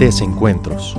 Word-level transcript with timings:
Desencuentros. 0.00 0.96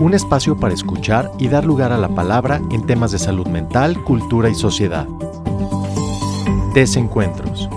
Un 0.00 0.12
espacio 0.12 0.58
para 0.58 0.74
escuchar 0.74 1.30
y 1.38 1.46
dar 1.46 1.64
lugar 1.64 1.92
a 1.92 1.98
la 1.98 2.08
palabra 2.08 2.60
en 2.72 2.84
temas 2.84 3.12
de 3.12 3.20
salud 3.20 3.46
mental, 3.46 4.02
cultura 4.02 4.48
y 4.48 4.56
sociedad. 4.56 5.06
Desencuentros. 6.74 7.68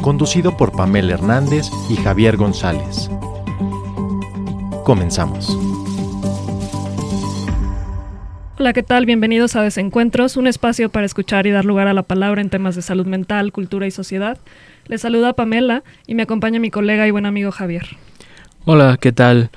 Conducido 0.00 0.56
por 0.56 0.72
Pamela 0.72 1.12
Hernández 1.12 1.66
y 1.90 1.96
Javier 1.96 2.38
González. 2.38 3.10
Comenzamos. 4.84 5.54
Hola, 8.58 8.72
¿qué 8.72 8.82
tal? 8.82 9.04
Bienvenidos 9.04 9.54
a 9.54 9.60
Desencuentros, 9.60 10.38
un 10.38 10.46
espacio 10.46 10.88
para 10.88 11.04
escuchar 11.04 11.46
y 11.46 11.50
dar 11.50 11.66
lugar 11.66 11.88
a 11.88 11.92
la 11.92 12.04
palabra 12.04 12.40
en 12.40 12.48
temas 12.48 12.74
de 12.74 12.80
salud 12.80 13.04
mental, 13.04 13.52
cultura 13.52 13.86
y 13.86 13.90
sociedad. 13.90 14.38
Les 14.86 15.02
saluda 15.02 15.34
Pamela 15.34 15.84
y 16.06 16.14
me 16.14 16.22
acompaña 16.22 16.58
mi 16.58 16.70
colega 16.70 17.06
y 17.06 17.10
buen 17.10 17.26
amigo 17.26 17.52
Javier. 17.52 17.98
Hola, 18.64 18.96
¿qué 18.96 19.10
tal? 19.10 19.50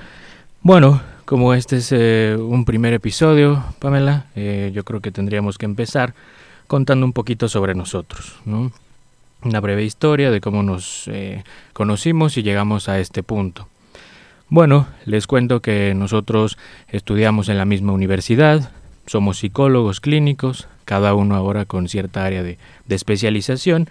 Bueno, 0.64 1.00
como 1.26 1.54
este 1.54 1.78
es 1.78 1.92
eh, 1.92 2.36
un 2.40 2.66
primer 2.66 2.92
episodio, 2.92 3.64
Pamela, 3.78 4.26
eh, 4.36 4.72
yo 4.74 4.84
creo 4.84 5.00
que 5.00 5.12
tendríamos 5.12 5.60
que 5.60 5.66
empezar 5.66 6.16
contando 6.66 7.06
un 7.06 7.14
poquito 7.14 7.48
sobre 7.48 7.76
nosotros, 7.76 8.38
¿no? 8.46 8.72
Una 9.44 9.60
breve 9.60 9.84
historia 9.84 10.32
de 10.32 10.42
cómo 10.42 10.64
nos 10.64 11.08
eh, 11.08 11.44
conocimos 11.74 12.36
y 12.38 12.42
llegamos 12.42 12.90
a 12.90 12.98
este 13.00 13.22
punto. 13.22 13.68
Bueno, 14.50 14.88
les 15.06 15.28
cuento 15.28 15.62
que 15.62 15.94
nosotros 15.96 16.58
estudiamos 16.88 17.48
en 17.48 17.60
la 17.60 17.66
misma 17.66 17.94
universidad, 17.94 18.72
somos 19.06 19.38
psicólogos 19.38 20.02
clínicos, 20.02 20.68
cada 20.84 21.14
uno 21.14 21.36
ahora 21.36 21.66
con 21.66 21.90
cierta 21.90 22.26
área 22.26 22.42
de, 22.42 22.58
especialización, 22.90 23.88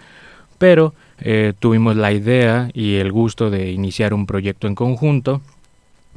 pero 0.57 0.93
eh, 1.19 1.53
tuvimos 1.59 1.95
la 1.95 2.11
idea 2.11 2.69
y 2.73 2.95
el 2.95 3.11
gusto 3.11 3.49
de 3.49 3.71
iniciar 3.71 4.13
un 4.13 4.25
proyecto 4.25 4.67
en 4.67 4.75
conjunto 4.75 5.41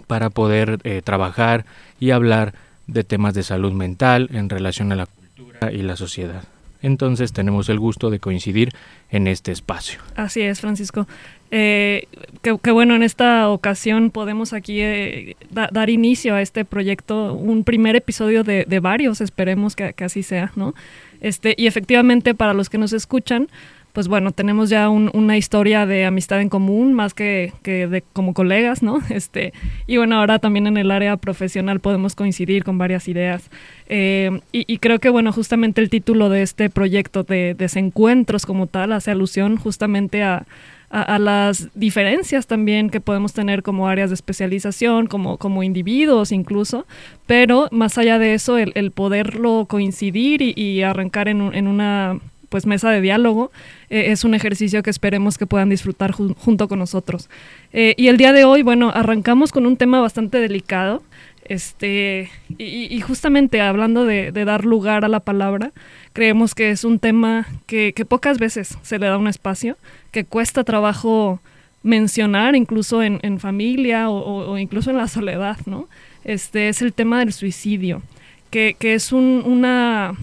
para 0.06 0.30
poder 0.30 0.78
eh, 0.84 1.02
trabajar 1.04 1.64
y 2.00 2.10
hablar 2.10 2.54
de 2.86 3.04
temas 3.04 3.34
de 3.34 3.42
salud 3.42 3.72
mental 3.72 4.28
en 4.32 4.48
relación 4.48 4.92
a 4.92 4.96
la 4.96 5.06
cultura 5.06 5.72
y 5.72 5.82
la 5.82 5.96
sociedad. 5.96 6.44
Entonces 6.80 7.32
tenemos 7.32 7.68
el 7.68 7.78
gusto 7.78 8.08
de 8.08 8.20
coincidir 8.20 8.70
en 9.10 9.26
este 9.26 9.50
espacio. 9.50 10.00
Así 10.14 10.42
es, 10.42 10.60
Francisco. 10.60 11.08
Eh, 11.50 12.06
que, 12.42 12.70
bueno, 12.70 12.94
en 12.94 13.02
esta 13.02 13.48
ocasión 13.48 14.10
podemos 14.10 14.52
aquí 14.52 14.80
eh, 14.80 15.36
dar 15.50 15.90
inicio 15.90 16.34
a 16.34 16.42
este 16.42 16.64
proyecto, 16.64 17.34
un 17.34 17.64
primer 17.64 17.96
episodio 17.96 18.44
de, 18.44 18.80
varios, 18.80 19.20
esperemos 19.20 19.74
que, 19.74 19.92
que, 19.92 20.04
así 20.04 20.22
sea, 20.22 20.52
¿no? 20.54 20.74
Este, 21.20 21.54
y 21.58 21.66
efectivamente, 21.66 22.34
para 22.34 22.54
los 22.54 22.68
que 22.68 22.78
nos 22.78 22.92
escuchan, 22.92 23.48
pues 23.92 24.06
bueno, 24.06 24.32
tenemos 24.32 24.70
ya 24.70 24.88
una 24.90 25.36
historia 25.36 25.86
de 25.86 26.04
amistad 26.04 26.40
en 26.40 26.48
común, 26.48 26.92
más 26.92 27.14
que, 27.14 27.52
de 27.64 28.04
como 28.12 28.34
colegas, 28.34 28.82
¿no? 28.82 29.00
Este, 29.10 29.52
y 29.86 29.96
bueno, 29.96 30.16
ahora 30.16 30.38
también 30.38 30.66
en 30.66 30.76
el 30.76 30.90
área 30.90 31.16
profesional 31.16 31.80
podemos 31.80 32.14
coincidir 32.14 32.62
con 32.62 32.78
varias 32.78 33.08
ideas. 33.08 33.50
Eh, 33.88 34.40
y, 34.52 34.78
creo 34.78 34.98
que, 34.98 35.08
bueno, 35.08 35.32
justamente 35.32 35.80
el 35.80 35.90
título 35.90 36.28
de 36.28 36.42
este 36.42 36.70
proyecto 36.70 37.24
de 37.24 37.54
desencuentros 37.54 38.46
como 38.46 38.66
tal 38.66 38.92
hace 38.92 39.10
alusión 39.10 39.56
justamente 39.56 40.22
a, 40.22 40.46
las 40.90 41.68
diferencias 41.74 42.46
también 42.46 42.88
que 42.88 43.00
podemos 43.00 43.34
tener 43.34 43.62
como 43.62 43.88
áreas 43.88 44.08
de 44.08 44.14
especialización, 44.14 45.06
como, 45.06 45.36
como 45.36 45.62
individuos 45.62 46.32
incluso, 46.32 46.86
pero 47.26 47.68
más 47.72 47.98
allá 47.98 48.18
de 48.18 48.32
eso, 48.32 48.56
el, 48.56 48.90
poderlo 48.92 49.66
coincidir 49.68 50.40
y, 50.40 50.82
arrancar 50.82 51.28
en, 51.28 51.54
en 51.54 51.66
una 51.66 52.20
pues 52.48 52.66
mesa 52.66 52.90
de 52.90 53.00
diálogo. 53.00 53.50
Eh, 53.90 54.10
es 54.12 54.24
un 54.24 54.34
ejercicio 54.34 54.82
que 54.82 54.90
esperemos 54.90 55.38
que 55.38 55.46
puedan 55.46 55.68
disfrutar 55.68 56.12
junto 56.12 56.68
con 56.68 56.78
nosotros. 56.78 57.28
Eh, 57.72 57.94
y 57.96 58.08
el 58.08 58.16
día 58.16 58.32
de 58.32 58.44
hoy, 58.44 58.62
bueno, 58.62 58.90
arrancamos 58.94 59.52
con 59.52 59.66
un 59.66 59.76
tema 59.76 60.00
bastante 60.00 60.38
delicado. 60.38 61.02
Este, 61.48 62.30
y, 62.58 63.00
justamente 63.00 63.62
hablando 63.62 64.04
de, 64.04 64.32
dar 64.32 64.66
lugar 64.66 65.06
a 65.06 65.08
la 65.08 65.20
palabra, 65.20 65.72
creemos 66.12 66.54
que 66.54 66.70
es 66.70 66.84
un 66.84 66.98
tema 66.98 67.46
que, 67.66 67.94
pocas 68.06 68.38
veces 68.38 68.76
se 68.82 68.98
le 68.98 69.06
da 69.06 69.16
un 69.16 69.28
espacio, 69.28 69.78
que 70.10 70.24
cuesta 70.24 70.62
trabajo 70.62 71.40
mencionar, 71.82 72.54
incluso 72.54 73.02
en, 73.02 73.40
familia 73.40 74.10
o, 74.10 74.58
incluso 74.58 74.90
en 74.90 74.98
la 74.98 75.08
soledad, 75.08 75.56
¿no? 75.64 75.88
Este 76.22 76.68
es 76.68 76.82
el 76.82 76.92
tema 76.92 77.20
del 77.20 77.32
suicidio, 77.32 78.02
que, 78.50 78.76
es 78.80 79.12
una 79.12 80.14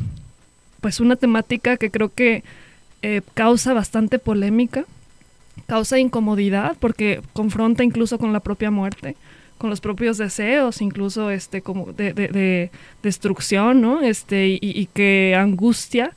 pues 0.85 0.99
una 0.99 1.15
temática 1.15 1.77
que 1.77 1.89
creo 1.89 2.13
que 2.13 2.43
eh, 3.01 3.23
causa 3.33 3.73
bastante 3.73 4.19
polémica, 4.19 4.85
causa 5.65 5.97
incomodidad 5.97 6.77
porque 6.79 7.21
confronta 7.33 7.83
incluso 7.83 8.19
con 8.19 8.33
la 8.33 8.39
propia 8.39 8.69
muerte, 8.69 9.15
con 9.57 9.71
los 9.71 9.81
propios 9.81 10.19
deseos, 10.19 10.83
incluso 10.83 11.31
este 11.31 11.63
como 11.63 11.91
de, 11.91 12.69
destrucción, 13.01 13.81
¿no? 13.81 14.03
Este, 14.03 14.59
y, 14.61 14.87
que 14.93 15.35
angustia 15.35 16.11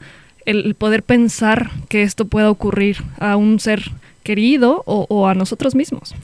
el, 0.45 0.75
poder 0.75 1.03
pensar 1.03 1.71
que 1.89 2.03
esto 2.03 2.27
pueda 2.27 2.51
ocurrir 2.51 2.99
a 3.21 3.37
un 3.37 3.61
ser 3.61 3.91
querido 4.23 4.83
o, 4.85 5.29
a 5.29 5.35
nosotros 5.35 5.75
mismos. 5.75 6.15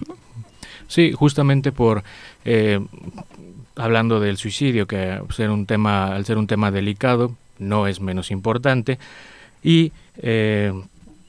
Sí, 0.87 1.13
justamente 1.13 1.73
por 1.73 2.05
eh, 2.45 2.79
hablando 3.75 4.21
del 4.21 4.37
suicidio, 4.37 4.87
que 4.87 5.19
ser 5.31 5.49
un 5.49 5.65
tema, 5.65 6.15
al 6.15 6.27
ser 6.27 6.37
un 6.37 6.47
tema 6.47 6.71
delicado, 6.71 7.35
no 7.69 7.87
es 7.87 8.01
menos 8.01 8.31
importante. 8.31 8.99
Y 9.63 9.93
eh, 10.19 10.73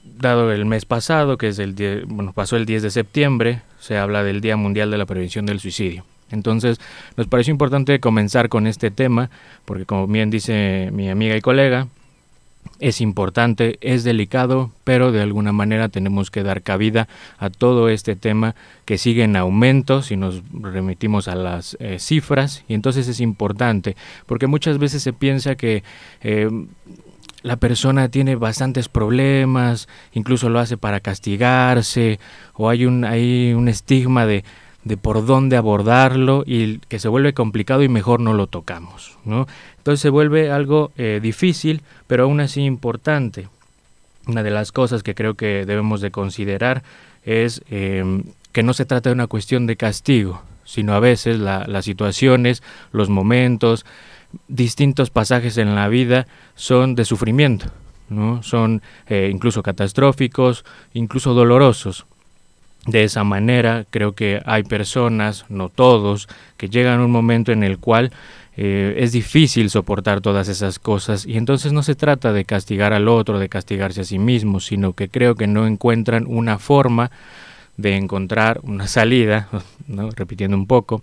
dado 0.03 0.51
el 0.51 0.65
mes 0.65 0.85
pasado, 0.85 1.37
que 1.37 1.47
es 1.47 1.59
el 1.59 2.05
bueno, 2.07 2.33
pasó 2.33 2.57
el 2.57 2.65
10 2.65 2.83
de 2.83 2.91
septiembre, 2.91 3.61
se 3.79 3.97
habla 3.97 4.23
del 4.23 4.41
Día 4.41 4.57
Mundial 4.57 4.91
de 4.91 4.97
la 4.97 5.05
Prevención 5.05 5.45
del 5.45 5.59
Suicidio. 5.59 6.05
Entonces, 6.31 6.79
nos 7.17 7.27
pareció 7.27 7.51
importante 7.51 7.99
comenzar 7.99 8.49
con 8.49 8.67
este 8.67 8.91
tema, 8.91 9.29
porque 9.65 9.85
como 9.85 10.07
bien 10.07 10.29
dice 10.29 10.89
mi 10.91 11.09
amiga 11.09 11.35
y 11.37 11.41
colega, 11.41 11.87
es 12.79 13.01
importante, 13.01 13.77
es 13.81 14.03
delicado, 14.03 14.71
pero 14.83 15.11
de 15.11 15.21
alguna 15.21 15.51
manera 15.51 15.89
tenemos 15.89 16.29
que 16.31 16.43
dar 16.43 16.61
cabida 16.61 17.07
a 17.37 17.49
todo 17.49 17.89
este 17.89 18.15
tema 18.15 18.55
que 18.85 18.97
sigue 18.97 19.23
en 19.23 19.35
aumento 19.35 20.01
si 20.01 20.17
nos 20.17 20.43
remitimos 20.51 21.27
a 21.27 21.35
las 21.35 21.77
eh, 21.79 21.99
cifras 21.99 22.63
y 22.67 22.73
entonces 22.73 23.07
es 23.07 23.19
importante 23.19 23.95
porque 24.25 24.47
muchas 24.47 24.77
veces 24.77 25.03
se 25.03 25.13
piensa 25.13 25.55
que 25.55 25.83
eh, 26.21 26.49
la 27.43 27.57
persona 27.57 28.09
tiene 28.09 28.35
bastantes 28.35 28.89
problemas, 28.89 29.87
incluso 30.13 30.49
lo 30.49 30.59
hace 30.59 30.77
para 30.77 30.99
castigarse 30.99 32.19
o 32.55 32.69
hay 32.69 32.85
un, 32.85 33.05
hay 33.05 33.53
un 33.53 33.67
estigma 33.67 34.25
de 34.25 34.43
de 34.85 34.97
por 34.97 35.25
dónde 35.25 35.57
abordarlo 35.57 36.43
y 36.45 36.77
que 36.77 36.99
se 36.99 37.09
vuelve 37.09 37.33
complicado 37.33 37.83
y 37.83 37.89
mejor 37.89 38.21
no 38.21 38.33
lo 38.33 38.47
tocamos. 38.47 39.17
¿no? 39.25 39.47
Entonces 39.85 40.01
se 40.01 40.09
vuelve 40.09 40.49
algo 40.49 40.91
eh, 40.97 41.19
difícil, 41.21 41.83
pero 42.07 42.23
aún 42.23 42.39
así 42.39 42.63
importante. 42.63 43.49
Una 44.25 44.41
de 44.41 44.49
las 44.49 44.71
cosas 44.71 45.03
que 45.03 45.13
creo 45.13 45.35
que 45.35 45.63
debemos 45.63 46.01
de 46.01 46.09
considerar 46.09 46.81
es 47.23 47.61
em, 47.69 48.23
que 48.51 48.63
no 48.63 48.73
se 48.73 48.85
trata 48.85 49.09
de 49.11 49.13
una 49.13 49.27
cuestión 49.27 49.67
de 49.67 49.75
castigo, 49.75 50.41
sino 50.63 50.95
a 50.95 50.99
veces 50.99 51.37
las 51.37 51.85
situaciones, 51.85 52.63
los 52.93 53.09
momentos, 53.09 53.85
distintos 54.47 55.11
pasajes 55.11 55.55
en 55.59 55.75
la 55.75 55.87
vida 55.87 56.25
son 56.55 56.95
de 56.95 57.05
sufrimiento, 57.05 57.67
¿no? 58.09 58.41
son 58.41 58.81
eh, 59.05 59.29
incluso 59.31 59.61
catastróficos, 59.61 60.65
incluso 60.95 61.35
dolorosos. 61.35 62.07
De 62.87 63.03
esa 63.03 63.23
manera, 63.23 63.85
creo 63.89 64.13
que 64.13 64.41
hay 64.45 64.63
personas, 64.63 65.45
no 65.49 65.69
todos, 65.69 66.27
que 66.57 66.69
llegan 66.69 67.01
a 67.01 67.05
un 67.05 67.11
momento 67.11 67.51
en 67.51 67.63
el 67.63 67.79
cual 67.79 68.11
eh, 68.57 68.95
es 68.99 69.11
difícil 69.11 69.69
soportar 69.69 70.21
todas 70.21 70.47
esas 70.47 70.79
cosas 70.79 71.25
y 71.25 71.37
entonces 71.37 71.73
no 71.73 71.83
se 71.83 71.95
trata 71.95 72.31
de 72.31 72.45
castigar 72.45 72.93
al 72.93 73.07
otro, 73.07 73.37
de 73.37 73.49
castigarse 73.49 74.01
a 74.01 74.05
sí 74.05 74.17
mismo, 74.17 74.59
sino 74.59 74.93
que 74.93 75.09
creo 75.09 75.35
que 75.35 75.47
no 75.47 75.67
encuentran 75.67 76.25
una 76.27 76.57
forma 76.57 77.11
de 77.75 77.97
encontrar 77.97 78.61
una 78.63 78.87
salida, 78.87 79.49
¿no? 79.87 80.09
repitiendo 80.11 80.55
un 80.55 80.67
poco, 80.67 81.01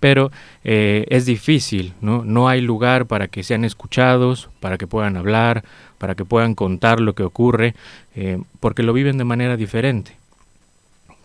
pero 0.00 0.32
eh, 0.64 1.06
es 1.10 1.26
difícil, 1.26 1.94
¿no? 2.00 2.24
no 2.24 2.48
hay 2.48 2.60
lugar 2.60 3.06
para 3.06 3.28
que 3.28 3.44
sean 3.44 3.64
escuchados, 3.64 4.48
para 4.58 4.76
que 4.76 4.86
puedan 4.88 5.16
hablar, 5.16 5.62
para 5.98 6.14
que 6.14 6.24
puedan 6.24 6.54
contar 6.54 7.00
lo 7.00 7.14
que 7.14 7.22
ocurre, 7.22 7.74
eh, 8.16 8.38
porque 8.58 8.82
lo 8.82 8.92
viven 8.92 9.18
de 9.18 9.24
manera 9.24 9.56
diferente 9.56 10.19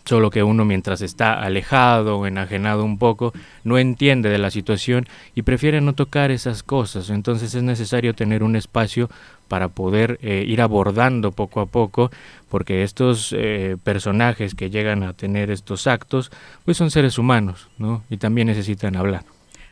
solo 0.06 0.30
que 0.30 0.42
uno 0.42 0.64
mientras 0.64 1.02
está 1.02 1.34
alejado 1.34 2.18
o 2.18 2.26
enajenado 2.26 2.84
un 2.84 2.96
poco 2.96 3.34
no 3.64 3.76
entiende 3.76 4.30
de 4.30 4.38
la 4.38 4.50
situación 4.50 5.06
y 5.34 5.42
prefiere 5.42 5.80
no 5.80 5.94
tocar 5.94 6.30
esas 6.30 6.62
cosas. 6.62 7.10
Entonces 7.10 7.54
es 7.54 7.62
necesario 7.62 8.14
tener 8.14 8.42
un 8.42 8.56
espacio 8.56 9.10
para 9.48 9.68
poder 9.68 10.18
eh, 10.22 10.44
ir 10.46 10.60
abordando 10.60 11.32
poco 11.32 11.60
a 11.60 11.66
poco, 11.66 12.10
porque 12.48 12.82
estos 12.82 13.34
eh, 13.36 13.76
personajes 13.82 14.54
que 14.54 14.70
llegan 14.70 15.02
a 15.02 15.12
tener 15.12 15.50
estos 15.50 15.86
actos, 15.86 16.30
pues 16.64 16.76
son 16.76 16.90
seres 16.90 17.18
humanos, 17.18 17.68
¿no? 17.78 18.02
Y 18.10 18.16
también 18.16 18.48
necesitan 18.48 18.96
hablar. 18.96 19.24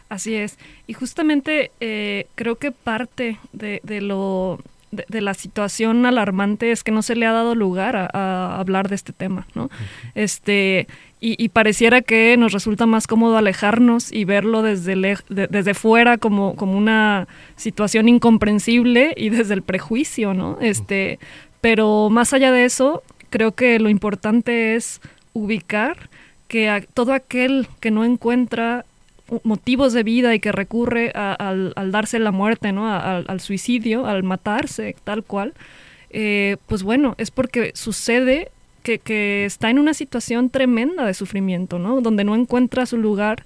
Así 0.08 0.34
es. 0.34 0.58
Y 0.86 0.92
justamente 0.92 1.70
eh, 1.80 2.26
creo 2.34 2.56
que 2.56 2.70
parte 2.70 3.38
de, 3.52 3.80
de 3.82 4.00
lo 4.00 4.60
de, 4.94 5.20
la 5.20 5.34
situación 5.34 6.06
alarmante 6.06 6.72
es 6.72 6.82
que 6.82 6.92
no 6.92 7.02
se 7.02 7.16
le 7.16 7.26
ha 7.26 7.32
dado 7.32 7.54
lugar 7.54 7.96
a, 7.96 8.58
hablar 8.58 8.88
de 8.88 8.94
este 8.94 9.12
tema, 9.12 9.46
¿no? 9.54 9.70
Este, 10.14 10.86
y, 11.20 11.48
pareciera 11.48 12.02
que 12.02 12.36
nos 12.36 12.52
resulta 12.52 12.84
más 12.84 13.06
cómodo 13.06 13.38
alejarnos 13.38 14.12
y 14.12 14.26
verlo 14.26 14.62
desde, 14.62 15.16
desde 15.28 15.72
fuera 15.72 16.18
como, 16.18 16.54
como 16.54 16.76
una 16.76 17.28
situación 17.56 18.08
incomprensible 18.08 19.14
y 19.16 19.30
desde 19.30 19.54
el 19.54 19.62
prejuicio, 19.62 20.34
¿no? 20.34 20.58
Este, 20.60 21.18
pero 21.62 22.10
más 22.10 22.34
allá 22.34 22.52
de 22.52 22.66
eso, 22.66 23.02
creo 23.30 23.52
que 23.52 23.78
lo 23.78 23.88
importante 23.88 24.76
es 24.76 25.00
ubicar 25.32 26.10
que 26.46 26.86
todo 26.92 27.14
aquel 27.14 27.68
que 27.80 27.90
no 27.90 28.04
encuentra 28.04 28.84
motivos 29.42 29.92
de 29.92 30.02
vida 30.02 30.34
y 30.34 30.40
que 30.40 30.52
recurre 30.52 31.10
al, 31.14 31.72
darse 31.90 32.18
la 32.18 32.30
muerte, 32.30 32.72
¿no? 32.72 32.92
al 32.92 33.40
suicidio, 33.40 34.06
al 34.06 34.22
matarse, 34.22 34.96
tal 35.04 35.22
cual, 35.22 35.54
eh, 36.16 36.58
pues 36.68 36.84
bueno, 36.84 37.16
es 37.18 37.32
porque 37.32 37.72
sucede 37.74 38.52
que, 38.84 39.44
está 39.44 39.68
en 39.68 39.80
una 39.80 39.94
situación 39.94 40.48
tremenda 40.48 41.04
de 41.04 41.12
sufrimiento, 41.12 41.80
¿no? 41.80 42.00
Donde 42.00 42.22
no 42.22 42.36
encuentra 42.36 42.86
su 42.86 42.98
lugar 42.98 43.42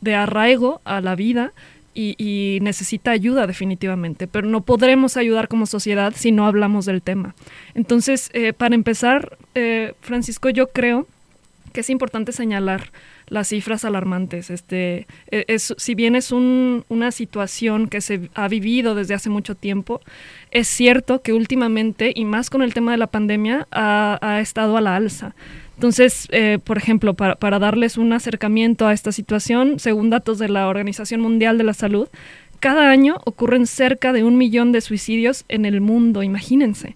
de 0.00 0.14
arraigo 0.14 0.80
a 0.84 1.00
la 1.00 1.16
vida 1.16 1.52
y, 1.94 2.60
necesita 2.62 3.10
ayuda 3.10 3.48
definitivamente, 3.48 4.28
pero 4.28 4.46
no 4.46 4.60
podremos 4.60 5.16
ayudar 5.16 5.48
como 5.48 5.66
sociedad 5.66 6.12
si 6.16 6.30
no 6.30 6.46
hablamos 6.46 6.86
del 6.86 7.02
tema. 7.02 7.34
Entonces, 7.74 8.30
eh, 8.34 8.52
para 8.52 8.76
empezar, 8.76 9.36
eh, 9.56 9.94
Francisco, 10.00 10.48
yo 10.48 10.68
creo 10.68 11.08
que 11.72 11.80
es 11.80 11.90
importante 11.90 12.30
señalar 12.30 12.92
las 13.32 13.48
cifras 13.48 13.84
alarmantes. 13.84 14.50
Este, 14.50 15.06
e, 15.30 15.44
es, 15.48 15.74
si 15.76 15.94
bien 15.94 16.14
es 16.14 16.30
una 16.30 17.10
situación 17.10 17.88
que 17.88 18.00
se 18.00 18.30
ha 18.34 18.46
vivido 18.46 18.94
desde 18.94 19.14
hace 19.14 19.30
mucho 19.30 19.54
tiempo, 19.54 20.00
es 20.50 20.68
cierto 20.68 21.22
que 21.22 21.32
últimamente, 21.32 22.12
y 22.14 22.24
más 22.24 22.50
con 22.50 22.62
el 22.62 22.74
tema 22.74 22.92
de 22.92 22.98
la 22.98 23.06
pandemia, 23.08 23.66
ha, 23.72 24.38
estado 24.40 24.76
a 24.76 24.80
la 24.80 24.96
alza. 24.96 25.34
Entonces, 25.74 26.28
eh, 26.30 26.58
por 26.62 26.76
ejemplo, 26.76 27.14
para, 27.14 27.34
para, 27.36 27.58
darles 27.58 27.96
un 27.96 28.12
acercamiento 28.12 28.86
a 28.86 28.92
esta 28.92 29.10
situación, 29.10 29.78
según 29.78 30.10
datos 30.10 30.38
de 30.38 30.48
la 30.48 30.68
Organización 30.68 31.20
Mundial 31.20 31.58
de 31.58 31.64
la 31.64 31.74
Salud, 31.74 32.08
cada 32.60 32.90
año 32.90 33.16
ocurren 33.24 33.66
cerca 33.66 34.12
de 34.12 34.22
un 34.22 34.36
millón 34.36 34.70
de 34.70 34.80
suicidios 34.80 35.44
en 35.48 35.64
el 35.64 35.80
mundo, 35.80 36.22
imagínense. 36.22 36.94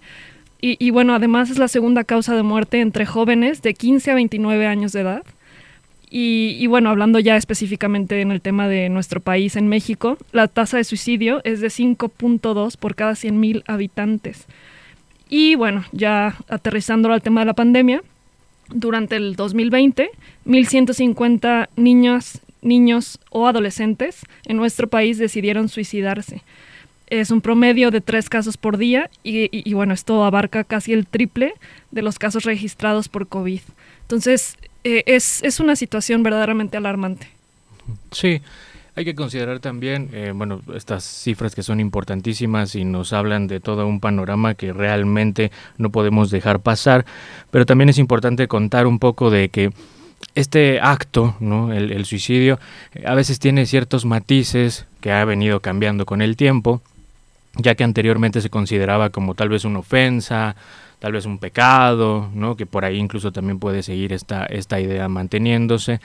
Y, 0.60 0.76
y, 0.78 0.90
bueno, 0.90 1.14
además 1.14 1.50
es 1.50 1.58
la 1.58 1.68
segunda 1.68 2.04
causa 2.04 2.34
de 2.36 2.42
muerte 2.42 2.80
entre 2.80 3.06
jóvenes 3.06 3.62
de 3.62 3.74
15 3.74 4.10
a 4.10 4.14
29 4.14 4.66
años 4.66 4.92
de 4.92 5.00
edad. 5.00 5.22
Y, 6.08 6.66
bueno, 6.68 6.90
hablando 6.90 7.18
ya 7.18 7.36
específicamente 7.36 8.20
en 8.20 8.30
el 8.30 8.40
tema 8.40 8.68
de 8.68 8.88
nuestro 8.88 9.20
país, 9.20 9.56
en 9.56 9.66
México, 9.66 10.18
la 10.32 10.46
tasa 10.46 10.76
de 10.76 10.84
suicidio 10.84 11.40
es 11.44 11.60
de 11.60 11.66
5.2 11.66 12.76
por 12.76 12.94
cada 12.94 13.12
100.000 13.12 13.64
habitantes. 13.66 14.46
Y 15.28 15.56
bueno, 15.56 15.84
ya 15.90 16.36
aterrizando 16.48 17.12
al 17.12 17.22
tema 17.22 17.40
de 17.40 17.46
la 17.46 17.54
pandemia, 17.54 18.02
durante 18.68 19.16
el 19.16 19.34
2020, 19.34 20.10
1.150 20.46 21.68
niños, 21.76 22.40
niños 22.62 23.18
o 23.30 23.48
adolescentes 23.48 24.22
en 24.44 24.56
nuestro 24.56 24.88
país 24.88 25.18
decidieron 25.18 25.68
suicidarse. 25.68 26.42
Es 27.08 27.30
un 27.30 27.40
promedio 27.40 27.90
de 27.90 28.00
tres 28.00 28.28
casos 28.28 28.56
por 28.56 28.78
día 28.78 29.10
y, 29.22 29.48
y 29.52 29.74
bueno, 29.74 29.94
esto 29.94 30.24
abarca 30.24 30.64
casi 30.64 30.92
el 30.92 31.06
triple 31.06 31.54
de 31.90 32.02
los 32.02 32.18
casos 32.18 32.44
registrados 32.44 33.08
por 33.08 33.28
COVID. 33.28 33.60
Entonces, 34.02 34.56
eh, 34.84 35.02
es, 35.06 35.42
es, 35.42 35.60
una 35.60 35.76
situación 35.76 36.22
verdaderamente 36.22 36.76
alarmante. 36.76 37.28
Sí, 38.10 38.40
hay 38.96 39.04
que 39.04 39.14
considerar 39.14 39.60
también, 39.60 40.08
eh, 40.12 40.32
bueno, 40.34 40.62
estas 40.74 41.04
cifras 41.04 41.54
que 41.54 41.62
son 41.62 41.80
importantísimas 41.80 42.74
y 42.74 42.84
nos 42.84 43.12
hablan 43.12 43.46
de 43.46 43.60
todo 43.60 43.86
un 43.86 44.00
panorama 44.00 44.54
que 44.54 44.72
realmente 44.72 45.52
no 45.76 45.90
podemos 45.90 46.30
dejar 46.30 46.60
pasar, 46.60 47.04
pero 47.50 47.66
también 47.66 47.90
es 47.90 47.98
importante 47.98 48.48
contar 48.48 48.86
un 48.86 48.98
poco 48.98 49.30
de 49.30 49.50
que 49.50 49.70
este 50.34 50.80
acto, 50.80 51.36
¿no? 51.40 51.72
el, 51.72 51.92
el 51.92 52.06
suicidio, 52.06 52.58
a 53.04 53.14
veces 53.14 53.38
tiene 53.38 53.66
ciertos 53.66 54.06
matices 54.06 54.86
que 55.02 55.12
ha 55.12 55.24
venido 55.26 55.60
cambiando 55.60 56.06
con 56.06 56.22
el 56.22 56.36
tiempo, 56.36 56.80
ya 57.56 57.74
que 57.74 57.84
anteriormente 57.84 58.40
se 58.40 58.50
consideraba 58.50 59.10
como 59.10 59.34
tal 59.34 59.48
vez 59.50 59.64
una 59.64 59.80
ofensa, 59.80 60.56
tal 60.98 61.12
vez 61.12 61.26
un 61.26 61.38
pecado, 61.38 62.30
¿no? 62.34 62.56
que 62.56 62.66
por 62.66 62.84
ahí 62.84 62.96
incluso 62.96 63.32
también 63.32 63.58
puede 63.58 63.82
seguir 63.82 64.12
esta, 64.12 64.46
esta 64.46 64.80
idea 64.80 65.08
manteniéndose 65.08 66.00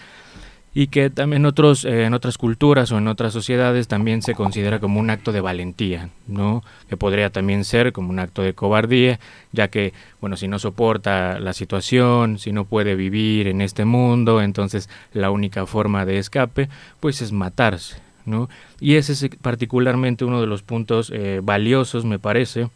y 0.74 0.88
que 0.88 1.10
también 1.10 1.46
otros, 1.46 1.84
eh, 1.84 2.06
en 2.06 2.14
otras 2.14 2.38
culturas 2.38 2.92
o 2.92 2.98
en 2.98 3.08
otras 3.08 3.34
sociedades 3.34 3.88
también 3.88 4.22
se 4.22 4.36
considera 4.36 4.80
como 4.80 5.00
un 5.00 5.10
acto 5.10 5.32
de 5.32 5.42
valentía, 5.42 6.10
¿no? 6.28 6.64
que 6.88 6.96
podría 6.96 7.30
también 7.30 7.66
ser 7.66 7.92
como 7.92 8.10
un 8.10 8.20
acto 8.20 8.42
de 8.42 8.54
cobardía, 8.54 9.20
ya 9.52 9.68
que, 9.68 9.94
bueno, 10.22 10.38
si 10.38 10.48
no 10.48 10.60
soporta 10.60 11.40
la 11.40 11.54
situación, 11.54 12.40
si 12.40 12.54
no 12.54 12.66
puede 12.66 12.96
vivir 12.96 13.48
en 13.48 13.62
este 13.62 13.84
mundo, 13.84 14.42
entonces 14.42 14.90
la 15.14 15.30
única 15.30 15.66
forma 15.66 16.06
de 16.06 16.20
escape, 16.20 16.70
pues 17.02 17.22
es 17.22 17.34
matarse, 17.34 17.98
¿no? 18.26 18.50
Y 18.80 18.96
ese 18.96 19.12
es 19.12 19.30
particularmente 19.42 20.24
uno 20.24 20.40
de 20.40 20.48
los 20.48 20.64
puntos 20.64 21.12
eh, 21.14 21.42
valiosos, 21.44 22.06
me 22.06 22.18
parece, 22.18 22.70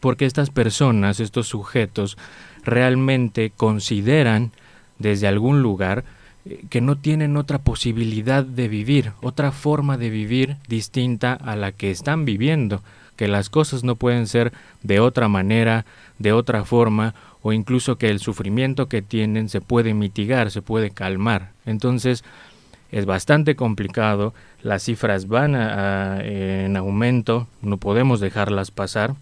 porque 0.00 0.26
estas 0.26 0.50
personas, 0.50 1.20
estos 1.20 1.48
sujetos, 1.48 2.16
realmente 2.64 3.52
consideran 3.56 4.52
desde 4.98 5.28
algún 5.28 5.62
lugar 5.62 6.04
eh, 6.44 6.64
que 6.68 6.80
no 6.80 6.96
tienen 6.96 7.36
otra 7.36 7.58
posibilidad 7.58 8.44
de 8.44 8.68
vivir, 8.68 9.12
otra 9.22 9.52
forma 9.52 9.96
de 9.96 10.10
vivir 10.10 10.56
distinta 10.68 11.32
a 11.32 11.56
la 11.56 11.72
que 11.72 11.90
están 11.90 12.24
viviendo, 12.24 12.82
que 13.16 13.28
las 13.28 13.50
cosas 13.50 13.84
no 13.84 13.96
pueden 13.96 14.26
ser 14.26 14.52
de 14.82 15.00
otra 15.00 15.28
manera, 15.28 15.86
de 16.18 16.32
otra 16.32 16.64
forma, 16.64 17.14
o 17.42 17.52
incluso 17.52 17.96
que 17.96 18.08
el 18.08 18.18
sufrimiento 18.18 18.88
que 18.88 19.02
tienen 19.02 19.48
se 19.48 19.60
puede 19.60 19.94
mitigar, 19.94 20.50
se 20.50 20.62
puede 20.62 20.90
calmar. 20.90 21.52
Entonces, 21.64 22.24
es 22.90 23.06
bastante 23.06 23.56
complicado, 23.56 24.34
las 24.62 24.82
cifras 24.84 25.28
van 25.28 25.54
en 25.54 26.76
aumento, 26.76 27.46
no 27.62 27.76
podemos 27.78 28.20
dejarlas 28.20 28.70
pasar, 28.70 29.14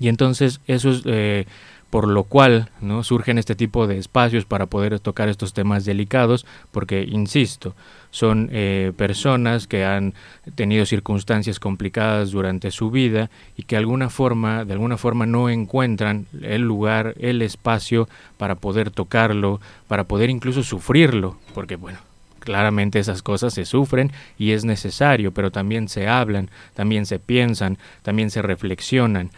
y 0.00 0.08
entonces 0.08 0.60
eso 0.66 0.90
es 0.90 1.02
eh, 1.04 1.46
por 1.94 2.08
lo 2.08 2.24
cual 2.24 2.70
no 2.80 3.04
surgen 3.04 3.38
este 3.38 3.54
tipo 3.54 3.86
de 3.86 3.98
espacios 3.98 4.44
para 4.44 4.66
poder 4.66 4.98
tocar 4.98 5.28
estos 5.28 5.52
temas 5.52 5.84
delicados, 5.84 6.44
porque 6.72 7.04
insisto, 7.04 7.76
son 8.10 8.48
eh, 8.50 8.90
personas 8.96 9.68
que 9.68 9.84
han 9.84 10.12
tenido 10.56 10.86
circunstancias 10.86 11.60
complicadas 11.60 12.32
durante 12.32 12.72
su 12.72 12.90
vida 12.90 13.30
y 13.56 13.62
que 13.62 13.76
alguna 13.76 14.10
forma, 14.10 14.64
de 14.64 14.72
alguna 14.72 14.96
forma 14.96 15.24
no 15.24 15.48
encuentran 15.48 16.26
el 16.42 16.62
lugar, 16.62 17.14
el 17.20 17.42
espacio 17.42 18.08
para 18.38 18.56
poder 18.56 18.90
tocarlo, 18.90 19.60
para 19.86 20.02
poder 20.02 20.30
incluso 20.30 20.64
sufrirlo, 20.64 21.38
porque 21.54 21.76
bueno, 21.76 22.00
claramente 22.40 22.98
esas 22.98 23.22
cosas 23.22 23.54
se 23.54 23.64
sufren 23.64 24.10
y 24.36 24.50
es 24.50 24.64
necesario, 24.64 25.30
pero 25.30 25.52
también 25.52 25.88
se 25.88 26.08
hablan, 26.08 26.50
también 26.74 27.06
se 27.06 27.20
piensan, 27.20 27.78
también 28.02 28.30
se 28.30 28.42
reflexionan. 28.42 29.30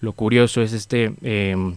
Lo 0.00 0.12
curioso 0.12 0.62
es 0.62 0.72
este 0.72 1.12
em, 1.22 1.76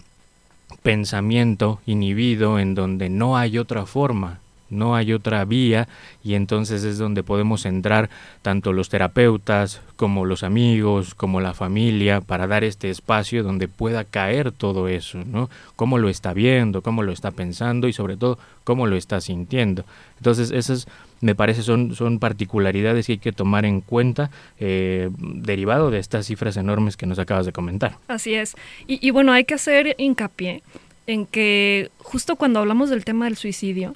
pensamiento 0.84 1.80
inhibido 1.86 2.60
en 2.60 2.75
donde 2.75 3.10
no 3.10 3.38
hay 3.38 3.58
otra 3.58 3.86
forma, 3.86 4.40
no 4.72 4.96
hay 4.96 5.13
otra 5.13 5.46
vía 5.46 5.88
y 6.24 6.34
entonces 6.34 6.84
es 6.84 6.98
donde 6.98 7.24
podemos 7.24 7.66
entrar 7.66 8.10
tanto 8.42 8.74
los 8.74 8.90
terapeutas 8.90 9.82
como 9.96 10.25
los 10.25 10.44
amigos, 10.44 11.13
como 11.13 11.42
la 11.42 11.54
familia, 11.54 12.22
para 12.22 12.48
dar 12.48 12.63
este 12.63 12.90
espacio 12.90 13.44
donde 13.44 13.68
pueda 13.68 14.04
caer 14.04 14.51
todo 14.51 14.88
eso, 14.88 15.20
¿no? 15.25 15.50
Cómo 15.75 16.00
lo 16.00 16.10
está 16.10 16.34
viendo, 16.34 16.82
cómo 16.82 17.04
lo 17.04 17.12
está 17.12 17.32
pensando 17.32 17.88
y 17.88 17.94
sobre 17.94 18.18
todo 18.18 18.40
cómo 18.63 18.88
lo 18.88 18.96
está 18.96 19.22
sintiendo. 19.22 19.86
Entonces 20.18 20.51
esas 20.51 20.88
me 21.22 21.36
parece 21.36 21.62
son, 21.62 21.96
son 21.96 22.20
particularidades 22.20 23.06
que 23.06 23.13
hay 23.13 23.18
que 23.20 23.32
tomar 23.32 23.66
en 23.66 23.82
cuenta 23.82 24.32
eh, 24.60 25.10
derivado 25.20 25.92
de 25.92 26.00
estas 26.00 26.25
cifras 26.25 26.58
enormes 26.58 26.98
que 26.98 27.06
nos 27.06 27.20
acabas 27.20 27.46
de 27.46 27.51
comentar. 27.51 27.98
Así 28.08 28.34
es. 28.34 28.56
Y, 28.88 29.06
y 29.06 29.12
bueno, 29.12 29.32
hay 29.32 29.46
que 29.46 29.54
hacer 29.54 29.96
hincapié 30.00 30.63
en 31.08 31.25
que 31.25 31.92
justo 32.00 32.36
cuando 32.36 32.60
hablamos 32.60 32.90
del 32.90 33.06
tema 33.06 33.25
del 33.25 33.38
suicidio, 33.38 33.96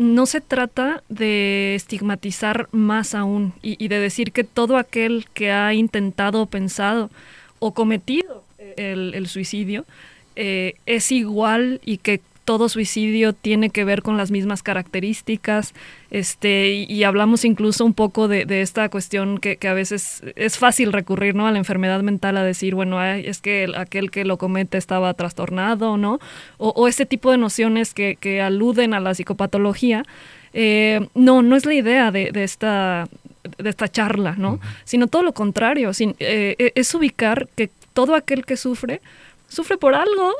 no 0.00 0.24
se 0.24 0.40
trata 0.40 1.02
de 1.10 1.74
estigmatizar 1.74 2.70
más 2.72 3.14
aún 3.14 3.52
y, 3.60 3.86
de 3.88 4.00
decir 4.00 4.32
que 4.32 4.44
todo 4.44 4.78
aquel 4.78 5.26
que 5.34 5.52
ha 5.52 5.74
intentado, 5.74 6.46
pensado 6.46 7.10
o 7.58 7.74
cometido 7.74 8.42
el, 8.78 9.26
suicidio 9.28 9.84
eh, 10.36 10.76
es 10.86 11.12
igual 11.12 11.82
y 11.84 11.98
que 11.98 12.22
todo 12.50 12.68
suicidio 12.68 13.32
tiene 13.32 13.70
que 13.70 13.84
ver 13.84 14.02
con 14.02 14.16
las 14.16 14.32
mismas 14.32 14.64
características, 14.64 15.72
este, 16.10 16.72
y, 16.88 17.04
hablamos 17.04 17.44
incluso 17.44 17.84
un 17.84 17.94
poco 17.94 18.26
de, 18.26 18.44
esta 18.60 18.88
cuestión 18.88 19.38
que, 19.38 19.56
a 19.68 19.72
veces 19.72 20.24
es 20.34 20.58
fácil 20.58 20.92
recurrir 20.92 21.36
¿no? 21.36 21.46
a 21.46 21.52
la 21.52 21.58
enfermedad 21.58 22.02
mental 22.02 22.36
a 22.36 22.42
decir, 22.42 22.74
bueno, 22.74 23.00
es 23.04 23.40
que 23.40 23.70
aquel 23.76 24.10
que 24.10 24.24
lo 24.24 24.36
comete 24.36 24.78
estaba 24.78 25.14
trastornado, 25.14 25.96
¿no? 25.96 26.18
O, 26.58 26.70
o 26.70 26.88
este 26.88 27.06
tipo 27.06 27.30
de 27.30 27.38
nociones 27.38 27.94
que, 27.94 28.42
aluden 28.42 28.94
a 28.94 28.98
la 28.98 29.14
psicopatología. 29.14 30.02
Eh, 30.52 31.06
no, 31.14 31.42
no 31.42 31.54
es 31.54 31.64
la 31.66 31.74
idea 31.74 32.10
de, 32.10 32.32
esta 32.34 33.06
de 33.58 33.70
esta 33.70 33.86
charla, 33.86 34.34
¿no? 34.36 34.58
Sino 34.82 35.06
todo 35.06 35.22
lo 35.22 35.34
contrario, 35.34 35.94
sin, 35.94 36.16
eh, 36.18 36.72
es 36.74 36.92
ubicar 36.96 37.48
que 37.54 37.70
todo 37.92 38.16
aquel 38.16 38.44
que 38.44 38.56
sufre, 38.56 39.00
sufre 39.46 39.76
por 39.76 39.94
algo 39.94 40.34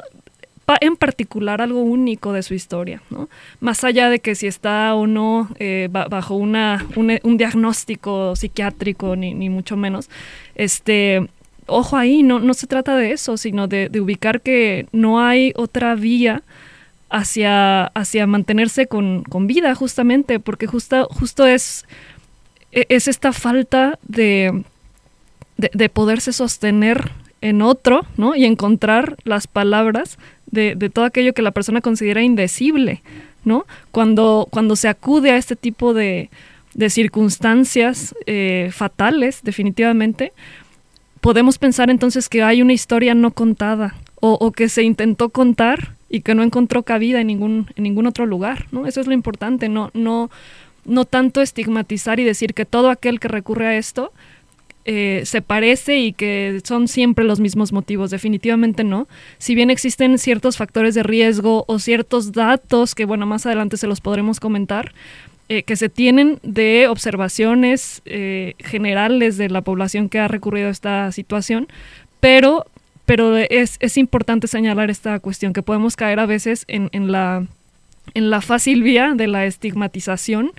en 0.81 0.97
particular 0.97 1.61
algo 1.61 1.83
único 1.83 2.33
de 2.33 2.43
su 2.43 2.55
historia, 2.55 3.03
¿no? 3.11 3.29
Más 3.61 3.85
allá 3.85 4.11
de 4.11 4.21
que 4.21 4.35
si 4.35 4.47
está 4.47 4.95
o 4.95 5.07
no 5.07 5.49
eh, 5.59 5.89
bajo 5.91 6.35
una, 6.35 6.87
un, 6.97 7.37
diagnóstico 7.37 8.37
psiquiátrico, 8.37 9.17
ni, 9.17 9.35
ni, 9.35 9.49
mucho 9.49 9.77
menos, 9.77 10.11
este, 10.55 11.29
ojo 11.71 11.97
ahí, 11.97 12.23
no, 12.23 12.41
no 12.41 12.55
se 12.55 12.67
trata 12.67 12.97
de 12.97 13.13
eso, 13.13 13.37
sino 13.37 13.67
de, 13.67 13.91
ubicar 14.01 14.41
que 14.41 14.87
no 14.93 15.21
hay 15.21 15.53
otra 15.57 15.95
vía 15.95 16.43
hacia, 17.09 17.87
hacia 17.87 18.27
mantenerse 18.27 18.87
con, 18.87 19.25
vida, 19.47 19.75
justamente, 19.75 20.41
porque 20.41 20.67
justo, 20.67 21.09
justo 21.11 21.47
es, 21.47 21.87
e, 22.73 22.87
es 22.89 23.09
esta 23.09 23.33
falta 23.33 23.99
de, 24.03 24.65
de, 25.57 25.89
poderse 25.89 26.33
sostener 26.33 27.11
en 27.41 27.63
otro, 27.63 28.07
¿no? 28.17 28.35
Y 28.35 28.45
encontrar 28.45 29.17
las 29.25 29.47
palabras 29.47 30.19
de, 30.51 30.75
todo 30.93 31.05
aquello 31.05 31.33
que 31.33 31.43
la 31.43 31.53
persona 31.53 31.81
considera 31.81 32.23
indecible, 32.23 33.03
¿no? 33.45 33.67
Cuando, 33.93 34.49
cuando 34.51 34.77
se 34.77 34.89
acude 34.89 35.31
a 35.31 35.37
este 35.37 35.57
tipo 35.57 35.95
de, 35.95 36.31
de 36.75 36.91
circunstancias 36.91 38.15
eh, 38.27 38.71
fatales, 38.73 39.41
definitivamente, 39.43 40.33
podemos 41.21 41.59
pensar 41.59 41.91
entonces 41.91 42.29
que 42.29 42.43
hay 42.43 42.63
una 42.63 42.73
historia 42.73 43.15
no 43.15 43.31
contada 43.31 43.95
o, 44.23 44.53
que 44.53 44.69
se 44.69 44.83
intentó 44.83 45.31
contar 45.31 45.95
y 46.11 46.21
que 46.21 46.35
no 46.35 46.43
encontró 46.43 46.83
cabida 46.83 47.23
en 47.23 47.29
ningún, 47.29 47.69
en 47.75 47.85
ningún 47.85 48.07
otro 48.07 48.27
lugar, 48.27 48.67
¿no? 48.71 48.87
Eso 48.87 49.01
es 49.01 49.07
lo 49.07 49.15
importante, 49.15 49.71
no, 49.71 49.91
no, 49.95 50.31
no 50.85 51.07
tanto 51.07 51.41
estigmatizar 51.41 52.21
y 52.21 52.25
decir 52.25 52.53
que 52.53 52.67
todo 52.67 52.91
aquel 52.91 53.19
que 53.19 53.29
recurre 53.29 53.67
a 53.67 53.77
esto 53.77 54.13
eh, 54.85 55.23
se 55.25 55.43
parece 55.43 55.99
y 55.99 56.13
que 56.13 56.61
son 56.65 56.89
siempre 56.89 57.25
los 57.25 57.41
mismos 57.41 57.73
motivos. 57.73 58.11
Definitivamente 58.11 58.85
no. 58.85 59.09
Si 59.39 59.55
bien 59.55 59.71
existen 59.71 60.19
ciertos 60.19 60.57
factores 60.57 60.95
de 60.95 61.03
riesgo 61.03 61.65
o 61.69 61.79
ciertos 61.79 62.33
datos 62.33 62.95
que, 62.95 63.05
bueno, 63.05 63.27
más 63.27 63.47
adelante 63.47 63.77
se 63.77 63.87
los 63.87 64.01
podremos 64.01 64.41
comentar, 64.41 64.93
eh, 65.49 65.65
que 65.65 65.75
se 65.75 65.89
tienen 65.89 66.39
de 66.43 66.87
observaciones 66.89 68.03
eh, 68.05 68.55
generales 68.61 69.37
de 69.37 69.51
la 69.51 69.63
población 69.63 70.09
que 70.09 70.21
ha 70.21 70.29
recurrido 70.29 70.69
a 70.69 70.71
esta 70.71 71.11
situación, 71.11 71.67
pero, 72.21 72.67
pero 73.05 73.37
es, 73.37 73.77
es 73.81 73.97
importante 73.97 74.47
señalar 74.47 74.91
esta 74.91 75.19
cuestión, 75.19 75.53
que 75.53 75.63
podemos 75.63 75.97
caer 75.97 76.21
a 76.21 76.27
veces 76.27 76.65
en, 76.69 76.89
en, 76.93 77.11
la, 77.11 77.47
en 78.15 78.31
la 78.31 78.41
fácil 78.43 78.85
vía 78.85 79.15
de 79.17 79.27
la 79.27 79.45
estigmatización 79.45 80.53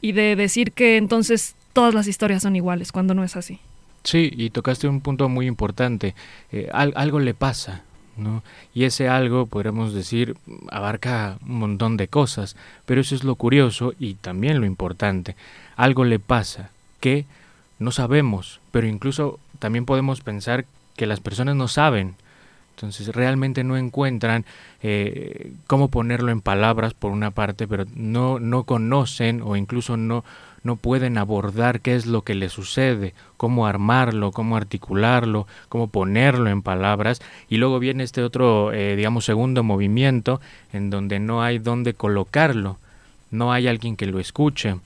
y 0.00 0.12
de 0.12 0.34
decir 0.34 0.72
que 0.72 0.96
entonces 0.96 1.54
todas 1.74 1.92
las 1.92 2.06
historias 2.06 2.42
son 2.42 2.56
iguales, 2.56 2.90
cuando 2.90 3.12
no 3.12 3.24
es 3.24 3.36
así. 3.36 3.60
Sí, 4.08 4.32
y 4.34 4.48
tocaste 4.48 4.88
un 4.88 5.02
punto 5.02 5.28
muy 5.28 5.46
importante. 5.46 6.14
Eh, 6.50 6.70
algo 6.72 7.20
le 7.20 7.34
pasa 7.34 7.82
¿no? 8.16 8.42
Y 8.72 8.84
ese 8.84 9.06
algo, 9.06 9.44
podríamos 9.44 9.92
decir, 9.92 10.34
abarca 10.70 11.36
un 11.46 11.58
montón 11.58 11.98
de 11.98 12.08
cosas, 12.08 12.56
pero 12.86 13.02
eso 13.02 13.14
es 13.14 13.22
lo 13.22 13.34
curioso 13.34 13.92
y 13.98 14.14
también 14.14 14.60
lo 14.60 14.66
importante. 14.66 15.36
Algo 15.76 16.06
le 16.06 16.18
pasa 16.18 16.70
que 17.00 17.26
no 17.78 17.92
sabemos, 17.92 18.60
pero 18.70 18.86
incluso 18.86 19.38
también 19.58 19.84
podemos 19.84 20.22
pensar 20.22 20.64
que 20.96 21.06
las 21.06 21.20
personas 21.20 21.54
no 21.54 21.68
saben. 21.68 22.14
Entonces 22.76 23.14
realmente 23.14 23.62
no 23.62 23.76
encuentran 23.76 24.46
eh, 24.82 25.52
cómo 25.66 25.88
ponerlo 25.88 26.32
en 26.32 26.40
palabras 26.40 26.94
por 26.94 27.12
una 27.12 27.30
parte, 27.30 27.68
pero 27.68 27.84
no, 27.94 28.40
no 28.40 28.64
conocen 28.64 29.42
o 29.42 29.54
incluso 29.54 29.98
no, 29.98 30.24
no 30.62 30.76
pueden 30.76 31.18
abordar 31.18 31.80
qué 31.80 31.94
es 31.94 32.06
lo 32.06 32.22
que 32.22 32.34
le 32.34 32.48
sucede, 32.48 33.14
cómo 33.36 33.66
armarlo, 33.66 34.32
cómo 34.32 34.56
articularlo, 34.56 35.46
cómo 35.68 35.88
ponerlo 35.88 36.50
en 36.50 36.62
palabras. 36.62 37.20
Y 37.48 37.56
luego 37.56 37.78
viene 37.78 38.04
este 38.04 38.22
otro, 38.22 38.72
eh, 38.72 38.96
digamos, 38.96 39.24
segundo 39.24 39.62
movimiento 39.62 40.40
en 40.72 40.90
donde 40.90 41.18
no 41.20 41.42
hay 41.42 41.58
dónde 41.58 41.94
colocarlo, 41.94 42.78
no 43.30 43.52
hay 43.52 43.68
alguien 43.68 43.96
que 43.96 44.06
lo 44.06 44.18
escuche 44.20 44.76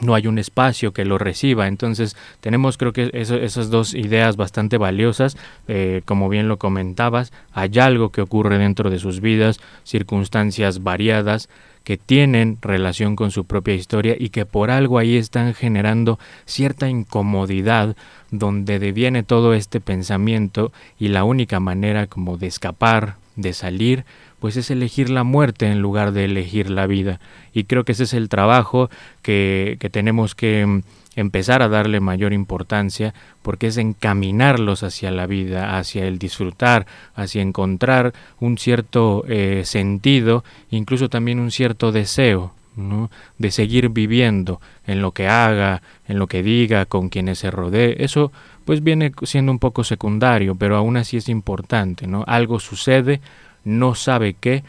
no 0.00 0.14
hay 0.14 0.26
un 0.26 0.38
espacio 0.38 0.92
que 0.92 1.04
lo 1.04 1.18
reciba. 1.18 1.68
Entonces 1.68 2.16
tenemos 2.40 2.76
creo 2.76 2.92
que 2.92 3.10
esas 3.12 3.70
dos 3.70 3.94
ideas 3.94 4.36
bastante 4.36 4.78
valiosas, 4.78 5.36
eh, 5.68 6.02
como 6.04 6.28
bien 6.28 6.48
lo 6.48 6.58
comentabas, 6.58 7.32
hay 7.52 7.78
algo 7.78 8.10
que 8.10 8.20
ocurre 8.20 8.58
dentro 8.58 8.90
de 8.90 8.98
sus 8.98 9.20
vidas, 9.20 9.60
circunstancias 9.84 10.82
variadas, 10.82 11.48
que 11.86 11.96
tienen 11.96 12.58
relación 12.62 13.14
con 13.14 13.30
su 13.30 13.44
propia 13.44 13.74
historia 13.74 14.16
y 14.18 14.30
que 14.30 14.44
por 14.44 14.72
algo 14.72 14.98
ahí 14.98 15.16
están 15.16 15.54
generando 15.54 16.18
cierta 16.44 16.88
incomodidad 16.88 17.94
donde 18.32 18.80
deviene 18.80 19.22
todo 19.22 19.54
este 19.54 19.80
pensamiento 19.80 20.72
y 20.98 21.06
la 21.08 21.22
única 21.22 21.60
manera 21.60 22.08
como 22.08 22.38
de 22.38 22.48
escapar, 22.48 23.18
de 23.36 23.52
salir, 23.52 24.04
pues 24.40 24.56
es 24.56 24.68
elegir 24.72 25.10
la 25.10 25.22
muerte 25.22 25.70
en 25.70 25.78
lugar 25.78 26.10
de 26.10 26.24
elegir 26.24 26.70
la 26.70 26.88
vida. 26.88 27.20
Y 27.54 27.64
creo 27.64 27.84
que 27.84 27.92
ese 27.92 28.02
es 28.02 28.14
el 28.14 28.28
trabajo 28.28 28.90
que, 29.22 29.76
que 29.78 29.88
tenemos 29.88 30.34
que 30.34 30.66
mm, 30.66 30.82
empezar 31.16 31.62
a 31.62 31.68
darle 31.68 31.98
mayor 32.00 32.32
importancia 32.32 33.14
porque 33.42 33.68
es 33.68 33.78
encaminarlos 33.78 34.82
hacia 34.82 35.10
la 35.10 35.26
vida, 35.26 35.78
hacia 35.78 36.06
el 36.06 36.18
disfrutar, 36.18 36.86
hacia 37.14 37.42
encontrar 37.42 38.12
un 38.38 38.58
cierto 38.58 39.24
eh, 39.26 39.62
sentido, 39.64 40.44
incluso 40.70 41.08
también 41.08 41.40
un 41.40 41.50
cierto 41.50 41.90
deseo 41.90 42.52
¿no? 42.76 43.10
de 43.38 43.50
seguir 43.50 43.88
viviendo 43.88 44.60
en 44.86 45.00
lo 45.00 45.12
que 45.12 45.26
haga, 45.26 45.82
en 46.06 46.18
lo 46.18 46.26
que 46.26 46.42
diga, 46.42 46.84
con 46.84 47.08
quienes 47.08 47.38
se 47.38 47.50
rodee. 47.50 47.96
Eso 47.98 48.30
pues 48.66 48.82
viene 48.82 49.12
siendo 49.22 49.52
un 49.52 49.58
poco 49.58 49.84
secundario, 49.84 50.54
pero 50.54 50.76
aún 50.76 50.96
así 50.96 51.16
es 51.16 51.28
importante, 51.28 52.06
¿no? 52.06 52.24
Algo 52.26 52.58
sucede, 52.58 53.20
no 53.64 53.94
sabe 53.94 54.34
qué, 54.34 54.64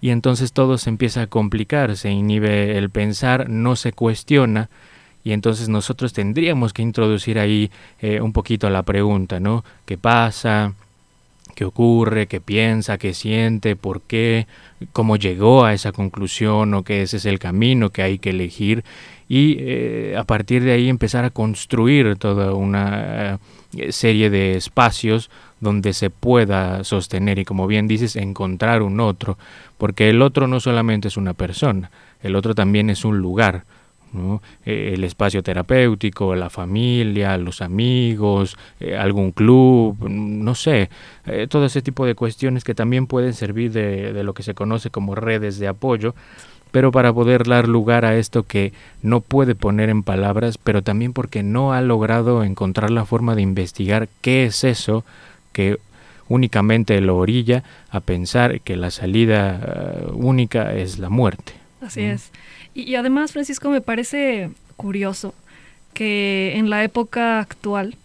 y 0.00 0.10
entonces 0.10 0.52
todo 0.52 0.78
se 0.78 0.90
empieza 0.90 1.22
a 1.22 1.26
complicar, 1.26 1.96
se 1.96 2.10
inhibe 2.10 2.76
el 2.76 2.90
pensar, 2.90 3.48
no 3.48 3.76
se 3.76 3.92
cuestiona, 3.92 4.68
y 5.24 5.32
entonces 5.32 5.68
nosotros 5.68 6.12
tendríamos 6.12 6.72
que 6.72 6.82
introducir 6.82 7.38
ahí 7.38 7.70
eh, 8.00 8.20
un 8.20 8.32
poquito 8.32 8.70
la 8.70 8.82
pregunta, 8.82 9.40
¿no? 9.40 9.64
¿Qué 9.84 9.98
pasa? 9.98 10.74
¿Qué 11.54 11.64
ocurre? 11.64 12.26
¿Qué 12.26 12.40
piensa? 12.40 12.96
¿Qué 12.96 13.12
siente? 13.12 13.76
¿Por 13.76 14.00
qué? 14.02 14.46
¿Cómo 14.92 15.16
llegó 15.16 15.64
a 15.64 15.74
esa 15.74 15.92
conclusión? 15.92 16.72
¿O 16.74 16.84
que 16.84 17.02
ese 17.02 17.18
es 17.18 17.26
el 17.26 17.38
camino 17.38 17.90
que 17.90 18.02
hay 18.02 18.18
que 18.18 18.30
elegir? 18.30 18.84
Y 19.28 19.56
eh, 19.60 20.16
a 20.18 20.24
partir 20.24 20.64
de 20.64 20.72
ahí 20.72 20.88
empezar 20.88 21.24
a 21.24 21.30
construir 21.30 22.16
toda 22.16 22.54
una 22.54 23.38
eh, 23.76 23.92
serie 23.92 24.30
de 24.30 24.56
espacios 24.56 25.30
donde 25.60 25.92
se 25.92 26.10
pueda 26.10 26.82
sostener 26.84 27.38
y 27.38 27.44
como 27.44 27.66
bien 27.66 27.86
dices, 27.86 28.16
encontrar 28.16 28.82
un 28.82 28.98
otro, 28.98 29.38
porque 29.78 30.08
el 30.08 30.22
otro 30.22 30.48
no 30.48 30.58
solamente 30.58 31.08
es 31.08 31.16
una 31.16 31.34
persona, 31.34 31.90
el 32.22 32.34
otro 32.34 32.54
también 32.54 32.90
es 32.90 33.04
un 33.04 33.18
lugar, 33.18 33.64
eh, 34.64 34.92
el 34.94 35.04
espacio 35.04 35.42
terapéutico, 35.42 36.34
la 36.34 36.50
familia, 36.50 37.36
los 37.38 37.62
amigos, 37.62 38.56
eh, 38.80 38.96
algún 38.96 39.30
club, 39.30 39.96
no 40.08 40.54
sé, 40.56 40.90
eh, 41.26 41.46
todo 41.48 41.66
ese 41.66 41.80
tipo 41.80 42.04
de 42.06 42.16
cuestiones 42.16 42.64
que 42.64 42.74
también 42.74 43.06
pueden 43.06 43.34
servir 43.34 43.70
de, 43.70 44.12
de, 44.12 44.24
lo 44.24 44.34
que 44.34 44.42
se 44.42 44.54
conoce 44.54 44.90
como 44.90 45.14
redes 45.14 45.60
de 45.60 45.68
apoyo, 45.68 46.14
pero 46.72 46.90
para 46.90 47.12
poder 47.12 47.46
dar 47.46 47.68
lugar 47.68 48.04
a 48.04 48.16
esto 48.16 48.42
que 48.42 48.72
no 49.00 49.20
puede 49.20 49.54
poner 49.54 49.90
en 49.90 50.02
palabras, 50.02 50.58
pero 50.58 50.82
también 50.82 51.12
porque 51.12 51.44
no 51.44 51.72
ha 51.72 51.80
logrado 51.80 52.42
encontrar 52.42 52.90
la 52.90 53.04
forma 53.04 53.36
de 53.36 53.42
investigar 53.42 54.08
qué 54.22 54.44
es 54.44 54.64
eso 54.64 55.04
que 55.52 55.78
únicamente 56.28 57.00
lo 57.00 57.16
orilla 57.16 57.62
a 57.90 58.00
pensar 58.00 58.60
que 58.60 58.76
la 58.76 58.90
salida 58.90 60.06
única 60.12 60.74
es 60.74 60.98
la 60.98 61.10
muerte. 61.10 61.54
Así 61.80 62.02
es. 62.02 62.30
Y, 62.74 62.94
además, 62.94 63.32
Francisco, 63.32 63.70
me 63.70 63.80
parece 63.80 64.50
curioso 64.76 65.34
que 65.94 66.52
en 66.56 66.70
la 66.70 66.84
época 66.84 67.40
actual, 67.40 67.96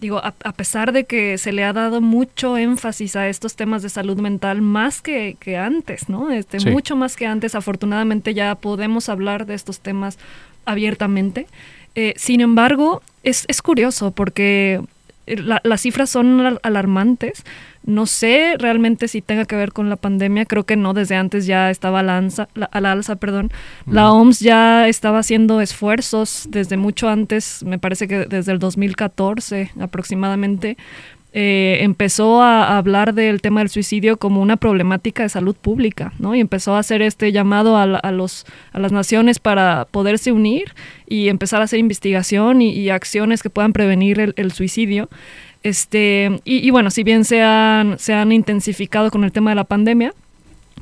digo, 0.00 0.18
a, 0.18 0.32
pesar 0.52 0.92
de 0.92 1.04
que 1.04 1.38
se 1.38 1.52
le 1.52 1.64
ha 1.64 1.72
dado 1.72 2.00
mucho 2.00 2.56
énfasis 2.56 3.16
a 3.16 3.28
estos 3.28 3.56
temas 3.56 3.82
de 3.82 3.88
salud 3.88 4.18
mental 4.18 4.62
más 4.62 5.02
que, 5.02 5.36
que 5.38 5.56
antes, 5.56 6.08
¿no? 6.08 6.30
Este, 6.30 6.58
Mucho 6.70 6.96
más 6.96 7.16
que 7.16 7.26
antes, 7.26 7.54
afortunadamente 7.54 8.34
ya 8.34 8.54
podemos 8.54 9.08
hablar 9.08 9.46
de 9.46 9.54
estos 9.54 9.80
temas 9.80 10.18
abiertamente. 10.64 11.46
Eh, 11.94 12.14
sin 12.16 12.40
embargo, 12.40 13.02
es, 13.22 13.44
es 13.48 13.62
curioso 13.62 14.10
porque 14.10 14.80
las 15.26 15.80
cifras 15.80 16.10
son 16.10 16.58
alarmantes. 16.62 17.44
No 17.84 18.06
sé 18.06 18.54
realmente 18.58 19.06
si 19.06 19.22
tenga 19.22 19.44
que 19.44 19.54
ver 19.54 19.72
con 19.72 19.88
la 19.88 19.96
pandemia, 19.96 20.44
creo 20.44 20.64
que 20.64 20.76
no, 20.76 20.92
desde 20.92 21.14
antes 21.14 21.46
ya 21.46 21.70
estaba 21.70 22.00
a 22.00 22.02
la, 22.02 22.18
alza, 22.18 22.48
la, 22.54 22.68
alza, 22.72 23.16
perdón. 23.16 23.50
La 23.86 24.10
OMS 24.10 24.40
ya 24.40 24.88
estaba 24.88 25.20
haciendo 25.20 25.60
esfuerzos 25.60 26.46
desde 26.48 26.76
mucho 26.76 27.08
antes, 27.08 27.62
me 27.64 27.78
parece 27.78 28.08
que 28.08 28.26
desde 28.26 28.52
el 28.52 28.58
2014 28.58 29.70
aproximadamente, 29.80 30.76
eh, 31.38 31.84
empezó 31.84 32.40
a, 32.40 32.78
hablar 32.78 33.12
del 33.12 33.42
tema 33.42 33.60
del 33.60 33.68
suicidio 33.68 34.16
como 34.16 34.40
una 34.40 34.56
problemática 34.56 35.22
de 35.22 35.28
salud 35.28 35.54
pública, 35.54 36.14
¿no? 36.18 36.34
Y 36.34 36.40
empezó 36.40 36.74
a 36.74 36.78
hacer 36.78 37.02
este 37.02 37.30
llamado 37.30 37.76
a, 37.76 38.10
los, 38.10 38.46
a 38.72 38.78
las 38.78 38.90
naciones 38.90 39.38
para 39.38 39.86
poderse 39.90 40.32
unir 40.32 40.74
y 41.06 41.28
empezar 41.28 41.60
a 41.60 41.64
hacer 41.64 41.78
investigación 41.78 42.62
y, 42.62 42.88
acciones 42.88 43.42
que 43.42 43.50
puedan 43.50 43.74
prevenir 43.74 44.32
el, 44.34 44.50
suicidio. 44.50 45.10
Este, 45.62 46.40
y, 46.46 46.70
bueno, 46.70 46.90
si 46.90 47.02
bien 47.02 47.26
se 47.26 47.42
han, 47.42 47.98
se 47.98 48.14
han 48.14 48.32
intensificado 48.32 49.10
con 49.10 49.22
el 49.22 49.30
tema 49.30 49.50
de 49.50 49.56
la 49.56 49.64
pandemia, 49.64 50.14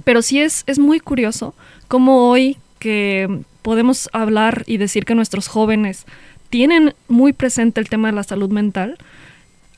pero 0.05 0.23
sí 0.23 0.41
es, 0.41 0.63
es 0.69 0.79
muy 0.79 1.01
curioso 1.01 1.57
cómo 1.89 2.31
hoy 2.31 2.59
que 2.79 3.41
podemos 3.63 4.09
hablar 4.13 4.63
y 4.67 4.77
decir 4.77 5.05
que 5.05 5.17
nuestros 5.17 5.49
jóvenes 5.49 6.07
tienen 6.49 6.95
muy 7.09 7.33
presente 7.33 7.81
el 7.81 7.89
tema 7.89 8.07
de 8.07 8.15
la 8.15 8.23
salud 8.23 8.51
mental 8.51 8.99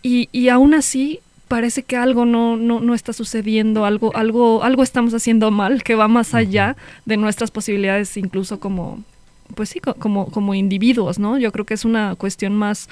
y, 0.07 0.29
y 0.31 0.51
aún 0.51 0.73
así 0.73 1.19
parece 1.49 1.83
que 1.83 1.97
algo 1.97 2.25
no, 2.25 2.57
no, 2.57 2.81
no, 2.81 2.95
está 2.95 3.13
sucediendo, 3.13 3.85
algo, 3.85 4.15
algo, 4.17 4.63
algo 4.63 4.83
estamos 4.85 5.15
haciendo 5.15 5.51
mal, 5.51 5.83
que 5.83 5.97
va 5.97 6.07
más 6.07 6.33
allá 6.35 6.77
de 7.05 7.17
nuestras 7.17 7.51
posibilidades, 7.51 8.17
incluso 8.17 8.61
como, 8.61 9.03
pues 9.57 9.71
sí, 9.71 9.81
como, 9.81 10.31
como 10.31 10.55
individuos, 10.55 11.19
¿no? 11.19 11.39
Yo 11.39 11.51
creo 11.51 11.67
que 11.67 11.75
es 11.75 11.85
una 11.85 12.15
cuestión 12.15 12.55
más, 12.55 12.89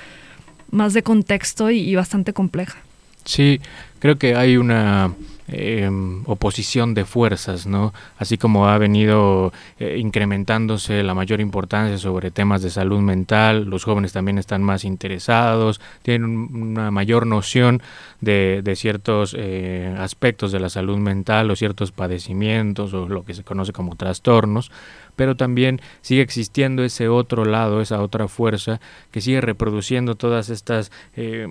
más 0.73 0.93
de 0.93 1.05
contexto 1.05 1.71
y 1.71 1.95
bastante 1.95 2.33
compleja. 2.33 2.79
Sí, 3.25 3.61
creo 4.01 4.19
que 4.19 4.35
hay 4.35 4.57
una 4.57 5.13
Em, 5.47 6.23
oposición 6.25 6.95
de 6.95 7.05
fuerzas, 7.05 7.67
¿no? 7.67 7.93
Así 8.17 8.39
como 8.39 8.67
ha 8.67 8.79
venido 8.79 9.53
eh, 9.79 9.99
incrementándose 9.99 11.03
la 11.03 11.13
mayor 11.13 11.43
importancia 11.43 11.99
sobre 11.99 12.31
temas 12.31 12.63
de 12.63 12.71
salud 12.71 13.01
mental, 13.01 13.67
los 13.67 13.85
jóvenes 13.85 14.15
también 14.15 14.39
están 14.39 14.63
más 14.63 14.87
interesados, 14.87 15.83
tienen 16.01 16.31
una 16.31 16.91
mayor 16.91 17.27
noción 17.27 17.83
de, 18.23 18.63
ciertos 18.75 19.37
eh, 19.39 19.95
aspectos 19.99 20.51
de 20.51 20.61
la 20.61 20.71
salud 20.71 20.97
mental 20.97 21.51
o 21.51 21.57
ciertos 21.57 21.93
padecimientos 21.93 22.95
o 22.95 23.07
lo 23.07 23.27
que 23.27 23.35
se 23.35 23.45
conoce 23.45 23.75
como 23.75 23.97
trastornos, 23.97 24.71
pero 25.15 25.37
también 25.37 25.83
sigue 26.01 26.23
existiendo 26.23 26.85
ese 26.85 27.09
otro 27.09 27.45
lado, 27.45 27.83
esa 27.83 28.01
otra 28.01 28.29
fuerza 28.29 28.81
que 29.11 29.21
sigue 29.21 29.43
reproduciendo 29.43 30.15
todas 30.15 30.49
estas 30.49 30.91
eh, 31.17 31.49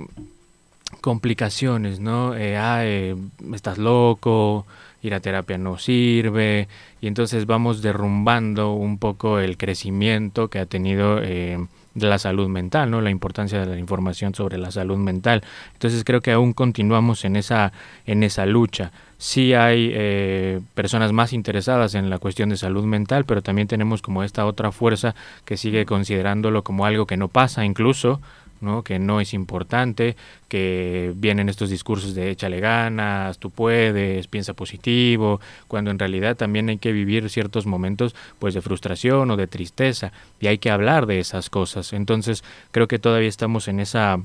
complicaciones, 1.01 1.99
¿no? 1.99 2.33
Eh, 2.35 3.15
estás 3.53 3.77
loco, 3.77 4.65
ir 5.01 5.13
a 5.13 5.19
terapia 5.19 5.57
no 5.57 5.77
sirve, 5.77 6.67
y 7.01 7.07
entonces 7.07 7.45
vamos 7.45 7.81
derrumbando 7.81 8.73
un 8.73 8.97
poco 8.97 9.39
el 9.39 9.57
crecimiento 9.57 10.49
que 10.49 10.59
ha 10.59 10.65
tenido 10.65 11.19
eh, 11.21 11.57
la 11.95 12.17
salud 12.17 12.47
mental, 12.47 12.89
¿no? 12.89 13.01
La 13.01 13.09
importancia 13.09 13.59
de 13.59 13.65
la 13.65 13.77
información 13.77 14.33
sobre 14.33 14.57
la 14.57 14.71
salud 14.71 14.97
mental. 14.97 15.43
Entonces 15.73 16.03
creo 16.03 16.21
que 16.21 16.31
aún 16.31 16.53
continuamos 16.53 17.25
en 17.25 17.35
esa, 17.35 17.71
en 18.05 18.23
esa 18.23 18.45
lucha. 18.45 18.91
Sí 19.17 19.53
hay 19.53 19.91
eh, 19.93 20.59
personas 20.73 21.13
más 21.13 21.33
interesadas 21.33 21.95
en 21.95 22.09
la 22.09 22.19
cuestión 22.19 22.49
de 22.49 22.57
salud 22.57 22.83
mental, 22.85 23.25
pero 23.25 23.41
también 23.41 23.67
tenemos 23.67 24.01
como 24.01 24.23
esta 24.23 24.45
otra 24.45 24.71
fuerza 24.71 25.15
que 25.45 25.55
sigue 25.55 25.85
considerándolo 25.85 26.63
como 26.63 26.85
algo 26.85 27.05
que 27.05 27.17
no 27.17 27.27
pasa 27.27 27.63
incluso, 27.63 28.21
que 28.83 28.99
no 28.99 29.21
es 29.21 29.33
importante, 29.33 30.15
que 30.47 31.13
vienen 31.15 31.49
estos 31.49 31.69
discursos 31.69 32.15
de 32.15 32.31
échale 32.31 32.59
ganas, 32.59 33.37
tú 33.39 33.49
puedes, 33.49 34.27
piensa 34.27 34.53
positivo, 34.53 35.41
cuando 35.67 35.91
en 35.91 35.99
realidad 35.99 36.35
también 36.35 36.69
hay 36.69 36.77
que 36.77 36.91
vivir 36.91 37.29
ciertos 37.29 37.65
momentos 37.65 38.15
pues 38.39 38.53
de 38.53 38.61
frustración 38.61 39.29
o 39.31 39.37
de 39.37 39.47
tristeza 39.47 40.11
y 40.39 40.47
hay 40.47 40.57
que 40.57 40.71
hablar 40.71 41.05
de 41.05 41.19
esas 41.19 41.49
cosas. 41.49 41.93
Entonces 41.93 42.43
creo 42.71 42.87
que 42.87 42.99
todavía 42.99 43.29
estamos 43.29 43.67
en 43.67 43.79
esa 43.79 44.19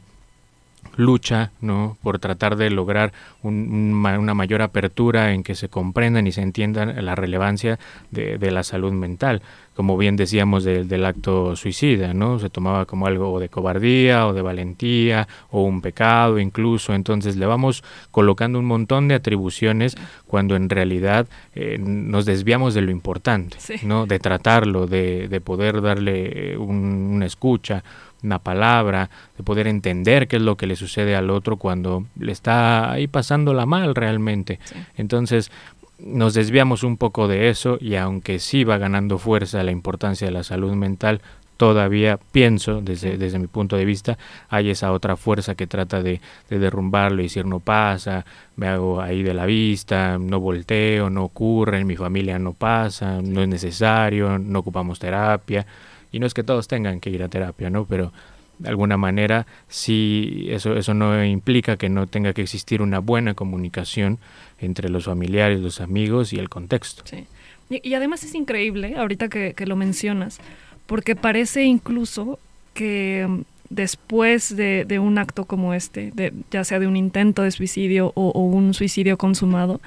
lucha 0.96 1.52
¿no? 1.60 1.96
por 2.02 2.18
tratar 2.18 2.56
de 2.56 2.70
lograr 2.70 3.12
una 3.42 4.34
mayor 4.34 4.62
apertura 4.62 5.32
en 5.32 5.42
que 5.42 5.54
se 5.54 5.68
comprendan 5.68 6.26
y 6.26 6.32
se 6.32 6.42
entiendan 6.42 7.04
la 7.04 7.14
relevancia 7.14 7.78
de, 8.10 8.50
la 8.50 8.62
salud 8.62 8.92
mental. 8.92 9.42
Como 9.74 9.96
bien 9.96 10.16
decíamos 10.16 10.64
del 10.64 11.04
acto 11.04 11.54
suicida, 11.54 12.12
¿no? 12.12 12.40
se 12.40 12.50
tomaba 12.50 12.84
como 12.84 13.06
algo 13.06 13.38
de 13.38 13.48
cobardía 13.48 14.26
o 14.26 14.32
de 14.32 14.42
valentía 14.42 15.28
o 15.50 15.62
un 15.62 15.80
pecado 15.82 16.40
incluso. 16.40 16.94
Entonces 16.94 17.36
le 17.36 17.46
vamos 17.46 17.84
colocando 18.10 18.58
un 18.58 18.64
montón 18.64 19.06
de 19.06 19.14
atribuciones 19.14 19.94
cuando 20.26 20.56
en 20.56 20.68
realidad 20.68 21.28
eh, 21.54 21.78
nos 21.78 22.26
desviamos 22.26 22.74
de 22.74 22.80
lo 22.80 22.90
importante, 22.90 23.56
¿no? 23.84 24.06
de 24.06 24.18
tratarlo, 24.18 24.88
de, 24.88 25.28
de 25.28 25.40
poder 25.40 25.80
darle 25.80 26.56
una 26.56 27.26
escucha 27.26 27.84
una 28.22 28.38
palabra, 28.38 29.10
de 29.36 29.44
poder 29.44 29.66
entender 29.66 30.28
qué 30.28 30.36
es 30.36 30.42
lo 30.42 30.56
que 30.56 30.66
le 30.66 30.76
sucede 30.76 31.14
al 31.16 31.30
otro 31.30 31.56
cuando 31.56 32.04
le 32.18 32.32
está 32.32 32.90
ahí 32.92 33.06
pasándola 33.06 33.66
mal 33.66 33.94
realmente. 33.94 34.58
Entonces, 34.96 35.50
nos 35.98 36.34
desviamos 36.34 36.84
un 36.84 36.96
poco 36.96 37.28
de 37.28 37.48
eso 37.48 37.78
y 37.80 37.96
aunque 37.96 38.38
sí 38.38 38.64
va 38.64 38.78
ganando 38.78 39.18
fuerza 39.18 39.62
la 39.62 39.72
importancia 39.72 40.26
de 40.26 40.32
la 40.32 40.44
salud 40.44 40.72
mental, 40.74 41.20
todavía 41.58 42.20
pienso, 42.30 42.80
desde, 42.80 43.18
desde 43.18 43.40
mi 43.40 43.48
punto 43.48 43.76
de 43.76 43.84
vista, 43.84 44.16
hay 44.48 44.70
esa 44.70 44.92
otra 44.92 45.16
fuerza 45.16 45.56
que 45.56 45.66
trata 45.66 46.00
de, 46.00 46.20
de, 46.48 46.58
derrumbarlo 46.60 47.20
y 47.20 47.24
decir 47.24 47.44
no 47.44 47.58
pasa, 47.58 48.24
me 48.54 48.68
hago 48.68 49.02
ahí 49.02 49.24
de 49.24 49.34
la 49.34 49.44
vista, 49.44 50.18
no 50.18 50.38
volteo, 50.38 51.10
no 51.10 51.24
ocurre, 51.24 51.80
en 51.80 51.86
mi 51.86 51.96
familia 51.96 52.38
no 52.38 52.52
pasa, 52.52 53.20
no 53.20 53.42
es 53.42 53.48
necesario, 53.48 54.38
no 54.38 54.60
ocupamos 54.60 55.00
terapia. 55.00 55.66
Y 56.12 56.20
no 56.20 56.26
es 56.26 56.34
que 56.34 56.42
todos 56.42 56.68
tengan 56.68 57.00
que 57.00 57.10
ir 57.10 57.22
a 57.22 57.28
terapia, 57.28 57.70
¿no? 57.70 57.84
Pero 57.84 58.12
de 58.58 58.68
alguna 58.68 58.96
manera 58.96 59.46
sí 59.68 60.46
eso 60.48 60.76
eso 60.76 60.92
no 60.92 61.24
implica 61.24 61.76
que 61.76 61.88
no 61.88 62.06
tenga 62.06 62.32
que 62.32 62.42
existir 62.42 62.82
una 62.82 62.98
buena 62.98 63.34
comunicación 63.34 64.18
entre 64.60 64.88
los 64.88 65.04
familiares, 65.04 65.60
los 65.60 65.80
amigos 65.80 66.32
y 66.32 66.38
el 66.38 66.48
contexto. 66.48 67.02
Sí. 67.06 67.26
Y, 67.70 67.92
además 67.92 68.24
es 68.24 68.34
increíble, 68.34 68.96
ahorita 68.96 69.28
que, 69.28 69.54
lo 69.66 69.76
mencionas, 69.76 70.38
porque 70.86 71.14
parece 71.14 71.64
incluso 71.64 72.38
que 72.72 73.28
después 73.68 74.56
de, 74.56 74.86
de, 74.88 74.98
un 74.98 75.18
acto 75.18 75.44
como 75.44 75.74
este, 75.74 76.10
de, 76.14 76.32
ya 76.50 76.64
sea 76.64 76.78
de 76.78 76.86
un 76.86 76.96
intento 76.96 77.42
de 77.42 77.50
suicidio 77.50 78.12
o 78.14 78.40
un 78.40 78.72
suicidio 78.72 79.18
consumado, 79.18 79.82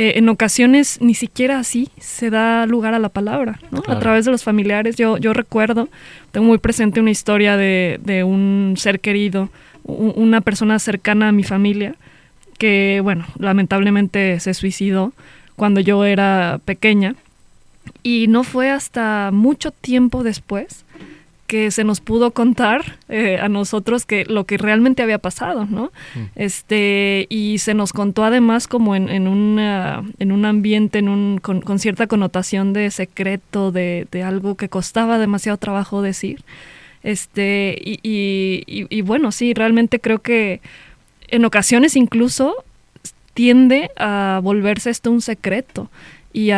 eh, 0.00 0.16
en 0.16 0.30
ocasiones 0.30 0.96
ni 1.02 1.12
siquiera 1.12 1.58
así 1.58 1.90
se 1.98 2.30
da 2.30 2.64
lugar 2.64 2.94
a 2.94 2.98
la 2.98 3.10
palabra, 3.10 3.60
¿no? 3.70 3.82
A 3.86 3.98
través 3.98 4.24
de 4.24 4.30
los 4.30 4.42
familiares. 4.42 4.96
Yo, 4.96 5.18
yo 5.18 5.34
recuerdo, 5.34 5.90
tengo 6.32 6.46
muy 6.46 6.56
presente 6.56 7.00
una 7.00 7.10
historia 7.10 7.58
de, 7.58 8.00
de 8.02 8.24
un 8.24 8.76
ser 8.78 9.00
querido, 9.00 9.50
una 9.84 10.40
persona 10.40 10.78
cercana 10.78 11.28
a 11.28 11.32
mi 11.32 11.42
familia, 11.42 11.96
que, 12.56 13.00
bueno, 13.02 13.26
lamentablemente 13.38 14.40
se 14.40 14.54
suicidó 14.54 15.12
cuando 15.54 15.80
yo 15.80 16.02
era 16.06 16.62
pequeña. 16.64 17.14
Y 18.02 18.24
no 18.26 18.42
fue 18.42 18.70
hasta 18.70 19.28
mucho 19.34 19.70
tiempo 19.70 20.22
después 20.22 20.86
que 21.50 21.72
se 21.72 21.82
nos 21.82 22.00
pudo 22.00 22.30
contar 22.30 22.96
eh, 23.08 23.36
a 23.42 23.48
nosotros 23.48 24.06
que 24.06 24.24
lo 24.24 24.44
que 24.44 24.56
realmente 24.56 25.02
había 25.02 25.18
pasado, 25.18 25.66
¿no? 25.68 25.90
Mm. 26.14 26.20
Este, 26.36 27.26
y 27.28 27.58
se 27.58 27.74
nos 27.74 27.92
contó 27.92 28.22
además 28.22 28.68
como 28.68 28.94
en, 28.94 29.08
en, 29.08 29.26
en 29.58 30.32
un 30.32 30.44
ambiente, 30.44 31.00
en 31.00 31.08
un, 31.08 31.38
con, 31.38 31.78
cierta 31.80 32.06
connotación 32.06 32.72
de 32.72 32.92
secreto, 32.92 33.72
de, 33.72 34.06
de, 34.12 34.22
algo 34.22 34.54
que 34.54 34.68
costaba 34.68 35.18
demasiado 35.18 35.58
trabajo 35.58 36.02
decir. 36.02 36.44
Este, 37.02 37.76
y, 37.84 37.98
y, 38.04 38.86
y 38.88 39.02
bueno, 39.02 39.32
sí, 39.32 39.52
realmente 39.52 39.98
creo 39.98 40.20
que 40.20 40.60
en 41.26 41.44
ocasiones 41.44 41.96
incluso 41.96 42.54
tiende 43.34 43.90
a 43.96 44.38
volverse 44.40 44.90
esto 44.90 45.10
un 45.10 45.20
secreto 45.20 45.90
y 46.32 46.50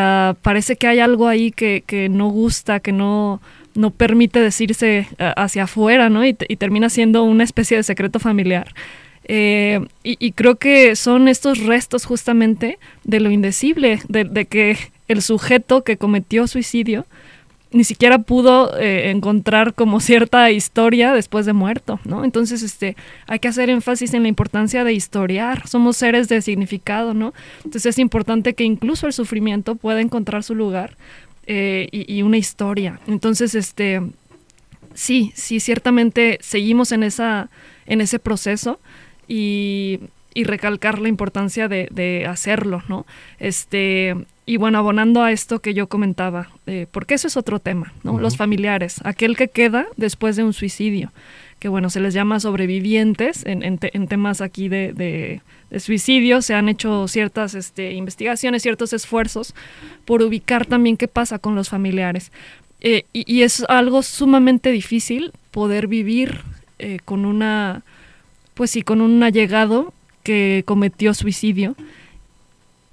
parece 0.42 0.76
que 0.76 0.86
hay 0.86 0.98
algo 1.00 1.28
ahí 1.28 1.50
que, 1.50 1.82
que 1.86 2.10
no 2.10 2.28
gusta, 2.28 2.80
que 2.80 2.92
no 2.92 3.40
no 3.74 3.90
permite 3.90 4.40
decirse 4.40 5.08
eh, 5.18 5.32
hacia 5.36 5.64
afuera, 5.64 6.08
¿no? 6.08 6.24
Y, 6.24 6.34
termina 6.34 6.88
siendo 6.88 7.22
una 7.24 7.44
especie 7.44 7.76
de 7.76 7.82
secreto 7.82 8.18
familiar. 8.18 8.74
Eh, 9.24 9.80
y, 10.02 10.32
creo 10.32 10.56
que 10.56 10.96
son 10.96 11.28
estos 11.28 11.60
restos 11.60 12.04
justamente 12.04 12.78
de 13.04 13.20
lo 13.20 13.30
indecible, 13.30 14.00
de, 14.08 14.46
que 14.46 14.76
el 15.08 15.22
sujeto 15.22 15.84
que 15.84 15.96
cometió 15.96 16.46
suicidio 16.46 17.06
ni 17.70 17.84
siquiera 17.84 18.18
pudo 18.18 18.78
eh, 18.78 19.10
encontrar 19.10 19.72
como 19.72 20.00
cierta 20.00 20.50
historia 20.50 21.14
después 21.14 21.46
de 21.46 21.54
muerto, 21.54 22.00
¿no? 22.04 22.22
Entonces, 22.22 22.62
este, 22.62 22.96
hay 23.26 23.38
que 23.38 23.48
hacer 23.48 23.70
énfasis 23.70 24.12
en 24.12 24.22
la 24.22 24.28
importancia 24.28 24.84
de 24.84 24.92
historiar. 24.92 25.66
Somos 25.66 25.96
seres 25.96 26.28
de 26.28 26.42
significado, 26.42 27.14
¿no? 27.14 27.32
Entonces 27.64 27.86
es 27.86 27.98
importante 27.98 28.52
que 28.52 28.64
incluso 28.64 29.06
el 29.06 29.14
sufrimiento 29.14 29.74
pueda 29.76 30.02
encontrar 30.02 30.42
su 30.42 30.54
lugar 30.54 30.98
eh, 31.46 31.88
y, 31.90 32.22
una 32.22 32.36
historia. 32.36 33.00
Entonces, 33.06 33.54
este, 33.54 34.00
sí, 34.94 35.32
sí, 35.34 35.60
ciertamente 35.60 36.38
seguimos 36.40 36.92
en, 36.92 37.02
esa, 37.02 37.50
en 37.86 38.00
ese 38.00 38.18
proceso 38.18 38.80
y, 39.26 40.00
recalcar 40.34 40.98
la 40.98 41.08
importancia 41.08 41.68
de, 41.68 42.26
hacerlo, 42.28 42.82
¿no? 42.88 43.06
Este, 43.38 44.16
y 44.46 44.56
bueno, 44.56 44.78
abonando 44.78 45.22
a 45.22 45.30
esto 45.30 45.60
que 45.60 45.74
yo 45.74 45.88
comentaba, 45.88 46.48
eh, 46.66 46.86
porque 46.90 47.14
eso 47.14 47.28
es 47.28 47.36
otro 47.36 47.58
tema, 47.58 47.92
¿no? 48.02 48.18
Los 48.18 48.36
familiares, 48.36 49.00
aquel 49.04 49.36
que 49.36 49.48
queda 49.48 49.86
después 49.96 50.36
de 50.36 50.44
un 50.44 50.54
suicidio, 50.54 51.12
que 51.62 51.68
bueno, 51.68 51.90
se 51.90 52.00
les 52.00 52.12
llama 52.12 52.40
sobrevivientes 52.40 53.46
en, 53.46 53.62
en 53.62 54.08
temas 54.08 54.40
aquí 54.40 54.68
de 54.68 55.40
de 55.72 55.80
suicidio, 55.80 56.42
se 56.42 56.52
han 56.52 56.68
hecho 56.68 57.08
ciertas 57.08 57.54
este, 57.54 57.92
investigaciones, 57.92 58.62
ciertos 58.62 58.92
esfuerzos 58.92 59.54
por 60.04 60.20
ubicar 60.20 60.66
también 60.66 60.98
qué 60.98 61.08
pasa 61.08 61.38
con 61.38 61.54
los 61.54 61.70
familiares. 61.70 62.30
Eh, 62.82 63.06
y, 63.14 63.40
es 63.40 63.64
algo 63.68 64.02
sumamente 64.02 64.70
difícil 64.70 65.32
poder 65.50 65.86
vivir 65.86 66.42
eh, 66.78 66.98
con 67.06 67.24
una 67.24 67.84
pues 68.52 68.70
sí, 68.70 68.82
con 68.82 69.00
un 69.00 69.22
allegado 69.22 69.94
que 70.22 70.62
cometió 70.66 71.14
suicidio. 71.14 71.74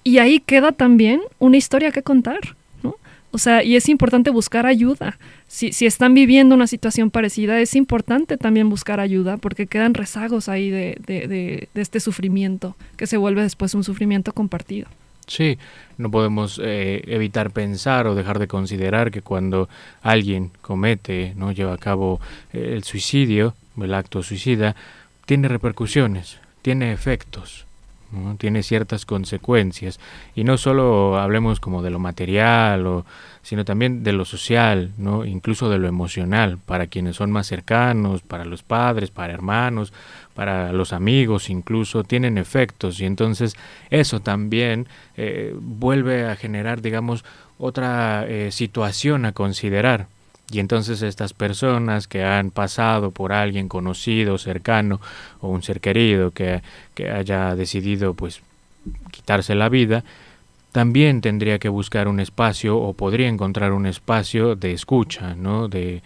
Y 0.05 0.19
ahí 0.19 0.39
queda 0.39 0.71
también 0.71 1.19
una 1.37 1.57
historia 1.57 1.91
que 1.91 2.01
contar, 2.01 2.55
¿no? 2.81 2.95
O 3.31 3.37
sea, 3.37 3.61
y 3.61 3.75
es 3.75 3.89
importante 3.89 4.29
buscar 4.29 4.65
ayuda. 4.65 5.17
Si, 5.49 5.73
si 5.73 5.87
están 5.87 6.13
viviendo 6.13 6.53
una 6.53 6.67
situación 6.67 7.09
parecida, 7.09 7.59
es 7.59 7.75
importante 7.75 8.37
también 8.37 8.69
buscar 8.69 8.99
ayuda 8.99 9.37
porque 9.37 9.65
quedan 9.65 9.95
rezagos 9.95 10.47
ahí 10.47 10.69
de, 10.69 10.95
de, 11.07 11.67
este 11.73 11.99
sufrimiento 11.99 12.75
que 12.97 13.07
se 13.07 13.17
vuelve 13.17 13.41
después 13.41 13.73
un 13.73 13.83
sufrimiento 13.83 14.31
compartido. 14.31 14.87
Sí, 15.25 15.57
no 15.97 16.11
podemos 16.11 16.61
eh, 16.63 17.01
evitar 17.07 17.49
pensar 17.49 18.05
o 18.05 18.13
dejar 18.13 18.37
de 18.37 18.47
considerar 18.47 19.09
que 19.09 19.23
cuando 19.23 19.69
alguien 20.03 20.51
comete, 20.61 21.33
no 21.35 21.51
lleva 21.51 21.73
a 21.73 21.77
cabo 21.79 22.21
eh, 22.53 22.73
el 22.75 22.83
suicidio, 22.83 23.55
el 23.81 23.95
acto 23.95 24.21
suicida, 24.21 24.75
tiene 25.25 25.47
repercusiones, 25.47 26.37
tiene 26.61 26.93
efectos, 26.93 27.65
tiene 28.37 28.63
ciertas 28.63 29.05
consecuencias 29.05 29.99
y 30.35 30.43
no 30.43 30.57
solo 30.57 31.19
hablemos 31.19 31.59
como 31.59 31.81
de 31.81 31.89
lo 31.89 31.99
material 31.99 32.87
o 32.87 33.05
sino 33.41 33.65
también 33.65 34.03
de 34.03 34.13
lo 34.13 34.25
social, 34.25 34.91
¿no? 34.97 35.25
incluso 35.25 35.69
de 35.69 35.79
lo 35.79 35.87
emocional, 35.87 36.57
para 36.57 36.87
quienes 36.87 37.15
son 37.15 37.31
más 37.31 37.47
cercanos, 37.47 38.21
para 38.21 38.45
los 38.45 38.63
padres, 38.63 39.11
para 39.11 39.33
hermanos, 39.33 39.93
para 40.35 40.73
los 40.73 40.93
amigos 40.93 41.49
incluso, 41.49 42.03
tienen 42.03 42.37
efectos 42.37 42.99
y 42.99 43.05
entonces 43.05 43.55
eso 43.89 44.19
también 44.19 44.87
eh, 45.17 45.55
vuelve 45.59 46.25
a 46.25 46.35
generar, 46.35 46.81
digamos, 46.81 47.23
otra 47.57 48.25
eh, 48.27 48.51
situación 48.51 49.25
a 49.25 49.31
considerar. 49.31 50.07
Y 50.51 50.59
entonces 50.59 51.01
estas 51.01 51.33
personas 51.33 52.07
que 52.07 52.23
han 52.23 52.51
pasado 52.51 53.11
por 53.11 53.33
alguien 53.33 53.67
conocido, 53.67 54.37
cercano 54.37 54.99
o 55.41 55.49
un 55.49 55.61
ser 55.61 55.79
querido 55.79 56.31
que, 56.31 56.61
que 56.95 57.11
haya 57.11 57.55
decidido 57.55 58.13
pues 58.13 58.41
quitarse 59.11 59.55
la 59.55 59.69
vida, 59.69 60.03
también 60.71 61.21
tendría 61.21 61.59
que 61.59 61.69
buscar 61.69 62.07
un 62.07 62.19
espacio 62.19 62.77
o 62.77 62.93
podría 62.93 63.27
encontrar 63.27 63.73
un 63.73 63.85
espacio 63.85 64.55
de 64.55 64.71
escucha, 64.71 65.35
¿no? 65.35 65.67
de, 65.67 66.01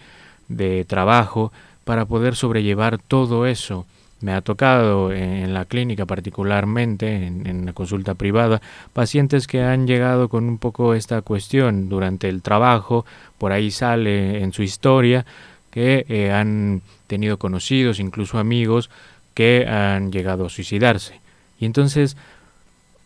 de 0.48 0.86
trabajo 0.86 1.52
para 1.84 2.06
poder 2.06 2.36
sobrellevar 2.36 2.98
todo 2.98 3.46
eso 3.46 3.86
me 4.24 4.34
ha 4.34 4.42
tocado 4.42 5.12
en 5.12 5.54
la 5.54 5.66
clínica 5.66 6.06
particularmente, 6.06 7.28
en, 7.28 7.66
la 7.66 7.74
consulta 7.74 8.16
privada, 8.16 8.62
pacientes 8.94 9.48
que 9.48 9.62
han 9.62 9.86
llegado 9.86 10.30
con 10.30 10.46
un 10.46 10.58
poco 10.58 10.94
esta 10.94 11.22
cuestión 11.22 11.90
durante 11.90 12.30
el 12.30 12.42
trabajo, 12.42 13.06
por 13.38 13.52
ahí 13.52 13.70
sale 13.70 14.42
en 14.42 14.54
su 14.54 14.64
historia, 14.64 15.26
que 15.72 16.06
eh, 16.08 16.32
han 16.32 16.82
tenido 17.08 17.38
conocidos, 17.38 18.00
incluso 18.00 18.40
amigos, 18.40 18.90
que 19.34 19.68
han 19.68 20.12
llegado 20.12 20.46
a 20.46 20.50
suicidarse. 20.50 21.20
Y 21.60 21.66
entonces 21.66 22.16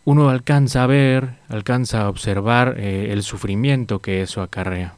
uno 0.04 0.28
alcanza 0.28 0.84
a 0.84 0.86
ver, 0.86 1.30
alcanza 1.48 2.02
a 2.02 2.08
observar 2.08 2.76
eh, 2.78 3.08
el 3.12 3.24
sufrimiento 3.24 3.98
que 3.98 4.22
eso 4.22 4.40
acarrea. 4.40 4.94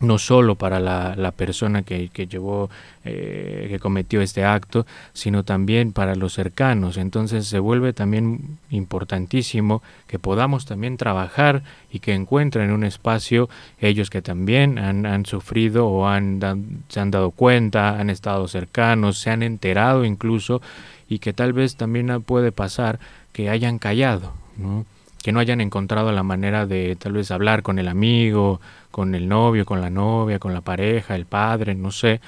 No 0.00 0.18
solo 0.18 0.54
para 0.54 0.80
la, 0.80 1.14
la 1.14 1.30
persona 1.30 1.82
que, 1.82 2.08
que 2.08 2.26
llevó, 2.26 2.70
eh, 3.04 3.66
que 3.68 3.78
cometió 3.78 4.22
este 4.22 4.44
acto, 4.44 4.86
sino 5.12 5.44
también 5.44 5.92
para 5.92 6.14
los 6.14 6.32
cercanos. 6.32 6.96
Entonces 6.96 7.46
se 7.46 7.58
vuelve 7.58 7.92
también 7.92 8.58
importantísimo 8.70 9.82
que 10.06 10.18
podamos 10.18 10.64
también 10.64 10.96
trabajar 10.96 11.62
y 11.92 12.00
que 12.00 12.14
encuentren 12.14 12.72
un 12.72 12.84
espacio 12.84 13.50
ellos 13.78 14.08
que 14.08 14.22
también 14.22 14.78
han, 14.78 15.04
han 15.04 15.26
sufrido 15.26 15.86
o 15.86 16.08
han, 16.08 16.40
se 16.88 17.00
han 17.00 17.10
dado 17.10 17.30
cuenta, 17.30 18.00
han 18.00 18.08
estado 18.08 18.48
cercanos, 18.48 19.18
se 19.18 19.30
han 19.30 19.42
enterado 19.42 20.06
incluso 20.06 20.62
y 21.08 21.18
que 21.18 21.34
tal 21.34 21.52
vez 21.52 21.76
también 21.76 22.22
puede 22.22 22.52
pasar 22.52 22.98
que 23.32 23.50
hayan 23.50 23.78
callado, 23.78 24.32
¿no? 24.56 24.86
Que 25.22 25.32
no 25.32 25.40
hayan 25.40 25.60
encontrado 25.60 26.12
la 26.12 26.22
manera 26.22 26.66
de 26.66 26.96
tal 26.96 27.12
vez 27.12 27.30
hablar 27.30 27.62
con 27.62 27.78
el 27.78 27.88
amigo, 27.88 28.60
con 28.90 29.14
el 29.14 29.28
novio, 29.28 29.66
con 29.66 29.80
la 29.80 29.90
novia, 29.90 30.38
con 30.38 30.54
la 30.54 30.62
pareja, 30.62 31.14
el 31.14 31.26
padre, 31.26 31.74
no 31.74 31.90
sé, 31.90 32.20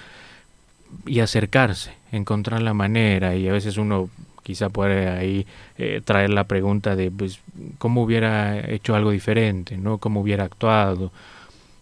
y 1.07 1.21
acercarse, 1.21 1.95
encontrar 2.13 2.61
la 2.63 2.75
manera. 2.75 3.35
Y 3.35 3.49
a 3.49 3.53
veces 3.53 3.79
uno 3.79 4.11
quizá 4.43 4.69
puede 4.69 5.09
ahí 5.09 5.47
eh, 5.79 6.03
traer 6.05 6.31
la 6.31 6.45
pregunta 6.45 6.95
de 6.97 7.11
pues 7.11 7.41
cómo 7.79 8.03
hubiera 8.03 8.59
hecho 8.71 8.95
algo 8.95 9.11
diferente, 9.11 9.79
¿no? 9.79 9.99
Cómo 9.99 10.21
hubiera 10.21 10.45
actuado, 10.45 11.13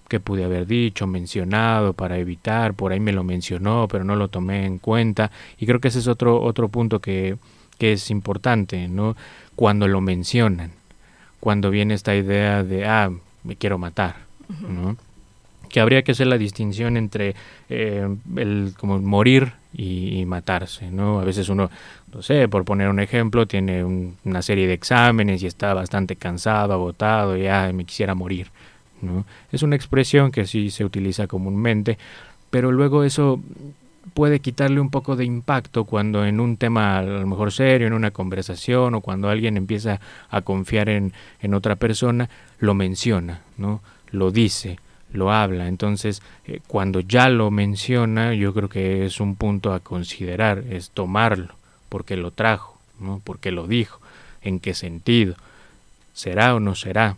qué 0.09 0.21
pude 0.21 0.45
haber 0.45 0.67
dicho, 0.67 1.07
mencionado 1.09 1.93
para 1.93 2.19
evitar, 2.19 2.75
por 2.75 2.93
ahí 2.93 3.01
me 3.01 3.13
lo 3.13 3.25
mencionó, 3.25 3.89
pero 3.91 4.05
no 4.05 4.15
lo 4.15 4.29
tomé 4.29 4.65
en 4.65 4.79
cuenta. 4.79 5.33
Y 5.59 5.67
creo 5.67 5.81
que 5.81 5.89
ese 5.89 5.99
es 5.99 6.07
otro 6.09 6.41
otro 6.41 6.69
punto 6.69 7.01
que 7.01 7.37
que 7.79 7.93
es 7.95 8.11
importante, 8.11 8.89
¿no? 8.89 9.17
Cuando 9.57 9.89
lo 9.89 10.03
mencionan 10.03 10.80
cuando 11.41 11.71
viene 11.71 11.95
esta 11.95 12.15
idea 12.15 12.63
de, 12.63 12.87
ah, 12.87 13.11
me 13.45 13.57
quiero 13.57 13.79
matar, 13.79 14.17
uh 14.49 14.53
-huh. 14.53 14.69
¿no? 14.69 14.97
Que 15.69 15.81
habría 15.81 16.03
que 16.03 16.13
hacer 16.13 16.27
la 16.27 16.37
distinción 16.37 16.97
entre 16.97 17.35
eh, 17.69 18.09
el 18.37 18.75
como 18.77 18.99
morir 18.99 19.53
y, 19.73 20.21
y, 20.21 20.27
matarse, 20.27 20.91
¿no? 20.91 21.21
A 21.21 21.25
veces 21.25 21.49
uno, 21.49 21.71
no 22.13 22.23
sé, 22.23 22.49
por 22.49 22.65
poner 22.65 22.89
un 22.89 23.01
ejemplo, 23.01 23.47
tiene 23.47 23.85
un, 23.85 24.17
una 24.25 24.43
serie 24.43 24.67
de 24.67 24.75
exámenes 24.75 25.43
y 25.43 25.47
está 25.47 25.73
bastante 25.75 26.17
cansado, 26.17 26.73
agotado, 26.73 27.37
y 27.37 27.47
ah, 27.47 27.71
me 27.73 27.85
quisiera 27.85 28.15
morir, 28.15 28.49
¿no? 29.01 29.25
Es 29.53 29.63
una 29.63 29.77
expresión 29.77 30.33
que 30.33 30.47
sí 30.47 30.71
se 30.71 30.85
utiliza 30.85 31.29
comúnmente, 31.29 31.99
pero 32.51 32.73
luego 32.73 33.05
eso 33.05 33.41
puede 34.13 34.41
quitarle 34.41 34.81
un 34.81 34.91
poco 34.91 35.17
de 35.17 35.25
impacto 35.25 35.85
cuando 35.85 36.25
en 36.25 36.41
un 36.41 36.57
tema 36.57 36.99
a 36.99 37.03
lo 37.03 37.27
mejor 37.27 37.53
serio, 37.53 37.87
en 37.87 37.93
una 37.93 38.11
conversación 38.11 38.95
o 38.95 39.01
cuando 39.01 39.29
alguien 39.29 39.57
empieza 39.57 40.01
a 40.31 40.43
confiar 40.43 40.89
en, 40.89 41.13
en 41.41 41.55
otra 41.55 41.77
persona, 41.77 42.29
lo 42.59 42.75
menciona, 42.75 43.43
¿no? 43.57 43.81
Lo 44.11 44.31
dice, 44.31 44.79
lo 45.13 45.33
habla. 45.33 45.69
Entonces, 45.69 46.23
eh, 46.47 46.61
cuando 46.67 47.01
ya 47.01 47.29
lo 47.29 47.51
menciona, 47.51 48.35
yo 48.35 48.55
creo 48.55 48.69
que 48.69 49.07
es 49.07 49.21
un 49.21 49.37
punto 49.37 49.73
a 49.73 49.81
considerar, 49.81 50.65
es 50.71 50.91
tomarlo, 50.91 51.55
porque 51.89 52.17
lo 52.17 52.31
trajo, 52.31 52.79
¿no? 52.99 53.21
Porque 53.25 53.51
lo 53.51 53.67
dijo, 53.67 54.01
en 54.43 54.61
qué 54.61 54.75
sentido, 54.75 55.35
será 56.13 56.55
o 56.55 56.61
no 56.61 56.75
será. 56.75 57.17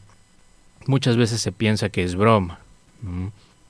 Muchas 0.86 1.16
veces 1.16 1.40
se 1.40 1.52
piensa 1.52 1.88
que 1.90 2.02
es 2.02 2.16
broma. 2.16 2.58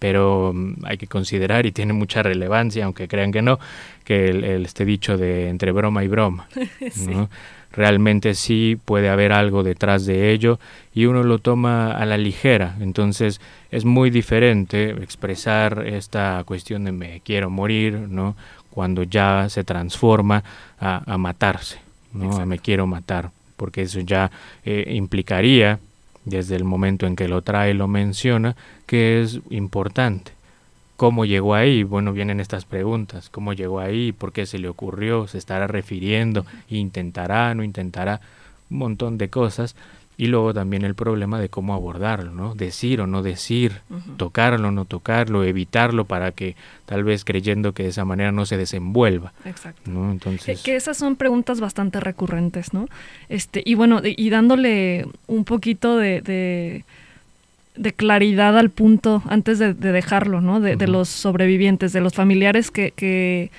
Pero 0.02 0.52
hay 0.82 0.98
que 0.98 1.06
considerar 1.06 1.64
y 1.64 1.70
tiene 1.70 1.92
mucha 1.92 2.24
relevancia, 2.24 2.86
aunque 2.86 3.06
crean 3.06 3.30
que 3.30 3.40
no, 3.40 3.60
que 4.02 4.30
el, 4.30 4.42
el 4.42 4.64
este 4.64 4.84
dicho 4.84 5.16
de 5.16 5.48
entre 5.48 5.70
broma 5.70 6.02
y 6.02 6.08
broma. 6.08 6.48
sí. 6.90 7.06
¿no? 7.06 7.30
Realmente 7.70 8.34
sí 8.34 8.76
puede 8.84 9.08
haber 9.08 9.30
algo 9.30 9.62
detrás 9.62 10.04
de 10.04 10.32
ello 10.32 10.58
y 10.92 11.04
uno 11.04 11.22
lo 11.22 11.38
toma 11.38 11.92
a 11.92 12.04
la 12.04 12.18
ligera. 12.18 12.74
Entonces 12.80 13.40
es 13.70 13.84
muy 13.84 14.10
diferente 14.10 14.90
expresar 14.90 15.86
esta 15.86 16.42
cuestión 16.46 16.82
de 16.82 16.90
me 16.90 17.20
quiero 17.20 17.48
morir, 17.48 17.94
¿no? 17.94 18.34
Cuando 18.70 19.04
ya 19.04 19.46
se 19.50 19.62
transforma 19.62 20.42
a, 20.80 21.00
a 21.06 21.16
matarse, 21.16 21.78
¿no? 22.12 22.38
A 22.38 22.44
me 22.44 22.58
quiero 22.58 22.88
matar, 22.88 23.30
porque 23.56 23.82
eso 23.82 24.00
ya 24.00 24.32
eh, 24.64 24.94
implicaría 24.96 25.78
desde 26.24 26.56
el 26.56 26.64
momento 26.64 27.06
en 27.06 27.16
que 27.16 27.28
lo 27.28 27.42
trae 27.42 27.74
lo 27.74 27.88
menciona, 27.88 28.56
que 28.86 29.20
es 29.22 29.40
importante. 29.50 30.32
¿Cómo 30.96 31.24
llegó 31.24 31.54
ahí? 31.54 31.82
Bueno, 31.82 32.12
vienen 32.12 32.38
estas 32.38 32.64
preguntas. 32.64 33.28
¿Cómo 33.28 33.54
llegó 33.54 33.80
ahí? 33.80 34.12
¿Por 34.12 34.32
qué 34.32 34.46
se 34.46 34.58
le 34.58 34.68
ocurrió? 34.68 35.26
¿Se 35.26 35.38
estará 35.38 35.66
refiriendo? 35.66 36.46
¿Intentará? 36.68 37.54
¿No 37.54 37.64
intentará? 37.64 38.20
Un 38.70 38.78
montón 38.78 39.18
de 39.18 39.28
cosas. 39.28 39.74
Y 40.18 40.26
luego 40.26 40.52
también 40.52 40.84
el 40.84 40.94
problema 40.94 41.40
de 41.40 41.48
cómo 41.48 41.74
abordarlo, 41.74 42.32
¿no? 42.32 42.54
Decir 42.54 43.00
o 43.00 43.06
no 43.06 43.22
decir, 43.22 43.80
uh 43.88 43.94
-huh. 43.94 44.16
tocarlo 44.18 44.68
o 44.68 44.70
no 44.70 44.84
tocarlo, 44.84 45.42
evitarlo 45.42 46.04
para 46.04 46.32
que 46.32 46.54
tal 46.84 47.02
vez 47.02 47.24
creyendo 47.24 47.72
que 47.72 47.84
de 47.84 47.88
esa 47.88 48.04
manera 48.04 48.30
no 48.30 48.44
se 48.44 48.56
desenvuelva. 48.58 49.32
Exacto. 49.44 49.90
¿no? 49.90 50.12
Entonces... 50.12 50.58
Que, 50.60 50.64
que, 50.72 50.76
esas 50.76 50.98
son 50.98 51.16
preguntas 51.16 51.60
bastante 51.60 51.98
recurrentes, 51.98 52.74
¿no? 52.74 52.88
Este, 53.30 53.62
y 53.64 53.74
bueno, 53.74 54.02
y 54.04 54.28
dándole 54.28 55.06
un 55.26 55.44
poquito 55.44 55.96
de, 55.96 56.20
de, 56.20 56.84
de 57.76 57.92
claridad 57.94 58.58
al 58.58 58.68
punto 58.68 59.22
antes 59.28 59.58
de, 59.58 59.72
de 59.72 59.92
dejarlo, 59.92 60.42
¿no? 60.42 60.60
De, 60.60 60.72
uh 60.72 60.74
-huh. 60.74 60.78
de, 60.78 60.88
los 60.88 61.08
sobrevivientes, 61.08 61.94
de 61.94 62.02
los 62.02 62.12
familiares 62.12 62.70
que, 62.70 62.90
que 62.90 63.50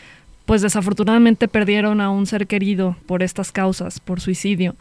pues 0.45 0.61
desafortunadamente 0.61 1.47
perdieron 1.47 1.99
a 1.99 2.11
un 2.11 2.27
ser 2.27 2.45
querido 2.45 2.95
por 3.07 3.23
estas 3.23 3.51
causas, 3.51 3.99
por 3.99 4.21
suicidio 4.21 4.75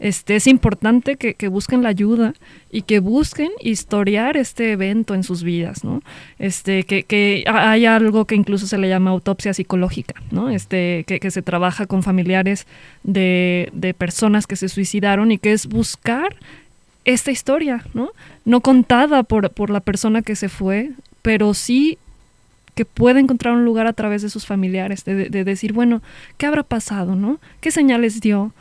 este, 0.00 0.36
es 0.36 0.46
importante 0.46 1.16
que, 1.16 1.34
que, 1.34 1.48
busquen 1.48 1.82
la 1.82 1.88
ayuda 1.88 2.34
y 2.70 2.82
que 2.82 3.00
busquen 3.00 3.50
historiar 3.60 4.36
este 4.36 4.72
evento 4.72 5.14
en 5.14 5.24
sus 5.24 5.42
vidas, 5.42 5.82
¿no? 5.82 6.02
Este, 6.38 6.84
que, 6.84 7.02
que 7.02 7.44
hay 7.48 7.84
algo 7.84 8.24
que 8.24 8.36
incluso 8.36 8.66
se 8.66 8.78
le 8.78 8.88
llama 8.88 9.10
autopsia 9.10 9.54
psicológica, 9.54 10.14
¿no? 10.30 10.50
Este, 10.50 11.04
que, 11.04 11.30
se 11.30 11.42
trabaja 11.42 11.86
con 11.86 12.02
familiares 12.02 12.66
de, 13.02 13.94
personas 13.98 14.46
que 14.46 14.56
se 14.56 14.68
suicidaron 14.68 15.32
y 15.32 15.38
que 15.38 15.52
es 15.52 15.66
buscar 15.66 16.36
esta 17.04 17.30
historia, 17.30 17.84
¿no? 17.92 18.10
No 18.44 18.60
contada 18.60 19.24
por, 19.24 19.70
la 19.70 19.80
persona 19.80 20.22
que 20.22 20.36
se 20.36 20.48
fue, 20.48 20.90
pero 21.22 21.54
sí 21.54 21.98
que 22.76 22.84
puede 22.84 23.18
encontrar 23.18 23.54
un 23.54 23.64
lugar 23.64 23.88
a 23.88 23.92
través 23.92 24.22
de 24.22 24.30
sus 24.30 24.46
familiares, 24.46 25.04
de, 25.04 25.44
decir, 25.44 25.72
bueno, 25.72 26.02
¿qué 26.36 26.46
habrá 26.46 26.62
pasado, 26.62 27.16
no? 27.16 27.40
¿Qué 27.60 27.72
señales 27.72 28.20
dio? 28.20 28.52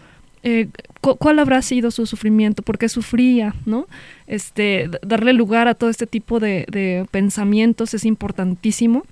Eh, 0.44 0.70
¿Cuál 1.02 1.40
habrá 1.40 1.62
sido 1.62 1.92
su 1.92 2.06
sufrimiento? 2.06 2.64
¿Por 2.64 2.78
qué 2.78 2.90
sufría, 2.90 3.56
no? 3.66 3.88
Este, 4.28 4.90
darle 5.02 5.34
lugar 5.34 5.68
a 5.68 5.76
todo 5.76 5.90
este 5.90 6.06
tipo 6.06 6.40
de, 6.40 7.06
pensamientos 7.12 7.94
es 7.94 8.06
importantísimo 8.06 9.06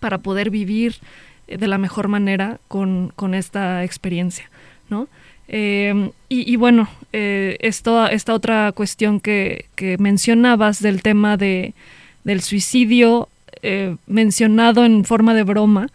para 0.00 0.18
poder 0.18 0.50
vivir 0.50 0.96
eh, 1.46 1.56
de 1.56 1.68
la 1.68 1.78
mejor 1.78 2.08
manera 2.08 2.58
con, 2.68 3.12
esta 3.34 3.84
experiencia, 3.84 4.50
¿no? 4.90 5.08
Em, 5.48 6.10
y, 6.28 6.56
bueno, 6.56 6.88
eh, 7.12 7.56
esto, 7.60 8.06
esta 8.08 8.34
otra 8.34 8.72
cuestión 8.72 9.20
que, 9.20 9.66
que 9.74 9.98
mencionabas 9.98 10.80
del 10.82 11.02
tema 11.02 11.36
de, 11.36 11.74
del 12.24 12.40
suicidio 12.40 13.28
eh, 13.64 13.94
mencionado 14.08 14.84
en 14.84 15.04
forma 15.04 15.34
de 15.34 15.44
broma 15.44 15.86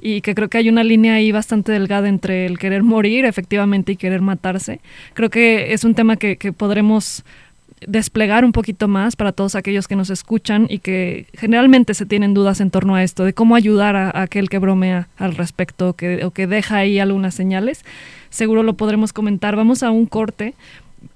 y 0.00 0.22
que 0.22 0.34
creo 0.34 0.48
que 0.48 0.58
hay 0.58 0.68
una 0.68 0.82
línea 0.82 1.14
ahí 1.14 1.30
bastante 1.30 1.70
delgada 1.70 2.08
entre 2.08 2.46
el 2.46 2.58
querer 2.58 2.82
morir 2.82 3.24
efectivamente 3.24 3.92
y 3.92 3.96
querer 3.96 4.20
matarse. 4.20 4.80
Creo 5.14 5.30
que 5.30 5.72
es 5.72 5.84
un 5.84 5.94
tema 5.94 6.16
que, 6.16 6.36
podremos 6.52 7.22
desplegar 7.86 8.44
un 8.44 8.50
poquito 8.50 8.88
más 8.88 9.14
para 9.14 9.30
todos 9.30 9.54
aquellos 9.54 9.86
que 9.86 9.94
nos 9.94 10.10
escuchan 10.10 10.66
y 10.68 10.80
que 10.80 11.26
generalmente 11.34 11.94
se 11.94 12.06
tienen 12.06 12.34
dudas 12.34 12.60
en 12.60 12.72
torno 12.72 12.96
a 12.96 13.04
esto, 13.04 13.24
de 13.24 13.34
cómo 13.34 13.54
ayudar 13.54 13.94
a, 13.94 14.20
aquel 14.20 14.48
que 14.48 14.58
bromea 14.58 15.06
al 15.16 15.36
respecto 15.36 15.92
que, 15.92 16.24
o 16.24 16.32
que 16.32 16.48
deja 16.48 16.78
ahí 16.78 16.98
algunas 16.98 17.36
señales. 17.36 17.84
Seguro 18.30 18.64
lo 18.64 18.74
podremos 18.74 19.12
comentar. 19.12 19.54
Vamos 19.54 19.84
a 19.84 19.92
un 19.92 20.06
corte, 20.06 20.54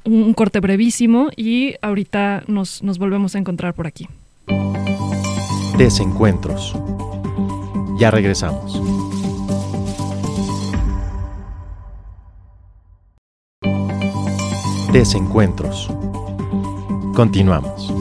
un, 0.04 0.34
corte 0.34 0.60
brevísimo 0.60 1.30
y 1.34 1.74
ahorita 1.82 2.44
nos, 2.46 2.84
nos 2.84 2.98
volvemos 2.98 3.34
a 3.34 3.38
encontrar 3.38 3.74
por 3.74 3.88
aquí. 3.88 4.06
Desencuentros. 5.78 6.74
Ya 7.98 8.10
regresamos. 8.10 8.80
Desencuentros. 14.90 15.90
Continuamos. 17.14 17.92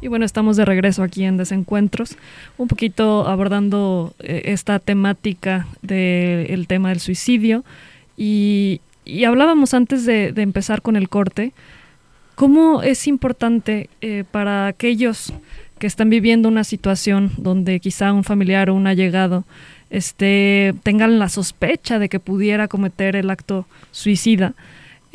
Y 0.00 0.06
bueno, 0.06 0.24
estamos 0.24 0.56
de 0.56 0.64
regreso 0.64 1.02
aquí 1.02 1.24
en 1.24 1.36
Desencuentros, 1.36 2.16
un 2.56 2.68
poquito 2.68 3.26
abordando 3.26 4.14
eh, 4.20 4.42
esta 4.44 4.78
temática 4.78 5.66
del 5.82 6.68
tema 6.68 6.90
del 6.90 7.00
suicidio. 7.00 7.64
Y, 8.16 8.80
hablábamos 9.26 9.74
antes 9.74 10.06
de 10.06 10.32
empezar 10.36 10.80
con 10.80 10.94
el 10.94 11.08
corte 11.08 11.52
¿Cómo 12.34 12.82
es 12.82 13.06
importante 13.06 13.88
eh, 14.00 14.24
para 14.30 14.66
aquellos 14.66 15.32
que 15.78 15.86
están 15.86 16.10
viviendo 16.10 16.48
una 16.48 16.64
situación 16.64 17.30
donde 17.36 17.78
quizá 17.78 18.12
un 18.12 18.24
familiar 18.24 18.70
o 18.70 18.74
un 18.74 18.86
allegado 18.86 19.44
este, 19.90 20.74
tengan 20.82 21.18
la 21.18 21.28
sospecha 21.28 21.98
de 21.98 22.08
que 22.08 22.18
pudiera 22.18 22.66
cometer 22.66 23.14
el 23.16 23.30
acto 23.30 23.66
suicida? 23.92 24.54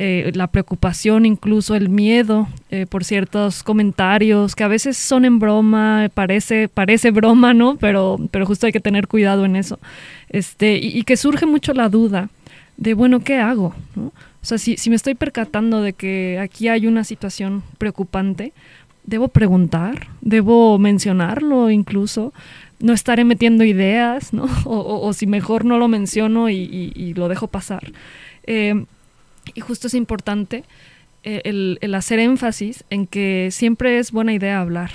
Eh, 0.02 0.32
la 0.34 0.46
preocupación, 0.46 1.26
incluso 1.26 1.74
el 1.74 1.90
miedo 1.90 2.48
eh, 2.70 2.86
por 2.88 3.04
ciertos 3.04 3.62
comentarios 3.62 4.56
que 4.56 4.64
a 4.64 4.68
veces 4.68 4.96
son 4.96 5.26
en 5.26 5.38
broma, 5.38 6.08
parece, 6.14 6.68
parece 6.68 7.10
broma, 7.10 7.52
¿no? 7.52 7.76
Pero, 7.76 8.18
pero 8.30 8.46
justo 8.46 8.64
hay 8.64 8.72
que 8.72 8.80
tener 8.80 9.08
cuidado 9.08 9.44
en 9.44 9.56
eso. 9.56 9.78
Este, 10.30 10.78
y, 10.78 10.98
y 10.98 11.02
que 11.02 11.18
surge 11.18 11.44
mucho 11.44 11.74
la 11.74 11.90
duda 11.90 12.30
de, 12.78 12.94
bueno, 12.94 13.20
¿qué 13.20 13.36
hago? 13.36 13.74
¿no? 13.94 14.10
O 14.42 14.46
sea, 14.46 14.58
si, 14.58 14.76
me 14.88 14.96
estoy 14.96 15.14
percatando 15.14 15.82
de 15.82 15.92
que 15.92 16.38
aquí 16.38 16.68
hay 16.68 16.86
una 16.86 17.04
situación 17.04 17.62
preocupante, 17.78 18.52
debo 19.04 19.28
preguntar, 19.28 20.08
debo 20.22 20.78
mencionarlo 20.78 21.70
incluso, 21.70 22.32
no 22.78 22.94
estaré 22.94 23.24
metiendo 23.24 23.64
ideas, 23.64 24.32
¿no? 24.32 24.48
O, 24.64 25.12
si 25.12 25.26
mejor 25.26 25.64
no 25.64 25.78
lo 25.78 25.88
menciono 25.88 26.48
y, 26.48 27.14
lo 27.14 27.28
dejo 27.28 27.48
pasar. 27.48 27.92
Eh, 28.44 28.86
y 29.54 29.60
justo 29.60 29.88
es 29.88 29.94
importante 29.94 30.64
eh, 31.22 31.42
el, 31.44 31.78
el, 31.82 31.94
hacer 31.94 32.18
énfasis 32.18 32.84
en 32.88 33.06
que 33.06 33.48
siempre 33.50 33.98
es 33.98 34.10
buena 34.10 34.32
idea 34.32 34.60
hablar, 34.60 34.90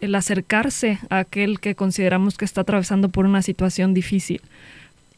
el 0.00 0.14
acercarse 0.14 1.00
a 1.10 1.18
aquel 1.18 1.58
que 1.58 1.74
consideramos 1.74 2.36
que 2.36 2.44
está 2.44 2.60
atravesando 2.60 3.08
por 3.08 3.24
una 3.24 3.42
situación 3.42 3.92
difícil 3.94 4.40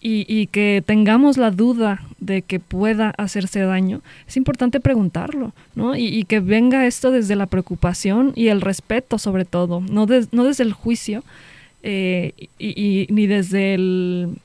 y, 0.09 0.47
que 0.47 0.85
tengamos 0.87 1.37
la 1.37 1.51
duda 1.51 2.03
de 2.21 2.43
que 2.43 2.61
pueda 2.61 3.13
hacerse 3.19 3.61
daño, 3.61 4.03
es 4.29 4.37
importante 4.37 4.79
preguntarlo, 4.79 5.53
¿no? 5.75 5.97
Y, 5.97 6.25
que 6.25 6.39
venga 6.39 6.87
esto 6.87 7.11
desde 7.11 7.35
la 7.35 7.47
preocupación 7.47 8.33
y 8.37 8.49
el 8.49 8.61
respeto 8.61 9.19
sobre 9.19 9.45
todo, 9.45 9.81
no, 9.81 10.07
no 10.31 10.45
desde 10.45 10.63
el 10.63 10.73
juicio 10.73 11.25
eh, 11.83 12.35
y, 12.59 13.07
ni 13.11 13.27
desde 13.27 13.75
el, 13.75 14.39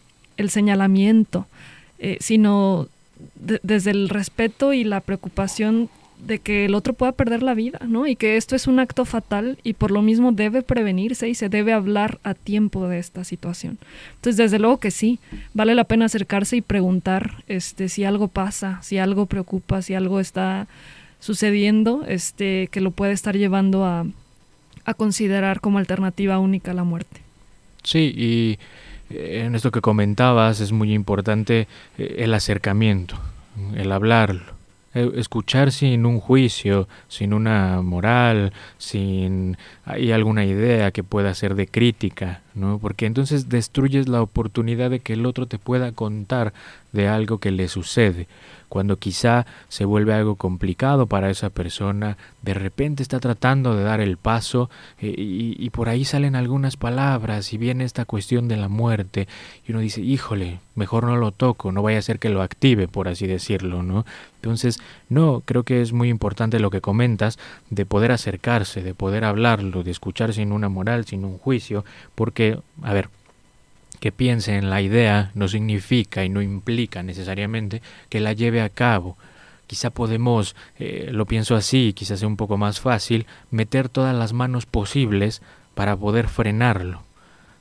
señalamiento, 0.49 1.45
eh, 1.99 2.17
sino 2.19 2.87
desde 3.35 3.91
el 3.91 4.09
respeto 4.09 4.73
y 4.73 4.83
la 4.83 5.01
preocupación 5.01 5.89
de 6.25 6.39
que 6.39 6.65
el 6.65 6.75
otro 6.75 6.93
pueda 6.93 7.11
perder 7.11 7.43
la 7.43 7.53
vida, 7.53 7.79
¿no? 7.87 8.07
Y 8.07 8.15
que 8.15 8.37
esto 8.37 8.55
es 8.55 8.67
un 8.67 8.79
acto 8.79 9.05
fatal 9.05 9.57
y 9.63 9.73
por 9.73 9.91
lo 9.91 10.01
mismo 10.01 10.31
debe 10.31 10.61
prevenirse 10.61 11.27
y 11.27 11.35
se 11.35 11.49
debe 11.49 11.73
hablar 11.73 12.19
a 12.23 12.33
tiempo 12.33 12.87
de 12.87 12.99
esta 12.99 13.23
situación. 13.23 13.77
Entonces, 14.15 14.37
desde 14.37 14.59
luego 14.59 14.79
que 14.79 14.91
sí, 14.91 15.19
vale 15.53 15.75
la 15.75 15.83
pena 15.83 16.05
acercarse 16.05 16.57
y 16.57 16.61
preguntar 16.61 17.43
este, 17.47 17.89
si 17.89 18.03
algo 18.03 18.27
pasa, 18.27 18.79
si 18.83 18.97
algo 18.97 19.25
preocupa, 19.25 19.81
si 19.81 19.93
algo 19.93 20.19
está 20.19 20.67
sucediendo, 21.19 22.03
este, 22.07 22.67
que 22.71 22.81
lo 22.81 22.91
puede 22.91 23.13
estar 23.13 23.35
llevando 23.35 23.85
a, 23.85 24.05
a 24.85 24.93
considerar 24.93 25.59
como 25.59 25.79
alternativa 25.79 26.39
única 26.39 26.73
la 26.73 26.83
muerte. 26.83 27.21
Sí, 27.83 28.13
y 28.15 28.59
eh, 29.09 29.43
en 29.45 29.55
esto 29.55 29.71
que 29.71 29.81
comentabas 29.81 30.61
es 30.61 30.71
muy 30.71 30.93
importante 30.93 31.67
eh, 31.97 32.15
el 32.19 32.33
acercamiento, 32.33 33.19
el 33.75 33.91
hablarlo 33.91 34.60
escuchar 34.93 35.71
sin 35.71 36.05
un 36.05 36.19
juicio, 36.19 36.87
sin 37.07 37.33
una 37.33 37.81
moral, 37.81 38.53
sin 38.77 39.57
hay 39.85 40.11
alguna 40.11 40.45
idea 40.45 40.91
que 40.91 41.03
pueda 41.03 41.33
ser 41.33 41.55
de 41.55 41.67
crítica, 41.67 42.41
¿no? 42.53 42.79
Porque 42.79 43.05
entonces 43.05 43.49
destruyes 43.49 44.07
la 44.07 44.21
oportunidad 44.21 44.89
de 44.89 44.99
que 44.99 45.13
el 45.13 45.25
otro 45.25 45.47
te 45.47 45.57
pueda 45.57 45.91
contar 45.91 46.53
de 46.91 47.07
algo 47.07 47.39
que 47.39 47.51
le 47.51 47.67
sucede 47.67 48.27
cuando 48.71 48.95
quizá 48.95 49.45
se 49.67 49.83
vuelve 49.83 50.13
algo 50.13 50.37
complicado 50.37 51.05
para 51.05 51.29
esa 51.29 51.49
persona, 51.49 52.15
de 52.41 52.53
repente 52.53 53.03
está 53.03 53.19
tratando 53.19 53.75
de 53.75 53.83
dar 53.83 53.99
el 53.99 54.15
paso 54.15 54.69
eh, 55.01 55.13
y, 55.17 55.69
por 55.71 55.89
ahí 55.89 56.05
salen 56.05 56.37
algunas 56.37 56.77
palabras 56.77 57.51
y 57.51 57.57
viene 57.57 57.83
esta 57.83 58.05
cuestión 58.05 58.47
de 58.47 58.55
la 58.55 58.69
muerte 58.69 59.27
y 59.67 59.73
uno 59.73 59.81
dice, 59.81 59.99
híjole, 59.99 60.61
mejor 60.75 61.03
no 61.03 61.17
lo 61.17 61.33
toco, 61.33 61.73
no 61.73 61.81
vaya 61.81 61.99
a 61.99 62.01
ser 62.01 62.17
que 62.17 62.29
lo 62.29 62.41
active, 62.41 62.87
por 62.87 63.09
así 63.09 63.27
decirlo, 63.27 63.83
¿no? 63.83 64.05
Entonces, 64.35 64.79
no, 65.09 65.43
creo 65.43 65.63
que 65.63 65.81
es 65.81 65.91
muy 65.91 66.07
importante 66.07 66.57
lo 66.61 66.69
que 66.69 66.79
comentas 66.79 67.37
de 67.69 67.85
poder 67.85 68.13
acercarse, 68.13 68.81
de 68.81 68.93
poder 68.93 69.25
hablarlo, 69.25 69.83
de 69.83 69.91
escuchar 69.91 70.31
sin 70.31 70.53
una 70.53 70.69
moral, 70.69 71.03
sin 71.03 71.25
un 71.25 71.37
juicio, 71.37 71.83
porque, 72.15 72.57
a 72.83 72.93
ver, 72.93 73.09
que 74.01 74.11
piense 74.11 74.57
en 74.57 74.71
la 74.71 74.81
idea 74.81 75.31
no 75.35 75.47
significa 75.47 76.25
y 76.25 76.29
no 76.29 76.41
implica 76.41 77.03
necesariamente 77.03 77.83
que 78.09 78.19
la 78.19 78.33
lleve 78.33 78.61
a 78.61 78.69
cabo. 78.69 79.15
Quizá 79.67 79.91
podemos, 79.91 80.55
eh, 80.79 81.09
lo 81.13 81.27
pienso 81.27 81.55
así, 81.55 81.93
quizás 81.93 82.19
sea 82.19 82.27
un 82.27 82.35
poco 82.35 82.57
más 82.57 82.79
fácil, 82.81 83.27
meter 83.51 83.89
todas 83.89 84.15
las 84.15 84.33
manos 84.33 84.65
posibles 84.65 85.43
para 85.75 85.95
poder 85.95 86.27
frenarlo, 86.27 87.03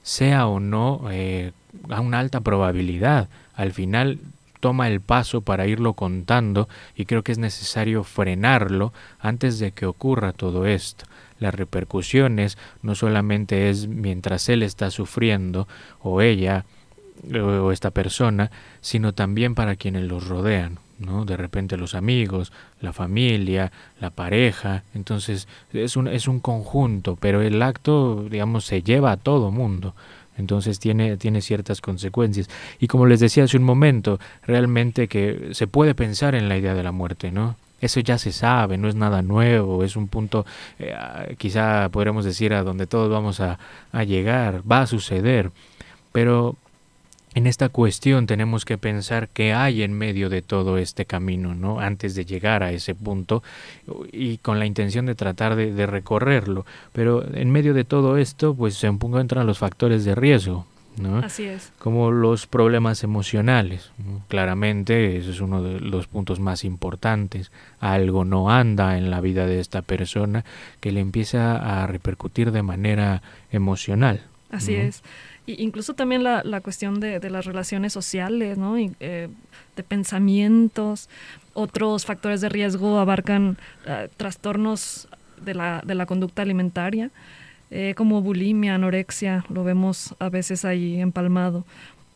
sea 0.03 0.47
o 0.47 0.61
no 0.61 1.03
eh, 1.11 1.53
a 1.91 2.01
una 2.01 2.19
alta 2.19 2.41
probabilidad. 2.41 3.29
Al 3.55 3.73
final 3.73 4.19
toma 4.61 4.89
el 4.89 5.01
paso 5.01 5.41
para 5.41 5.67
irlo 5.67 5.95
contando 5.95 6.69
y 6.95 7.07
creo 7.07 7.25
que 7.25 7.33
es 7.33 7.39
necesario 7.39 8.05
frenarlo 8.05 8.93
antes 9.19 9.59
de 9.59 9.73
que 9.73 9.87
ocurra 9.87 10.33
todo 10.33 10.67
esto 10.67 11.07
las 11.41 11.55
repercusiones 11.55 12.57
no 12.83 12.95
solamente 12.95 13.71
es 13.71 13.89
mientras 13.89 14.49
él 14.49 14.63
está 14.63 14.91
sufriendo 14.91 15.67
o 16.01 16.21
ella 16.21 16.65
o 17.35 17.73
esta 17.73 17.91
persona, 17.91 18.51
sino 18.81 19.13
también 19.13 19.55
para 19.55 19.77
quienes 19.77 20.05
los 20.05 20.29
rodean, 20.29 20.79
¿no? 20.99 21.27
De 21.27 21.37
repente 21.37 21.77
los 21.77 21.95
amigos, 21.95 22.51
la 22.81 22.95
familia, 22.95 23.73
la 24.01 24.09
pareja, 24.11 24.85
entonces 24.95 25.47
es 25.73 25.97
un, 25.97 26.09
es 26.09 26.29
un 26.29 26.41
conjunto, 26.41 27.17
pero 27.21 27.43
el 27.43 27.61
acto, 27.61 28.27
digamos, 28.31 28.65
se 28.65 28.83
lleva 28.83 29.13
a 29.13 29.17
todo 29.19 29.51
mundo. 29.51 29.95
Entonces 30.37 30.79
tiene, 30.79 31.17
tiene 31.17 31.41
ciertas 31.43 31.81
consecuencias. 31.81 32.49
Y 32.79 32.87
como 32.87 33.07
les 33.07 33.21
decía 33.21 33.45
hace 33.45 33.57
un 33.57 33.65
momento, 33.65 34.19
realmente 34.43 35.09
que 35.09 35.51
se 35.53 35.67
puede 35.67 35.95
pensar 35.95 36.35
en 36.35 36.49
la 36.49 36.57
idea 36.57 36.75
de 36.75 36.83
la 36.83 36.93
muerte, 36.93 37.31
¿no? 37.31 37.57
Eso 37.81 38.01
ya 38.01 38.19
se 38.19 38.33
sabe, 38.33 38.77
no 38.77 38.89
es 38.89 38.95
nada 38.95 39.23
nuevo, 39.23 39.85
es 39.85 39.97
un 39.97 40.09
punto, 40.09 40.45
eh, 40.79 40.95
quizá 41.39 41.89
podremos 41.91 42.25
decir, 42.25 42.53
a 42.53 42.63
donde 42.63 42.87
todos 42.87 43.11
vamos 43.11 43.41
a, 43.41 43.59
llegar, 44.05 44.63
va 44.71 44.83
a 44.83 44.87
suceder. 44.87 45.51
Pero 46.13 46.57
en 47.35 47.47
esta 47.47 47.69
cuestión 47.69 48.27
tenemos 48.27 48.65
que 48.65 48.77
pensar 48.77 49.29
qué 49.29 49.53
hay 49.53 49.83
en 49.83 49.93
medio 49.93 50.29
de 50.29 50.43
todo 50.43 50.79
este 50.79 51.05
camino, 51.05 51.55
¿no? 51.55 51.79
Antes 51.79 52.15
de 52.15 52.25
llegar 52.25 52.63
a 52.63 52.73
ese 52.73 52.95
punto 52.95 53.43
y 54.11 54.39
con 54.39 54.59
la 54.59 54.67
intención 54.67 55.07
de 55.07 55.15
tratar 55.15 55.55
de, 55.55 55.87
recorrerlo. 55.87 56.67
Pero 56.93 57.25
en 57.35 57.51
medio 57.51 57.73
de 57.73 57.85
todo 57.85 58.17
esto, 58.17 58.55
pues 58.55 58.75
se 58.75 58.89
encuentran 58.89 59.47
los 59.47 59.59
factores 59.59 60.05
de 60.05 60.17
riesgo, 60.17 60.67
¿no? 60.97 61.19
Así 61.19 61.45
es. 61.45 61.73
Como 61.79 62.11
los 62.11 62.49
problemas 62.49 63.05
emocionales. 63.05 63.93
Claramente, 64.27 65.17
ese 65.17 65.31
es 65.31 65.41
uno 65.41 65.63
de 65.63 65.79
los 65.79 66.09
puntos 66.09 66.41
más 66.41 66.65
importantes. 66.65 67.53
Algo 67.79 68.25
no 68.25 68.51
anda 68.51 68.99
en 68.99 69.09
la 69.09 69.21
vida 69.21 69.47
de 69.47 69.61
esta 69.61 69.83
persona 69.83 70.45
que 70.81 70.91
le 70.91 70.99
empieza 70.99 71.83
a 71.83 71.87
repercutir 71.87 72.51
de 72.51 72.63
manera 72.63 73.23
emocional. 73.53 74.23
Así 74.51 74.75
es 74.75 75.05
incluso 75.59 75.95
también 75.95 76.23
la, 76.25 76.43
la 76.45 76.61
cuestión 76.61 77.01
de, 77.01 77.21
de, 77.21 77.31
las 77.31 77.45
relaciones 77.45 77.93
sociales, 77.93 78.59
¿no? 78.59 78.79
Y, 78.79 78.93
eh, 79.01 79.29
de 79.77 79.83
pensamientos. 79.83 81.09
Otros 81.55 82.05
factores 82.05 82.41
de 82.41 82.49
riesgo 82.49 82.99
abarcan 82.99 83.57
uh, 83.87 84.09
trastornos 84.17 85.09
de 85.43 85.55
la, 85.55 85.83
de 85.85 85.95
la, 85.95 86.07
conducta 86.07 86.43
alimentaria, 86.43 87.11
eh, 87.71 87.95
como 87.97 88.21
bulimia, 88.21 88.75
anorexia, 88.75 89.45
lo 89.49 89.65
vemos 89.65 90.15
a 90.19 90.29
veces 90.29 90.65
ahí 90.65 91.01
empalmado. 91.01 91.65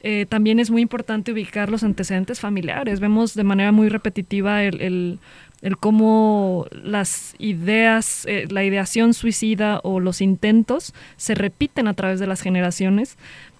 Eh, 0.06 0.26
también 0.28 0.60
es 0.60 0.70
muy 0.70 0.82
importante 0.82 1.32
ubicar 1.32 1.70
los 1.70 1.82
antecedentes 1.82 2.38
familiares. 2.38 3.00
Vemos 3.00 3.34
de 3.34 3.42
manera 3.42 3.72
muy 3.72 3.88
repetitiva 3.88 4.62
el, 4.62 4.80
el 4.80 5.18
el 5.64 5.78
cómo 5.78 6.66
las 6.70 7.34
ideas, 7.38 8.26
eh, 8.26 8.46
la 8.50 8.64
ideación 8.64 9.14
suicida 9.14 9.80
o 9.82 9.98
los 9.98 10.20
intentos 10.20 10.92
se 11.16 11.34
repiten 11.34 11.88
a 11.88 11.94
través 11.94 12.20
de 12.20 12.26
las 12.26 12.42
generaciones. 12.42 13.16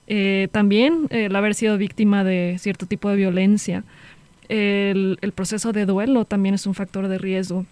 Eh, 0.07 0.49
también 0.53 1.07
el 1.09 1.35
haber 1.35 1.55
sido 1.55 1.79
víctima 1.79 2.23
de 2.23 2.57
cierto 2.59 2.85
tipo 2.85 3.09
de 3.09 3.17
violencia. 3.17 3.85
El, 4.51 5.17
proceso 5.35 5.73
de 5.73 5.87
duelo 5.87 6.27
también 6.27 6.55
es 6.55 6.67
un 6.67 6.75
factor 6.75 7.09
de 7.09 7.17
riesgo. 7.17 7.65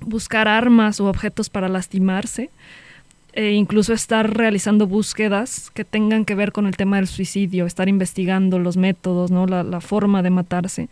Buscar 0.00 0.48
armas 0.48 0.98
u 0.98 1.04
objetos 1.04 1.48
para 1.48 1.68
lastimarse. 1.68 2.50
E 3.38 3.52
incluso 3.52 3.92
estar 3.92 4.34
realizando 4.34 4.88
búsquedas 4.88 5.70
que 5.70 5.84
tengan 5.84 6.24
que 6.24 6.34
ver 6.34 6.50
con 6.50 6.66
el 6.66 6.76
tema 6.76 6.96
del 6.96 7.06
suicidio, 7.06 7.66
estar 7.66 7.88
investigando 7.88 8.58
los 8.58 8.76
métodos, 8.76 9.30
¿no? 9.30 9.46
la, 9.46 9.80
forma 9.80 10.24
de 10.24 10.30
matarse. 10.30 10.88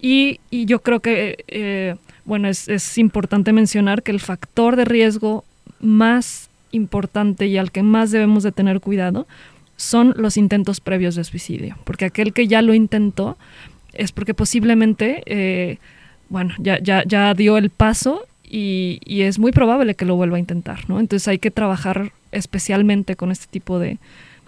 Y, 0.00 0.40
yo 0.50 0.80
creo 0.80 0.98
que 0.98 1.44
eh, 1.46 1.94
bueno, 2.26 2.48
es, 2.48 2.98
importante 2.98 3.52
mencionar 3.52 4.02
que 4.02 4.10
el 4.10 4.20
factor 4.20 4.74
de 4.74 4.84
riesgo 4.84 5.44
más 5.80 6.50
importante 6.72 7.46
y 7.46 7.56
al 7.56 7.70
que 7.70 7.82
más 7.82 8.10
debemos 8.10 8.42
de 8.42 8.52
tener 8.52 8.80
cuidado 8.80 9.26
son 9.76 10.12
los 10.16 10.36
intentos 10.36 10.80
previos 10.80 11.14
de 11.14 11.22
suicidio, 11.22 11.76
porque 11.84 12.06
aquel 12.06 12.32
que 12.32 12.48
ya 12.48 12.62
lo 12.62 12.74
intentó 12.74 13.38
es 13.92 14.10
porque 14.10 14.34
posiblemente, 14.34 15.22
eh, 15.26 15.78
bueno, 16.28 16.54
ya, 16.58 17.34
dio 17.34 17.56
el 17.56 17.70
paso 17.70 18.26
y, 18.48 19.00
es 19.22 19.38
muy 19.38 19.52
probable 19.52 19.94
que 19.94 20.04
lo 20.04 20.16
vuelva 20.16 20.36
a 20.36 20.40
intentar, 20.40 20.88
¿no? 20.88 21.00
Entonces 21.00 21.26
hay 21.28 21.38
que 21.38 21.50
trabajar 21.50 22.12
especialmente 22.32 23.16
con 23.16 23.32
este 23.32 23.46
tipo 23.46 23.78
de, 23.78 23.98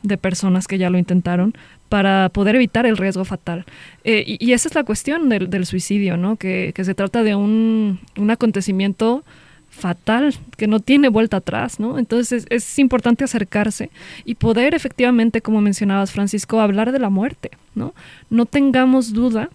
de 0.02 0.18
personas 0.18 0.66
que 0.66 0.78
ya 0.78 0.90
lo 0.90 0.98
intentaron 0.98 1.54
para 1.88 2.28
poder 2.28 2.56
evitar 2.56 2.86
el 2.86 2.96
riesgo 2.96 3.24
fatal. 3.24 3.64
Eh, 4.04 4.36
y, 4.38 4.52
esa 4.52 4.68
es 4.68 4.74
la 4.74 4.84
cuestión 4.84 5.28
del, 5.28 5.66
suicidio, 5.66 6.16
¿no? 6.16 6.36
Que, 6.36 6.72
se 6.76 6.94
trata 6.94 7.22
de 7.22 7.34
un, 7.34 7.98
acontecimiento 8.30 9.24
fatal, 9.70 10.34
que 10.56 10.66
no 10.66 10.80
tiene 10.80 11.08
vuelta 11.08 11.38
atrás, 11.38 11.78
¿no? 11.80 11.98
Entonces 11.98 12.46
es, 12.50 12.78
importante 12.78 13.24
acercarse 13.24 13.90
y 14.24 14.34
poder 14.34 14.74
efectivamente, 14.74 15.40
como 15.40 15.60
mencionabas, 15.60 16.12
Francisco, 16.12 16.60
hablar 16.60 16.92
de 16.92 16.98
la 16.98 17.10
muerte, 17.10 17.50
¿no? 17.74 17.94
No 18.28 18.44
tengamos 18.44 19.12
duda 19.12 19.50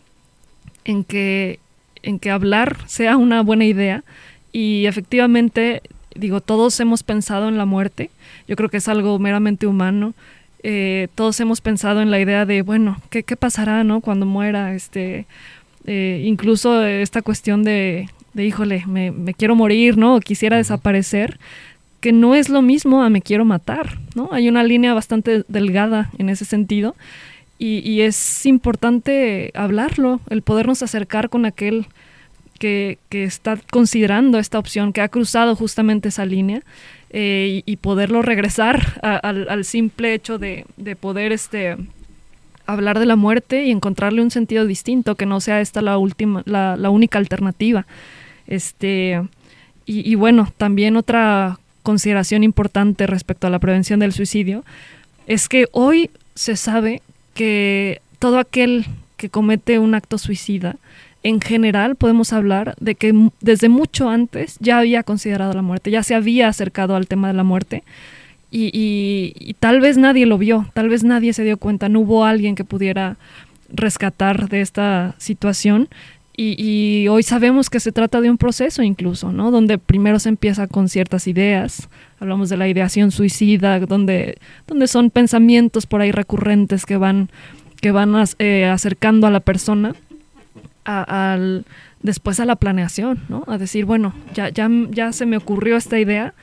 en 0.85 1.03
que, 1.03 1.59
en 2.01 2.19
que 2.19 2.31
hablar 2.31 2.77
sea 2.87 3.17
una 3.17 3.41
buena 3.41 3.65
idea 3.65 4.03
y 4.53 4.85
efectivamente, 4.85 5.81
digo, 6.15 6.39
todos 6.39 6.79
hemos 6.79 7.03
pensado 7.03 7.49
en 7.49 7.57
la 7.57 7.65
muerte, 7.65 8.11
yo 8.47 8.55
creo 8.55 8.69
que 8.69 8.77
es 8.77 8.87
algo 8.87 9.17
meramente 9.19 9.67
humano, 9.67 10.13
eh, 10.61 11.09
todos 11.15 11.39
hemos 11.41 11.59
pensado 11.59 12.01
en 12.01 12.11
la 12.11 12.21
idea 12.21 12.45
de, 12.45 12.61
bueno, 12.61 13.01
¿qué, 13.09 13.23
qué 13.23 13.35
pasará, 13.35 13.83
no? 13.83 13.99
Cuando 13.99 14.25
muera, 14.25 14.73
este, 14.75 15.25
eh, 15.85 16.23
incluso 16.25 16.85
esta 16.85 17.21
cuestión 17.21 17.63
de, 17.63 18.07
de 18.33 18.45
híjole, 18.45 18.85
me, 18.87 19.11
me, 19.11 19.33
quiero 19.33 19.55
morir, 19.55 19.97
¿no? 19.97 20.15
O 20.15 20.19
quisiera 20.21 20.55
desaparecer, 20.57 21.39
que 21.99 22.13
no 22.13 22.35
es 22.35 22.47
lo 22.47 22.61
mismo 22.61 23.01
a 23.01 23.09
me 23.09 23.21
quiero 23.21 23.43
matar, 23.43 23.97
¿no? 24.15 24.29
Hay 24.31 24.47
una 24.47 24.63
línea 24.63 24.93
bastante 24.93 25.43
delgada 25.47 26.11
en 26.17 26.29
ese 26.29 26.45
sentido 26.45 26.95
y, 27.57 27.79
y 27.79 28.01
es 28.01 28.45
importante 28.45 29.51
hablarlo, 29.55 30.21
el 30.29 30.43
podernos 30.43 30.83
acercar 30.83 31.29
con 31.29 31.45
aquel 31.45 31.87
que, 32.63 33.25
está 33.25 33.57
considerando 33.71 34.39
esta 34.39 34.57
opción, 34.57 34.93
que 34.93 35.01
ha 35.01 35.09
cruzado 35.09 35.55
justamente 35.55 36.07
esa 36.09 36.25
línea 36.25 36.61
eh, 37.09 37.61
y, 37.65 37.75
poderlo 37.77 38.21
regresar 38.21 38.99
al, 39.01 39.65
simple 39.65 40.13
hecho 40.13 40.37
de, 40.37 40.65
poder 40.99 41.33
este, 41.33 41.75
hablar 42.65 42.99
de 42.99 43.05
la 43.05 43.17
muerte 43.17 43.65
y 43.65 43.71
encontrarle 43.71 44.21
un 44.21 44.31
sentido 44.31 44.65
distinto, 44.65 45.15
que 45.15 45.25
no 45.25 45.41
sea 45.41 45.59
esta 45.59 45.81
la 45.81 45.97
última, 45.97 46.41
la, 46.45 46.89
única 46.89 47.19
alternativa. 47.19 47.85
Este, 48.47 49.21
y, 49.85 50.15
bueno, 50.15 50.51
también 50.55 50.95
otra 50.95 51.59
consideración 51.83 52.45
importante 52.45 53.07
respecto 53.07 53.47
a 53.47 53.49
la 53.49 53.59
prevención 53.59 53.99
del 53.99 54.13
suicidio 54.13 54.63
es 55.27 55.49
que 55.49 55.67
hoy 55.73 56.09
se 56.33 56.55
sabe 56.55 57.01
que 57.33 58.01
todo 58.19 58.39
aquel 58.39 58.85
que 59.17 59.29
comete 59.29 59.79
un 59.79 59.95
acto 59.95 60.17
suicida 60.17 60.77
en 61.23 61.39
general 61.39 61.95
podemos 61.95 62.33
hablar 62.33 62.75
de 62.79 62.95
que 62.95 63.29
desde 63.39 63.69
mucho 63.69 64.09
antes 64.09 64.57
ya 64.59 64.77
había 64.77 65.03
considerado 65.03 65.53
la 65.53 65.61
muerte, 65.61 65.89
ya 65.89 66.03
se 66.03 66.15
había 66.15 66.49
acercado 66.49 66.95
al 66.95 67.07
tema 67.07 67.29
de 67.29 67.33
la 67.33 67.43
muerte 67.43 67.83
y, 68.55 69.55
tal 69.59 69.81
vez 69.81 69.97
nadie 69.97 70.27
lo 70.27 70.37
vio, 70.37 70.69
tal 70.73 70.89
vez 70.89 71.03
nadie 71.03 71.33
se 71.33 71.43
dio 71.43 71.57
cuenta, 71.57 71.89
no 71.89 72.01
hubo 72.01 72.25
alguien 72.25 72.53
que 72.53 72.63
pudiera 72.63 73.17
rescatar 73.69 74.47
de 74.49 74.61
esta 74.61 75.15
situación 75.17 75.89
y, 76.35 77.07
hoy 77.07 77.23
sabemos 77.23 77.69
que 77.69 77.79
se 77.79 77.91
trata 77.91 78.21
de 78.21 78.29
un 78.29 78.37
proceso 78.37 78.83
incluso, 78.83 79.31
¿no? 79.31 79.49
Donde 79.49 79.77
primero 79.77 80.19
se 80.19 80.29
empieza 80.29 80.67
con 80.67 80.89
ciertas 80.89 81.27
ideas, 81.27 81.89
hablamos 82.19 82.49
de 82.49 82.57
la 82.57 82.67
ideación 82.67 83.11
suicida, 83.11 83.79
donde, 83.79 84.37
donde 84.67 84.87
son 84.87 85.09
pensamientos 85.09 85.85
por 85.85 86.01
ahí 86.01 86.11
recurrentes 86.11 86.85
que 86.85 86.97
van, 86.97 87.29
que 87.81 87.91
van 87.91 88.13
eh, 88.39 88.65
acercando 88.65 89.25
a 89.25 89.31
la 89.31 89.39
persona 89.39 89.95
al, 90.85 91.65
después 92.01 92.39
a 92.39 92.45
la 92.45 92.55
planeación, 92.55 93.23
¿no? 93.29 93.43
A 93.47 93.57
decir, 93.57 93.85
bueno, 93.85 94.13
ya, 94.33 94.49
ya, 94.49 94.69
ya 94.89 95.11
se 95.13 95.25
me 95.25 95.37
ocurrió 95.37 95.77
esta 95.77 95.99
idea, 95.99 96.33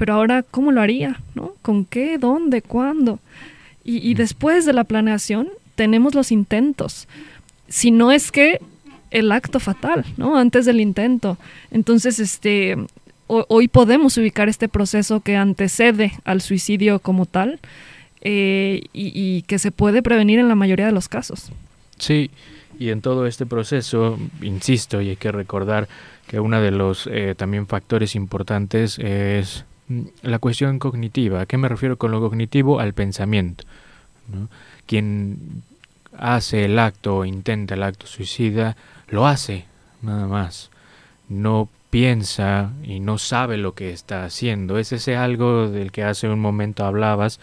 pero 0.00 0.14
ahora, 0.14 0.42
¿cómo 0.42 0.72
lo 0.72 0.80
haría? 0.80 1.20
¿no? 1.34 1.52
¿Con 1.60 1.84
qué? 1.84 2.16
¿Dónde? 2.16 2.62
¿Cuándo? 2.62 3.18
Y, 3.84 4.14
después 4.14 4.64
de 4.64 4.72
la 4.72 4.84
planeación 4.84 5.48
tenemos 5.74 6.14
los 6.14 6.32
intentos. 6.32 7.08
Si 7.68 7.90
no 7.90 8.12
es 8.12 8.30
que 8.30 8.60
el 9.10 9.32
acto 9.32 9.58
fatal, 9.58 10.06
¿no? 10.16 10.36
Antes 10.36 10.64
del 10.64 10.80
intento. 10.80 11.38
Entonces, 11.70 12.18
este, 12.18 12.76
hoy 13.26 13.68
podemos 13.68 14.16
ubicar 14.16 14.48
este 14.48 14.68
proceso 14.68 15.20
que 15.20 15.36
antecede 15.36 16.12
al 16.24 16.40
suicidio 16.40 17.00
como 17.00 17.26
tal 17.26 17.58
eh, 18.20 18.84
y, 18.92 19.12
y, 19.14 19.42
que 19.42 19.58
se 19.58 19.70
puede 19.70 20.02
prevenir 20.02 20.38
en 20.38 20.48
la 20.48 20.54
mayoría 20.54 20.86
de 20.86 20.92
los 20.92 21.08
casos. 21.08 21.50
Sí, 21.98 22.30
y 22.80 22.88
en 22.88 23.02
todo 23.02 23.26
este 23.26 23.44
proceso, 23.44 24.18
insisto, 24.40 25.02
y 25.02 25.10
hay 25.10 25.16
que 25.16 25.30
recordar 25.30 25.86
que 26.26 26.40
uno 26.40 26.62
de 26.62 26.70
los 26.70 27.06
eh, 27.12 27.34
también 27.36 27.66
factores 27.66 28.14
importantes 28.16 28.98
es 28.98 29.66
mm, 29.88 30.00
la 30.22 30.38
cuestión 30.38 30.78
cognitiva. 30.78 31.42
¿A 31.42 31.46
qué 31.46 31.58
me 31.58 31.68
refiero 31.68 31.98
con 31.98 32.10
lo 32.10 32.20
cognitivo? 32.20 32.80
Al 32.80 32.94
pensamiento. 32.94 33.64
Quien 34.86 35.62
hace 36.16 36.64
el 36.64 36.78
acto 36.78 37.18
o 37.18 37.24
intenta 37.26 37.74
el 37.74 37.82
acto 37.82 38.06
suicida, 38.06 38.78
lo 39.08 39.26
hace, 39.26 39.66
nada 40.00 40.26
más. 40.26 40.70
No 41.28 41.68
piensa 41.90 42.72
y 42.82 43.00
no 43.00 43.18
sabe 43.18 43.58
lo 43.58 43.74
que 43.74 43.92
está 43.92 44.24
haciendo. 44.24 44.78
Es 44.78 44.92
ese 44.92 45.16
algo 45.16 45.68
del 45.68 45.92
que 45.92 46.04
hace 46.04 46.30
un 46.30 46.40
momento 46.40 46.86
hablabas, 46.86 47.40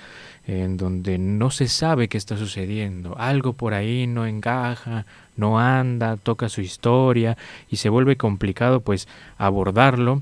en 0.47 0.77
donde 0.77 1.17
no 1.19 1.51
se 1.51 1.67
sabe 1.67 2.07
qué 2.07 2.17
está 2.17 2.37
sucediendo. 2.37 3.15
Algo 3.19 3.53
por 3.53 3.73
ahí 3.73 4.07
no 4.07 4.25
encaja, 4.25 5.05
no 5.37 5.59
anda, 5.59 6.17
toca 6.17 6.49
su 6.49 6.61
historia 6.61 7.37
y 7.69 7.77
se 7.77 7.89
vuelve 7.89 8.17
complicado 8.17 8.81
pues 8.81 9.07
abordarlo, 9.37 10.21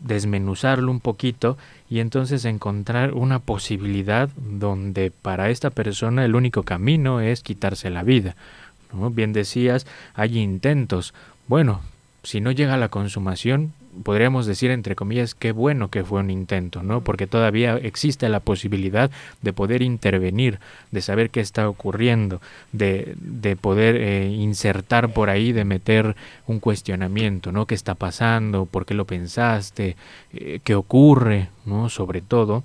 desmenuzarlo 0.00 0.90
un 0.90 1.00
poquito 1.00 1.58
y 1.88 2.00
entonces 2.00 2.44
encontrar 2.44 3.14
una 3.14 3.38
posibilidad 3.38 4.28
donde 4.36 5.10
para 5.10 5.50
esta 5.50 5.70
persona 5.70 6.24
el 6.24 6.34
único 6.34 6.62
camino 6.62 7.20
es 7.20 7.42
quitarse 7.42 7.90
la 7.90 8.02
vida. 8.02 8.36
Bien 8.92 9.32
decías, 9.32 9.86
hay 10.14 10.38
intentos. 10.38 11.14
Bueno, 11.46 11.80
si 12.22 12.40
no 12.40 12.50
llega 12.50 12.74
a 12.74 12.78
la 12.78 12.88
consumación, 12.88 13.72
podríamos 14.02 14.46
decir 14.46 14.70
entre 14.70 14.96
comillas 14.96 15.34
qué 15.34 15.52
bueno 15.52 15.88
que 15.88 16.04
fue 16.04 16.20
un 16.20 16.30
intento, 16.30 16.82
¿no? 16.82 17.02
Porque 17.02 17.26
todavía 17.26 17.76
existe 17.76 18.28
la 18.28 18.40
posibilidad 18.40 19.10
de 19.42 19.52
poder 19.52 19.82
intervenir, 19.82 20.58
de 20.90 21.02
saber 21.02 21.30
qué 21.30 21.40
está 21.40 21.68
ocurriendo, 21.68 22.40
de, 22.72 23.14
de 23.16 23.56
poder 23.56 23.96
eh, 23.96 24.28
insertar 24.28 25.12
por 25.12 25.30
ahí, 25.30 25.52
de 25.52 25.64
meter 25.64 26.16
un 26.46 26.60
cuestionamiento, 26.60 27.52
¿no? 27.52 27.66
¿Qué 27.66 27.74
está 27.74 27.94
pasando? 27.94 28.66
¿Por 28.66 28.86
qué 28.86 28.94
lo 28.94 29.04
pensaste? 29.04 29.96
Eh, 30.32 30.60
¿Qué 30.62 30.74
ocurre? 30.74 31.48
¿No? 31.64 31.88
Sobre 31.88 32.20
todo. 32.20 32.64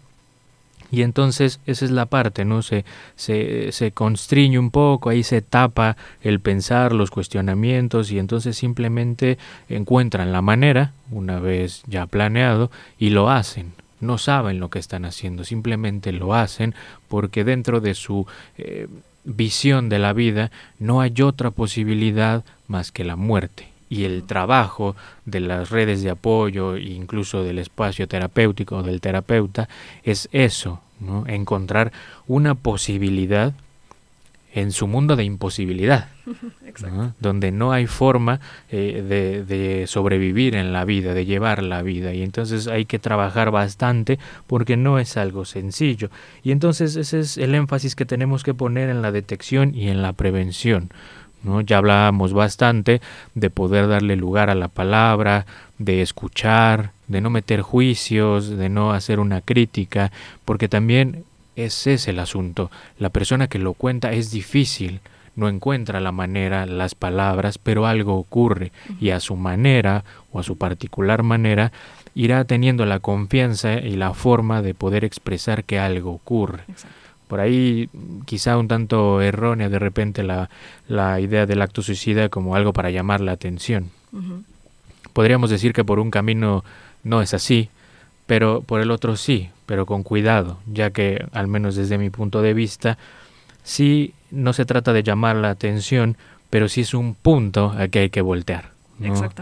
Y 0.96 1.02
entonces 1.02 1.60
esa 1.66 1.84
es 1.84 1.92
la 1.92 2.06
parte, 2.06 2.46
¿no? 2.46 2.62
Se, 2.62 2.86
se, 3.18 3.74
se 3.74 3.92
constriñe 3.92 4.58
un 4.58 4.72
poco, 4.72 5.10
ahí 5.10 5.24
se 5.24 5.42
tapa 5.42 5.98
el 6.22 6.40
pensar, 6.40 6.94
los 6.94 7.12
cuestionamientos 7.12 8.14
y 8.14 8.18
entonces 8.18 8.56
simplemente 8.56 9.38
encuentran 9.68 10.32
la 10.32 10.42
manera, 10.42 10.94
una 11.12 11.42
vez 11.42 11.84
ya 11.86 12.06
planeado, 12.06 12.72
y 12.98 13.10
lo 13.10 13.30
hacen. 13.30 13.74
No 14.00 14.18
saben 14.18 14.62
lo 14.62 14.70
que 14.70 14.80
están 14.80 15.04
haciendo, 15.04 15.44
simplemente 15.44 16.14
lo 16.14 16.34
hacen 16.34 16.74
porque 17.10 17.44
dentro 17.44 17.82
de 17.82 17.94
su 17.94 18.26
eh, 18.58 18.88
visión 19.26 19.90
de 19.90 20.00
la 20.00 20.14
vida 20.14 20.50
no 20.80 21.02
hay 21.02 21.22
otra 21.22 21.52
posibilidad 21.52 22.46
más 22.70 22.94
que 22.94 23.04
la 23.04 23.18
muerte 23.18 23.68
y 23.90 24.04
el 24.04 24.24
trabajo 24.24 24.96
de 25.26 25.40
las 25.40 25.70
redes 25.70 26.02
de 26.04 26.10
apoyo 26.10 26.76
e 26.76 26.84
incluso 26.84 27.44
del 27.44 27.60
espacio 27.60 28.08
terapéutico 28.08 28.82
del 28.84 29.02
terapeuta 29.02 29.70
es 30.04 30.28
eso, 30.32 30.82
¿no? 31.00 31.26
encontrar 31.28 31.92
una 32.28 32.56
posibilidad 32.56 33.54
en 34.54 34.72
su 34.72 34.88
mundo 34.88 35.18
de 35.18 35.26
imposibilidad, 35.26 36.08
donde 37.20 37.52
no 37.52 37.74
hay 37.74 37.88
forma 37.88 38.40
eh, 38.70 39.04
de, 39.08 39.44
de, 39.44 39.86
sobrevivir 39.86 40.56
en 40.56 40.72
la 40.72 40.86
vida, 40.86 41.14
de 41.14 41.26
llevar 41.26 41.62
la 41.62 41.82
vida, 41.82 42.14
y 42.14 42.24
entonces 42.24 42.68
hay 42.68 42.86
que 42.86 42.98
trabajar 42.98 43.52
bastante 43.52 44.18
porque 44.48 44.78
no 44.78 44.98
es 44.98 45.18
algo 45.18 45.44
sencillo. 45.44 46.10
Y 46.42 46.52
entonces 46.52 46.96
ese 46.96 47.20
es 47.20 47.38
el 47.38 47.54
énfasis 47.54 47.96
que 47.96 48.06
tenemos 48.06 48.44
que 48.44 48.54
poner 48.54 48.90
en 48.90 49.02
la 49.02 49.12
detección 49.12 49.76
y 49.76 49.90
en 49.90 50.02
la 50.02 50.14
prevención. 50.14 50.90
Ya 51.66 51.78
hablábamos 51.78 52.34
bastante 52.34 53.02
de 53.36 53.50
poder 53.50 53.88
darle 53.88 54.16
lugar 54.16 54.50
a 54.50 54.56
la 54.56 54.68
palabra, 54.68 55.46
de 55.78 56.02
escuchar, 56.02 56.92
de 57.08 57.22
no 57.22 57.30
meter 57.30 57.62
juicios, 57.62 58.50
de 58.50 58.70
no 58.70 58.92
hacer 58.92 59.20
una 59.20 59.42
crítica, 59.42 60.12
porque 60.46 60.68
también 60.68 61.24
ese 61.56 61.94
es 61.94 62.08
el 62.08 62.20
asunto. 62.20 62.72
La 63.00 63.10
persona 63.10 63.48
que 63.48 63.60
lo 63.60 63.74
cuenta 63.74 64.12
es 64.12 64.32
difícil, 64.32 65.02
no 65.36 65.50
encuentra 65.50 66.00
la 66.00 66.12
manera, 66.12 66.66
las 66.66 66.96
palabras, 66.96 67.58
pero 67.58 67.86
algo 67.86 68.16
ocurre 68.16 68.72
y 69.02 69.10
a 69.10 69.20
su 69.20 69.36
manera 69.36 70.06
o 70.32 70.40
a 70.40 70.44
su 70.44 70.58
particular 70.58 71.24
manera 71.24 71.72
irá 72.14 72.46
teniendo 72.46 72.86
la 72.86 73.00
confianza 73.00 73.74
y 73.74 73.98
la 73.98 74.14
forma 74.14 74.62
de 74.62 74.74
poder 74.74 75.04
expresar 75.04 75.66
que 75.66 75.78
algo 75.78 76.12
ocurre 76.12 76.64
por 77.28 77.40
ahí 77.40 77.90
quizá 78.26 78.58
un 78.58 78.68
tanto 78.68 79.22
errónea 79.22 79.70
de 79.70 79.80
repente 79.80 80.24
la, 80.24 80.50
la 80.88 81.20
idea 81.20 81.46
del 81.46 81.62
acto 81.62 81.82
suicida 81.82 82.30
como 82.30 82.56
algo 82.56 82.74
para 82.74 82.92
llamar 82.92 83.22
la 83.22 83.32
atención. 83.32 83.92
Podríamos 85.16 85.50
decir 85.50 85.72
que 85.72 85.86
por 85.86 86.00
un 86.00 86.12
camino 86.12 86.66
no 87.06 87.22
es 87.22 87.34
así, 87.34 87.70
pero 88.26 88.60
por 88.60 88.82
el 88.82 88.92
otro 88.92 89.16
sí, 89.16 89.50
pero 89.66 89.86
con 89.86 90.04
cuidado, 90.04 90.60
ya 90.70 90.90
que, 90.90 91.26
al 91.32 91.48
menos 91.48 91.78
desde 91.78 91.98
mi 91.98 92.10
punto 92.10 92.42
de 92.42 92.54
vista, 92.54 92.98
sí 93.64 94.14
no 94.30 94.52
se 94.52 94.66
trata 94.66 94.92
de 94.92 95.04
llamar 95.04 95.38
la 95.38 95.52
atención, 95.52 96.18
pero 96.50 96.68
sí 96.68 96.82
es 96.82 96.94
un 96.94 97.16
punto 97.16 97.74
al 97.78 97.90
que 97.92 98.00
hay 98.00 98.10
que 98.10 98.20
voltear. 98.20 98.72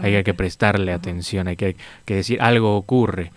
Hay 0.00 0.22
que 0.22 0.32
prestarle 0.32 0.92
atención, 0.92 1.48
hay 1.48 1.56
que, 1.56 1.74
decir 2.06 2.40
algo 2.40 2.76
ocurre, 2.76 3.32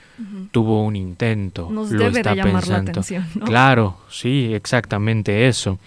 tuvo 0.52 0.84
un 0.84 0.96
intento, 0.96 1.72
lo 1.72 2.08
está 2.08 2.36
pensando. 2.36 3.02
Claro, 3.46 3.98
sí, 4.12 4.54
exactamente 4.54 5.48
eso. 5.48 5.80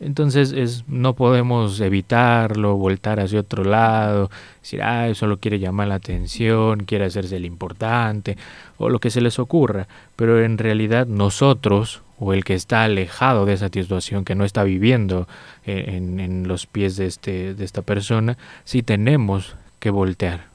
Entonces 0.00 0.52
es, 0.52 0.84
no 0.88 1.14
podemos 1.14 1.78
evitarlo, 1.78 2.76
voltar 2.76 3.20
hacia 3.20 3.40
otro 3.40 3.64
lado, 3.64 4.30
decir, 4.62 4.82
ah, 4.82 5.12
solo 5.14 5.36
quiere 5.36 5.58
llamar 5.58 5.88
la 5.88 5.96
atención, 5.96 6.84
quiere 6.84 7.04
hacerse 7.04 7.36
el 7.36 7.44
importante, 7.44 8.38
o 8.78 8.88
lo 8.88 8.98
que 8.98 9.10
se 9.10 9.20
les 9.20 9.38
ocurra. 9.38 9.88
Pero 10.16 10.42
en 10.42 10.56
realidad 10.56 11.06
nosotros, 11.06 12.00
o 12.18 12.32
el 12.32 12.44
que 12.44 12.54
está 12.54 12.84
alejado 12.84 13.44
de 13.44 13.52
esa 13.52 13.68
situación, 13.68 14.24
que 14.24 14.34
no 14.34 14.46
está 14.46 14.64
viviendo 14.64 15.28
eh, 15.66 15.84
en, 15.88 16.48
los 16.48 16.66
pies 16.66 16.96
de, 16.96 17.04
este, 17.04 17.54
de 17.54 17.64
esta 17.64 17.82
persona, 17.82 18.38
sí 18.64 18.82
tenemos 18.82 19.54
que 19.80 19.90
voltear. 19.90 20.46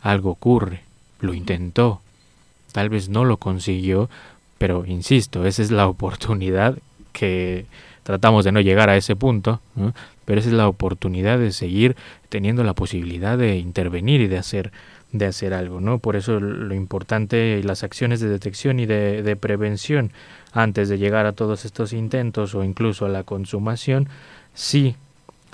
Algo 0.00 0.30
ocurre, 0.30 0.82
lo 1.20 1.34
intentó, 1.34 2.00
tal 2.72 2.88
vez 2.88 3.08
no 3.08 3.24
lo 3.24 3.36
consiguió, 3.36 4.10
pero 4.58 4.84
insisto, 4.86 5.46
esa 5.46 5.62
es 5.62 5.70
la 5.70 5.86
oportunidad 5.86 6.78
que 7.12 7.66
tratamos 8.06 8.44
de 8.44 8.52
no 8.52 8.60
llegar 8.60 8.88
a 8.88 8.96
ese 8.96 9.16
punto, 9.16 9.60
pero 10.24 10.38
esa 10.38 10.48
es 10.48 10.54
la 10.54 10.68
oportunidad 10.68 11.40
de 11.40 11.50
seguir 11.50 11.96
teniendo 12.28 12.62
la 12.62 12.72
posibilidad 12.72 13.36
de 13.36 13.56
intervenir 13.56 14.20
y 14.20 14.28
de 14.28 14.38
hacer 14.38 14.70
de 15.10 15.26
hacer 15.26 15.54
algo, 15.54 15.80
¿no? 15.80 15.98
Por 15.98 16.14
eso 16.14 16.38
lo 16.38 16.74
importante 16.74 17.60
las 17.64 17.82
acciones 17.82 18.20
de 18.20 18.28
detección 18.28 18.78
y 18.78 18.86
de, 18.86 19.22
de 19.22 19.34
prevención 19.34 20.12
antes 20.52 20.88
de 20.88 20.98
llegar 20.98 21.26
a 21.26 21.32
todos 21.32 21.64
estos 21.64 21.92
intentos 21.92 22.54
o 22.54 22.62
incluso 22.62 23.06
a 23.06 23.08
la 23.08 23.24
consumación, 23.24 24.08
sí, 24.54 24.94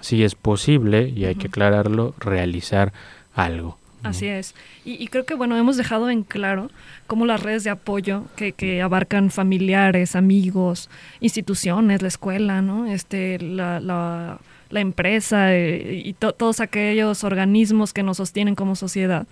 sí 0.01 0.23
es 0.23 0.35
posible, 0.35 1.09
y 1.09 1.25
hay 1.25 1.37
que 1.37 1.47
aclararlo, 1.47 2.15
realizar 2.19 2.93
algo. 3.35 3.79
Así 4.03 4.27
es. 4.27 4.55
Y, 4.85 5.07
creo 5.09 5.25
que, 5.25 5.35
bueno, 5.35 5.57
hemos 5.57 5.77
dejado 5.77 6.11
en 6.11 6.25
claro 6.25 6.71
cómo 7.07 7.25
las 7.25 7.43
redes 7.43 7.65
de 7.65 7.71
apoyo 7.71 8.25
que, 8.37 8.53
que 8.53 8.83
abarcan 8.83 9.31
familiares, 9.31 10.17
amigos, 10.17 10.91
instituciones, 11.21 12.03
la 12.03 12.09
escuela, 12.09 12.63
¿no? 12.63 12.87
Este, 12.87 13.39
la, 13.39 13.79
la, 13.79 14.41
la 14.71 14.81
empresa 14.81 15.55
eh, 15.55 16.03
y 16.05 16.15
todos 16.15 16.61
aquellos 16.61 17.23
organismos 17.23 17.93
que 17.93 18.03
nos 18.03 18.17
sostienen 18.17 18.55
como 18.55 18.75
sociedad. 18.75 19.27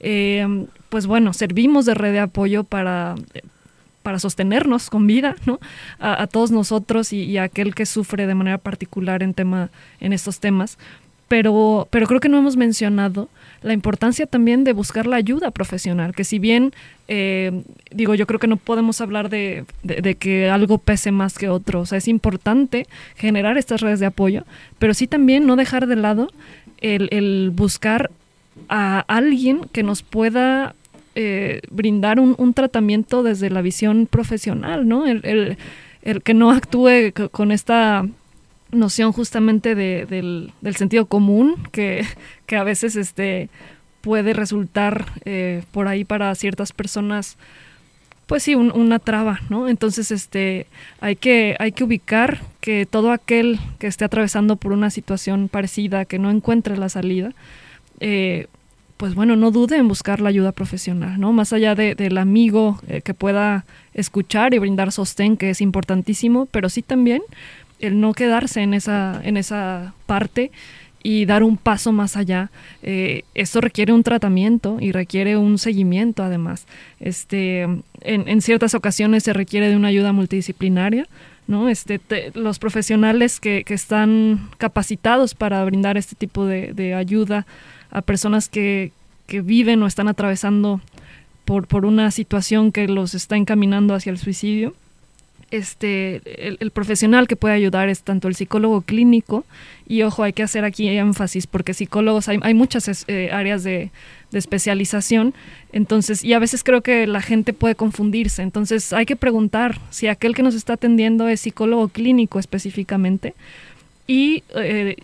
Eh, 0.00 0.66
pues 0.88 1.06
bueno, 1.06 1.32
servimos 1.32 1.84
de 1.84 1.94
red 1.94 2.12
de 2.12 2.20
apoyo 2.20 2.64
para, 2.64 3.14
para 4.02 4.18
sostenernos 4.18 4.90
con 4.90 5.06
vida, 5.06 5.36
¿no? 5.44 5.60
A, 5.98 6.26
todos 6.26 6.50
nosotros 6.50 7.12
y, 7.12 7.36
a 7.36 7.44
aquel 7.44 7.74
que 7.74 7.84
sufre 7.84 8.26
de 8.26 8.34
manera 8.34 8.58
particular 8.58 9.22
en, 9.22 9.34
tema, 9.34 9.70
en 10.00 10.12
estos 10.12 10.40
temas. 10.40 10.78
Pero, 11.28 11.86
pero 11.90 12.06
creo 12.06 12.20
que 12.20 12.30
no 12.30 12.38
hemos 12.38 12.56
mencionado 12.56 13.28
la 13.62 13.72
importancia 13.72 14.26
también 14.26 14.64
de 14.64 14.72
buscar 14.72 15.06
la 15.06 15.16
ayuda 15.16 15.50
profesional, 15.50 16.14
que 16.14 16.24
si 16.24 16.38
bien, 16.38 16.72
eh, 17.08 17.62
digo, 17.90 18.14
yo 18.14 18.26
creo 18.26 18.38
que 18.38 18.46
no 18.46 18.56
podemos 18.56 19.00
hablar 19.00 19.28
de, 19.28 19.64
que 20.18 20.50
algo 20.50 20.78
pese 20.78 21.10
más 21.10 21.38
que 21.38 21.48
otro, 21.48 21.80
o 21.80 21.86
sea, 21.86 21.98
es 21.98 22.08
importante 22.08 22.86
generar 23.16 23.58
estas 23.58 23.80
redes 23.80 24.00
de 24.00 24.06
apoyo, 24.06 24.44
pero 24.78 24.94
sí 24.94 25.06
también 25.06 25.46
no 25.46 25.56
dejar 25.56 25.86
de 25.86 25.96
lado 25.96 26.30
el, 26.80 27.08
el 27.10 27.50
buscar 27.54 28.10
a 28.68 29.00
alguien 29.08 29.62
que 29.72 29.82
nos 29.82 30.02
pueda 30.02 30.74
eh, 31.20 31.62
brindar 31.70 32.20
un, 32.20 32.54
tratamiento 32.54 33.24
desde 33.24 33.50
la 33.50 33.60
visión 33.60 34.06
profesional, 34.06 34.86
¿no? 34.86 35.04
El, 35.04 35.56
que 36.22 36.32
no 36.32 36.52
actúe 36.52 37.12
con 37.32 37.50
esta 37.50 38.06
noción 38.70 39.12
justamente 39.12 39.74
del, 39.74 40.52
sentido 40.76 41.06
común 41.06 41.56
que, 41.72 42.06
a 42.50 42.62
veces 42.62 42.96
este, 42.96 43.48
puede 44.00 44.32
resultar 44.32 45.06
eh, 45.24 45.62
por 45.72 45.88
ahí 45.88 46.04
para 46.04 46.34
ciertas 46.34 46.72
personas 46.72 47.36
pues 48.28 48.42
sí, 48.42 48.54
una 48.54 48.98
traba, 48.98 49.40
¿no? 49.48 49.70
Entonces, 49.70 50.10
este, 50.10 50.66
hay 51.00 51.16
que, 51.16 51.56
hay 51.58 51.72
que 51.72 51.82
ubicar 51.82 52.42
que 52.60 52.84
todo 52.84 53.10
aquel 53.10 53.58
que 53.78 53.86
esté 53.86 54.04
atravesando 54.04 54.56
por 54.56 54.72
una 54.72 54.90
situación 54.90 55.48
parecida, 55.48 56.04
que 56.04 56.18
no 56.18 56.30
encuentre 56.30 56.76
la 56.76 56.90
salida, 56.90 57.32
eh, 58.00 58.48
pues 58.98 59.14
bueno, 59.14 59.34
no 59.36 59.50
dude 59.50 59.78
en 59.78 59.88
buscar 59.88 60.20
la 60.20 60.28
ayuda 60.28 60.52
profesional, 60.52 61.18
¿no? 61.18 61.32
Más 61.32 61.54
allá 61.54 61.74
del 61.74 62.18
amigo 62.18 62.78
eh, 62.86 63.00
que 63.00 63.14
pueda 63.14 63.64
escuchar 63.94 64.52
y 64.52 64.58
brindar 64.58 64.92
sostén, 64.92 65.38
que 65.38 65.48
es 65.48 65.62
importantísimo, 65.62 66.44
pero 66.46 66.68
sí 66.68 66.82
también 66.82 67.22
el 67.78 68.00
no 68.00 68.12
quedarse 68.12 68.62
en 68.62 68.74
esa, 68.74 69.20
en 69.24 69.36
esa 69.36 69.94
parte 70.06 70.50
y 71.02 71.26
dar 71.26 71.42
un 71.42 71.56
paso 71.56 71.92
más 71.92 72.16
allá. 72.16 72.50
Eh, 72.82 73.22
esto 73.34 73.60
requiere 73.60 73.92
un 73.92 74.02
tratamiento 74.02 74.78
y 74.80 74.92
requiere 74.92 75.36
un 75.36 75.58
seguimiento 75.58 76.22
además. 76.22 76.66
Este, 77.00 77.66
en, 78.00 78.42
ciertas 78.42 78.74
ocasiones 78.74 79.22
se 79.22 79.32
requiere 79.32 79.68
de 79.68 79.76
una 79.76 79.88
ayuda 79.88 80.12
multidisciplinaria, 80.12 81.06
¿no? 81.46 81.68
Este, 81.68 82.00
los 82.34 82.58
profesionales 82.58 83.40
que, 83.40 83.64
que, 83.64 83.74
están 83.74 84.50
capacitados 84.58 85.34
para 85.34 85.64
brindar 85.64 85.96
este 85.96 86.14
tipo 86.14 86.44
de, 86.44 86.72
de 86.72 86.94
ayuda 86.94 87.46
a 87.90 88.02
personas 88.02 88.48
que, 88.48 88.92
que, 89.26 89.40
viven 89.40 89.82
o 89.82 89.86
están 89.86 90.08
atravesando 90.08 90.80
por, 91.44 91.66
por 91.66 91.86
una 91.86 92.10
situación 92.10 92.70
que 92.70 92.86
los 92.86 93.14
está 93.14 93.36
encaminando 93.36 93.94
hacia 93.94 94.10
el 94.10 94.18
suicidio, 94.18 94.74
este, 95.50 96.20
el, 96.60 96.70
profesional 96.70 97.26
que 97.26 97.36
puede 97.36 97.54
ayudar 97.54 97.88
es 97.88 98.02
tanto 98.02 98.28
el 98.28 98.34
psicólogo 98.34 98.82
clínico, 98.82 99.44
y 99.86 100.02
ojo, 100.02 100.22
hay 100.22 100.32
que 100.32 100.42
hacer 100.42 100.64
aquí 100.64 100.88
énfasis, 100.88 101.46
porque 101.46 101.74
psicólogos 101.74 102.28
hay, 102.28 102.38
hay 102.42 102.54
muchas 102.54 103.04
eh, 103.08 103.30
áreas 103.32 103.64
de, 103.64 103.90
de, 104.30 104.38
especialización, 104.38 105.34
entonces, 105.72 106.24
y 106.24 106.32
a 106.34 106.38
veces 106.38 106.62
creo 106.64 106.82
que 106.82 107.06
la 107.06 107.22
gente 107.22 107.52
puede 107.52 107.74
confundirse, 107.74 108.42
entonces 108.42 108.92
hay 108.92 109.06
que 109.06 109.16
preguntar 109.16 109.80
si 109.90 110.08
aquel 110.08 110.34
que 110.34 110.42
nos 110.42 110.54
está 110.54 110.74
atendiendo 110.74 111.28
es 111.28 111.40
psicólogo 111.40 111.88
clínico 111.88 112.38
específicamente, 112.38 113.34
y 114.06 114.42
eh, 114.56 114.96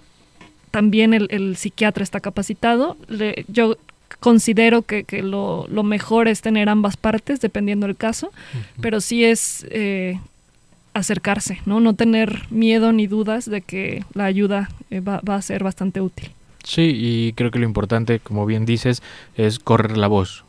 también 0.74 1.14
el, 1.14 1.56
psiquiatra 1.56 2.02
está 2.02 2.18
capacitado. 2.18 2.96
yo 3.46 3.76
considero 4.18 4.82
que, 4.82 5.04
lo, 5.22 5.68
mejor 5.84 6.26
es 6.26 6.40
tener 6.40 6.68
ambas 6.68 6.96
partes, 6.96 7.40
dependiendo 7.40 7.86
del 7.86 7.94
caso, 7.94 8.32
pero 8.80 9.00
sí 9.00 9.24
es 9.24 9.66
eh, 9.70 10.18
acercarse, 10.94 11.60
¿no? 11.66 11.80
No 11.80 11.94
tener 11.94 12.46
miedo 12.50 12.92
ni 12.92 13.06
dudas 13.06 13.50
de 13.50 13.60
que 13.60 14.04
la 14.14 14.24
ayuda 14.24 14.70
eh, 14.90 15.00
va, 15.00 15.20
a 15.26 15.42
ser 15.42 15.62
bastante 15.62 16.00
útil. 16.00 16.30
Sí, 16.62 16.92
y 16.94 17.32
creo 17.34 17.50
que 17.50 17.58
lo 17.58 17.66
importante, 17.66 18.20
como 18.20 18.46
bien 18.46 18.64
dices, 18.64 19.02
es 19.36 19.58
correr 19.58 19.98
la 19.98 20.06
voz. 20.06 20.44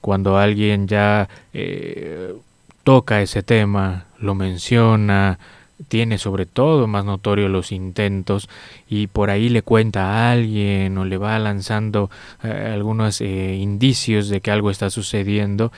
Cuando 0.00 0.38
alguien 0.38 0.88
ya 0.88 1.28
eh, 1.52 2.34
toca 2.82 3.22
ese 3.22 3.42
tema, 3.44 4.06
lo 4.18 4.34
menciona, 4.34 5.38
tiene 5.86 6.18
sobre 6.18 6.44
todo 6.44 6.88
más 6.88 7.04
notorio 7.04 7.48
los 7.48 7.70
intentos 7.70 8.48
y 8.88 9.06
por 9.06 9.30
ahí 9.30 9.48
le 9.48 9.62
cuenta 9.62 10.06
a 10.06 10.32
alguien 10.32 10.98
o 10.98 11.04
le 11.04 11.18
va 11.18 11.38
lanzando 11.38 12.10
eh, 12.42 12.72
algunos 12.74 13.20
indicios 13.20 14.28
de 14.28 14.40
que 14.40 14.50
algo 14.50 14.70
está 14.72 14.90
sucediendo 14.90 15.70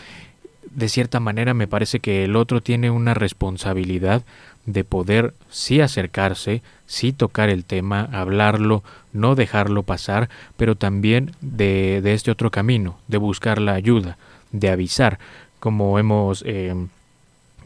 de 0.71 0.89
cierta 0.89 1.21
manera 1.21 1.55
me 1.55 1.67
parece 1.67 2.01
que 2.01 2.25
el 2.25 2.37
otro 2.37 2.61
tiene 2.61 2.91
una 2.91 3.15
responsabilidad 3.15 4.23
de 4.67 4.85
poder 4.85 5.35
sí 5.49 5.81
acercarse, 5.81 6.63
sí 6.87 7.13
tocar 7.13 7.49
el 7.49 7.65
tema, 7.65 8.09
hablarlo, 8.13 8.83
no 9.13 9.35
dejarlo 9.35 9.83
pasar, 9.83 10.29
pero 10.57 10.77
también 10.77 11.33
de, 11.41 12.01
de 12.03 12.15
este 12.15 12.31
otro 12.31 12.51
camino, 12.51 12.99
de 13.09 13.19
buscar 13.19 13.61
la 13.61 13.75
ayuda, 13.75 14.17
de 14.53 14.71
avisar, 14.71 15.19
como 15.59 15.99
hemos 15.99 16.43
eh, 16.47 16.75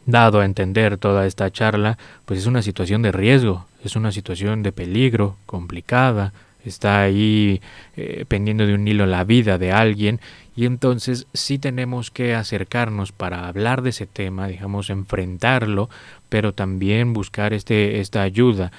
dado 0.06 0.40
a 0.40 0.44
entender 0.44 0.98
toda 0.98 1.26
esta 1.26 1.50
charla, 1.50 1.98
pues 2.24 2.40
es 2.40 2.46
una 2.46 2.62
situación 2.62 3.02
de 3.02 3.12
riesgo, 3.12 3.66
es 3.84 3.96
una 3.96 4.12
situación 4.12 4.62
de 4.62 4.72
peligro, 4.72 5.36
complicada, 5.46 6.32
está 6.68 7.02
ahí 7.02 7.60
eh, 7.96 8.24
pendiendo 8.26 8.66
de 8.66 8.74
un 8.74 8.86
hilo 8.86 9.06
la 9.06 9.24
vida 9.24 9.58
de 9.58 9.72
alguien. 9.72 10.20
Y 10.56 10.66
entonces 10.66 11.26
sí 11.32 11.58
tenemos 11.58 12.10
que 12.10 12.34
acercarnos 12.34 13.12
para 13.12 13.48
hablar 13.48 13.82
de 13.82 13.90
ese 13.90 14.06
tema, 14.06 14.46
digamos, 14.46 14.88
enfrentarlo, 14.90 15.90
pero 16.28 16.52
también 16.52 17.12
buscar 17.12 17.52
este, 17.52 18.00
esta 18.00 18.22
ayuda 18.22 18.70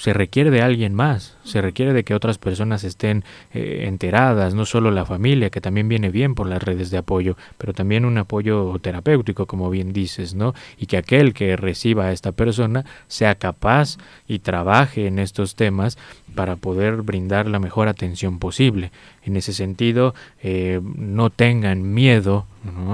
se 0.00 0.14
requiere 0.14 0.50
de 0.50 0.62
alguien 0.62 0.94
más, 0.94 1.36
se 1.44 1.60
requiere 1.60 1.92
de 1.92 2.04
que 2.04 2.14
otras 2.14 2.38
personas 2.38 2.84
estén 2.84 3.22
eh, 3.52 3.84
enteradas, 3.86 4.54
no 4.54 4.64
solo 4.64 4.90
la 4.90 5.04
familia, 5.04 5.50
que 5.50 5.60
también 5.60 5.90
viene 5.90 6.08
bien 6.08 6.34
por 6.34 6.46
las 6.46 6.62
redes 6.62 6.90
de 6.90 6.96
apoyo, 6.96 7.36
pero 7.58 7.74
también 7.74 8.06
un 8.06 8.16
apoyo 8.16 8.78
terapéutico, 8.80 9.44
como 9.44 9.68
bien 9.68 9.92
dices, 9.92 10.34
¿no? 10.34 10.54
Y 10.78 10.86
que 10.86 10.96
aquel 10.96 11.34
que 11.34 11.54
reciba 11.54 12.06
a 12.06 12.12
esta 12.12 12.32
persona 12.32 12.86
sea 13.08 13.34
capaz 13.34 13.98
y 14.26 14.38
trabaje 14.38 15.06
en 15.06 15.18
estos 15.18 15.54
temas 15.54 15.98
para 16.34 16.56
poder 16.56 17.02
brindar 17.02 17.46
la 17.46 17.58
mejor 17.58 17.86
atención 17.86 18.38
posible. 18.38 18.92
En 19.22 19.36
ese 19.36 19.52
sentido, 19.52 20.14
eh, 20.42 20.80
no 20.82 21.28
tengan 21.28 21.92
miedo 21.92 22.46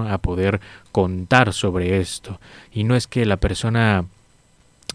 a 0.09 0.19
poder 0.19 0.61
contar 0.91 1.53
sobre 1.53 2.01
esto. 2.01 2.41
Y 2.73 2.83
no 2.83 2.97
es 2.97 3.07
que 3.07 3.25
la 3.27 3.37
persona 3.37 4.07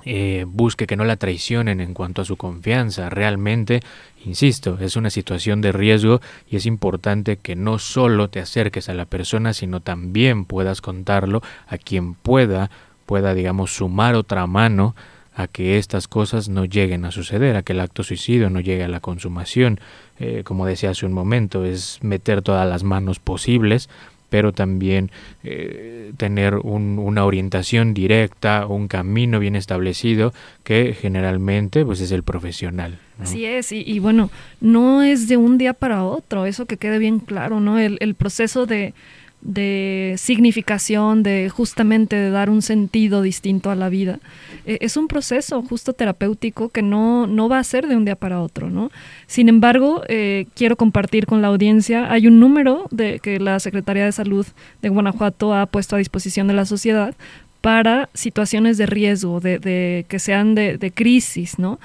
eh, 0.06 0.46
busque 0.48 0.88
que 0.88 0.96
no 0.96 1.04
la 1.04 1.18
traicionen 1.18 1.80
en 1.80 1.94
cuanto 1.94 2.22
a 2.22 2.26
su 2.26 2.38
confianza. 2.38 3.10
Realmente, 3.10 3.82
insisto, 4.26 4.78
es 4.80 4.96
una 4.96 5.10
situación 5.10 5.62
de 5.62 5.72
riesgo 5.72 6.22
y 6.50 6.56
es 6.56 6.66
importante 6.66 7.38
que 7.38 7.56
no 7.56 7.78
solo 7.78 8.30
te 8.30 8.40
acerques 8.40 8.90
a 8.90 8.94
la 8.94 9.06
persona, 9.06 9.54
sino 9.54 9.80
también 9.80 10.46
puedas 10.46 10.82
contarlo 10.82 11.42
a 11.68 11.78
quien 11.78 12.16
pueda, 12.16 12.72
pueda, 13.06 13.34
digamos, 13.34 13.76
sumar 13.76 14.16
otra 14.16 14.48
mano 14.48 14.96
a 15.36 15.48
que 15.48 15.78
estas 15.78 16.08
cosas 16.08 16.50
no 16.50 16.66
lleguen 16.66 17.06
a 17.06 17.12
suceder, 17.12 17.56
a 17.56 17.64
que 17.64 17.74
el 17.74 17.80
acto 17.80 18.04
suicidio 18.04 18.50
no 18.50 18.60
llegue 18.60 18.84
a 18.84 18.90
la 18.90 19.00
consumación. 19.00 19.80
Eh, 20.20 20.44
como 20.44 20.66
decía 20.66 20.90
hace 20.92 21.06
un 21.06 21.14
momento, 21.14 21.64
es 21.64 22.00
meter 22.02 22.42
todas 22.42 22.68
las 22.68 22.84
manos 22.84 23.20
posibles 23.20 23.90
pero 24.32 24.54
también 24.54 25.12
eh, 25.44 26.14
tener 26.16 26.56
una 26.56 27.26
orientación 27.26 27.94
directa, 27.94 28.66
un 28.66 28.88
camino 28.88 29.40
bien 29.40 29.58
establecido 29.58 30.34
que 30.64 30.96
generalmente 31.00 31.84
pues 31.84 32.00
es 32.00 32.14
el 32.14 32.24
profesional. 32.24 32.98
Así 33.20 33.46
es, 33.46 33.72
y, 33.72 34.00
bueno, 34.00 34.32
no 34.62 35.04
es 35.04 35.28
de 35.28 35.38
un 35.38 35.60
día 35.60 35.74
para 35.74 36.06
otro, 36.06 36.48
eso 36.48 36.66
que 36.66 36.78
quede 36.78 36.98
bien 36.98 37.20
claro, 37.20 37.60
¿no? 37.60 37.78
el 37.78 38.16
proceso 38.16 38.66
de, 38.66 38.96
de 39.42 40.16
significación, 40.18 41.24
de 41.24 41.50
justamente 41.50 42.16
de 42.16 42.30
dar 42.30 42.50
un 42.50 42.62
sentido 42.62 43.22
distinto 43.22 43.70
a 43.70 43.76
la 43.76 43.90
vida. 43.90 44.20
Eh, 44.66 44.78
es 44.82 44.98
un 44.98 45.08
proceso 45.08 45.62
justo 45.64 45.94
terapéutico 45.94 46.70
que 46.70 46.82
no, 46.82 47.28
no 47.28 47.50
va 47.50 47.60
a 47.60 47.64
ser 47.64 47.88
de 47.88 47.96
un 47.96 48.06
día 48.06 48.16
para 48.16 48.42
otro, 48.42 48.70
¿no? 48.70 48.92
Sin 49.28 49.50
embargo, 49.50 50.04
eh, 50.08 50.46
quiero 50.56 50.76
compartir 50.76 51.26
con 51.26 51.42
la 51.42 51.48
audiencia, 51.48 52.12
hay 52.12 52.28
un 52.28 52.40
número 52.40 52.88
de, 52.92 53.20
que 53.20 53.40
la 53.40 53.60
Secretaría 53.60 54.06
de 54.06 54.12
Salud 54.12 54.46
de 54.82 54.90
Guanajuato 54.90 55.54
ha 55.54 55.66
puesto 55.66 55.96
a 55.96 56.00
disposición 56.00 56.48
de 56.48 56.54
la 56.54 56.66
sociedad 56.66 57.16
para 57.62 58.10
situaciones 58.14 58.78
de 58.78 58.86
riesgo, 58.86 59.40
de, 59.40 60.06
que 60.08 60.20
sean 60.20 60.56
de, 60.56 60.78
de 60.78 60.92
crisis, 60.92 61.60
¿no? 61.60 61.80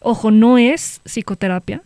Ojo, 0.00 0.30
no 0.32 0.58
es 0.58 1.00
psicoterapia, 1.04 1.82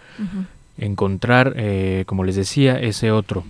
Encontrar, 0.78 1.54
eh, 1.56 2.04
como 2.06 2.24
les 2.24 2.36
decía, 2.36 2.80
ese 2.80 3.12
otro. 3.12 3.44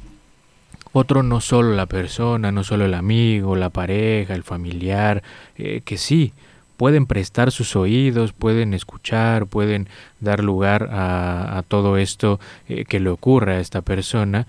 Otro 0.94 1.24
no 1.24 1.40
solo 1.40 1.74
la 1.74 1.86
persona, 1.86 2.52
no 2.52 2.64
solo 2.64 2.86
el 2.86 2.94
amigo, 2.94 3.56
la 3.56 3.70
pareja, 3.70 4.36
el 4.36 4.44
familiar, 4.44 5.24
eh, 5.56 5.82
que 5.86 5.98
sí, 5.98 6.34
pueden 6.76 7.06
prestar 7.06 7.52
sus 7.52 7.76
oídos, 7.76 8.34
pueden 8.34 8.74
escuchar, 8.74 9.46
pueden 9.46 9.88
dar 10.20 10.44
lugar 10.44 10.90
a, 10.92 11.64
todo 11.68 11.98
esto 11.98 12.40
eh, 12.68 12.86
que 12.86 13.00
le 13.00 13.10
ocurre 13.10 13.56
a 13.56 13.60
esta 13.60 13.82
persona, 13.82 14.48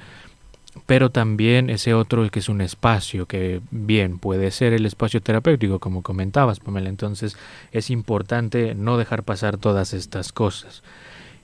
pero 0.87 1.11
también 1.11 1.71
ese 1.71 1.95
otro 1.95 2.29
que 2.31 2.39
es 2.39 2.49
un 2.49 2.61
espacio 2.61 3.27
que 3.27 3.61
bien 3.71 4.19
puede 4.19 4.51
ser 4.51 4.73
el 4.73 4.87
espacio 4.87 5.21
terapéutico 5.21 5.79
como 5.79 6.03
comentabas 6.03 6.61
Pamela. 6.61 6.89
Entonces 6.89 7.37
es 7.73 7.91
importante 7.91 8.75
no 8.75 8.97
dejar 8.97 9.23
pasar 9.23 9.59
todas 9.59 9.93
estas 9.93 10.33
cosas. 10.33 10.83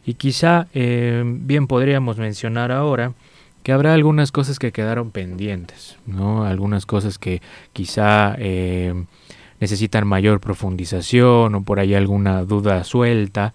Y 0.07 0.15
quizá 0.15 0.69
eh, 0.73 1.23
bien 1.25 1.67
podríamos 1.67 2.17
mencionar 2.17 2.73
ahora 2.73 3.13
que 3.63 3.73
habrá 3.73 3.93
algunas 3.93 4.33
cosas 4.33 4.59
que 4.59 4.73
quedaron 4.73 5.11
pendientes 5.11 5.99
no 6.07 6.45
algunas 6.45 6.87
cosas 6.87 7.19
que 7.19 7.43
quizá 7.75 8.35
eh, 8.39 8.95
necesitan 9.61 10.07
mayor 10.07 10.41
profundización 10.41 11.55
o 11.55 11.63
por 11.63 11.81
ahí 11.81 11.95
alguna 11.95 12.45
duda 12.45 12.85
suelta. 12.85 13.53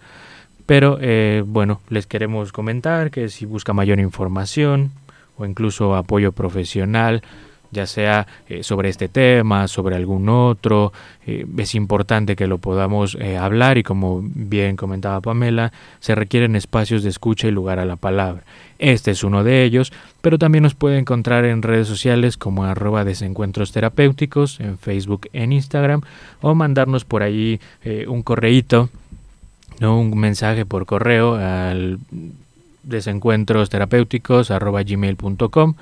Pero 0.66 0.98
eh, 1.00 1.42
bueno, 1.46 1.80
les 1.88 2.06
queremos 2.06 2.52
comentar 2.52 3.10
que 3.10 3.28
si 3.28 3.44
busca 3.44 3.72
mayor 3.72 4.00
información 4.00 4.92
o 5.36 5.46
incluso 5.46 5.96
apoyo 5.96 6.32
profesional, 6.32 7.22
ya 7.70 7.86
sea 7.86 8.26
eh, 8.48 8.62
sobre 8.62 8.88
este 8.88 9.08
tema, 9.08 9.66
sobre 9.66 9.96
algún 9.96 10.28
otro. 10.28 10.92
Eh, 11.26 11.44
es 11.58 11.74
importante 11.74 12.36
que 12.36 12.46
lo 12.46 12.58
podamos 12.58 13.16
hablar 13.38 13.78
y 13.78 13.82
como 13.82 14.20
bien 14.22 14.76
comentaba 14.76 15.20
Pamela, 15.20 15.72
se 16.00 16.14
requieren 16.14 16.56
espacios 16.56 17.02
de 17.02 17.10
escucha 17.10 17.48
y 17.48 17.50
lugar 17.50 17.78
a 17.78 17.84
la 17.84 17.96
palabra. 17.96 18.42
Este 18.78 19.10
es 19.10 19.24
uno 19.24 19.44
de 19.44 19.64
ellos, 19.64 19.92
pero 20.20 20.38
también 20.38 20.62
nos 20.62 20.74
puede 20.74 20.98
encontrar 20.98 21.44
en 21.44 21.62
redes 21.62 21.88
sociales 21.88 22.36
como 22.36 22.64
arroba 22.64 23.04
desencuentros 23.04 23.72
terapéuticos, 23.72 24.60
en 24.60 24.78
Facebook, 24.78 25.28
en 25.32 25.52
Instagram, 25.52 26.02
o 26.40 26.54
mandarnos 26.54 27.04
por 27.04 27.22
ahí 27.22 27.60
un 28.06 28.22
correíto 28.22 28.90
¿no? 29.80 29.98
un 29.98 30.16
mensaje 30.18 30.66
por 30.66 30.86
correo 30.86 31.34
al 31.36 31.98
desencuentros 32.84 33.70
terapéuticos 33.70 34.48
gmail.com. 34.50 35.74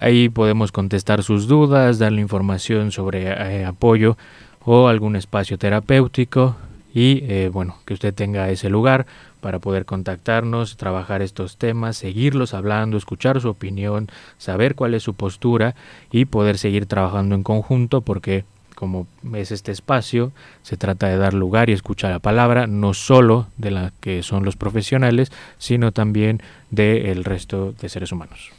Ahí 0.00 0.28
podemos 0.28 0.72
contestar 0.72 1.22
sus 1.22 1.46
dudas, 1.46 1.98
darle 1.98 2.20
información 2.20 2.92
sobre 2.92 3.28
eh, 3.28 3.64
apoyo 3.64 4.16
o 4.64 4.88
algún 4.88 5.16
espacio 5.16 5.58
terapéutico 5.58 6.56
y 6.94 7.24
eh, 7.24 7.50
bueno, 7.52 7.76
que 7.84 7.94
usted 7.94 8.14
tenga 8.14 8.50
ese 8.50 8.68
lugar 8.68 9.06
para 9.40 9.58
poder 9.58 9.84
contactarnos, 9.84 10.76
trabajar 10.76 11.22
estos 11.22 11.56
temas, 11.56 11.96
seguirlos 11.96 12.54
hablando, 12.54 12.96
escuchar 12.96 13.40
su 13.40 13.48
opinión, 13.48 14.08
saber 14.38 14.74
cuál 14.74 14.94
es 14.94 15.02
su 15.02 15.14
postura 15.14 15.74
y 16.10 16.26
poder 16.26 16.58
seguir 16.58 16.86
trabajando 16.86 17.34
en 17.34 17.42
conjunto 17.42 18.02
porque 18.02 18.44
como 18.82 19.06
es 19.32 19.52
este 19.52 19.70
espacio, 19.70 20.32
se 20.62 20.76
trata 20.76 21.06
de 21.06 21.16
dar 21.16 21.34
lugar 21.34 21.70
y 21.70 21.72
escuchar 21.72 22.10
la 22.10 22.18
palabra, 22.18 22.66
no 22.66 22.94
solo 22.94 23.46
de 23.56 23.70
la 23.70 23.92
que 24.00 24.24
son 24.24 24.44
los 24.44 24.56
profesionales, 24.56 25.30
sino 25.56 25.92
también 25.92 26.42
del 26.72 27.22
resto 27.22 27.74
de 27.80 27.88
seres 27.88 28.10
humanos. 28.10 28.50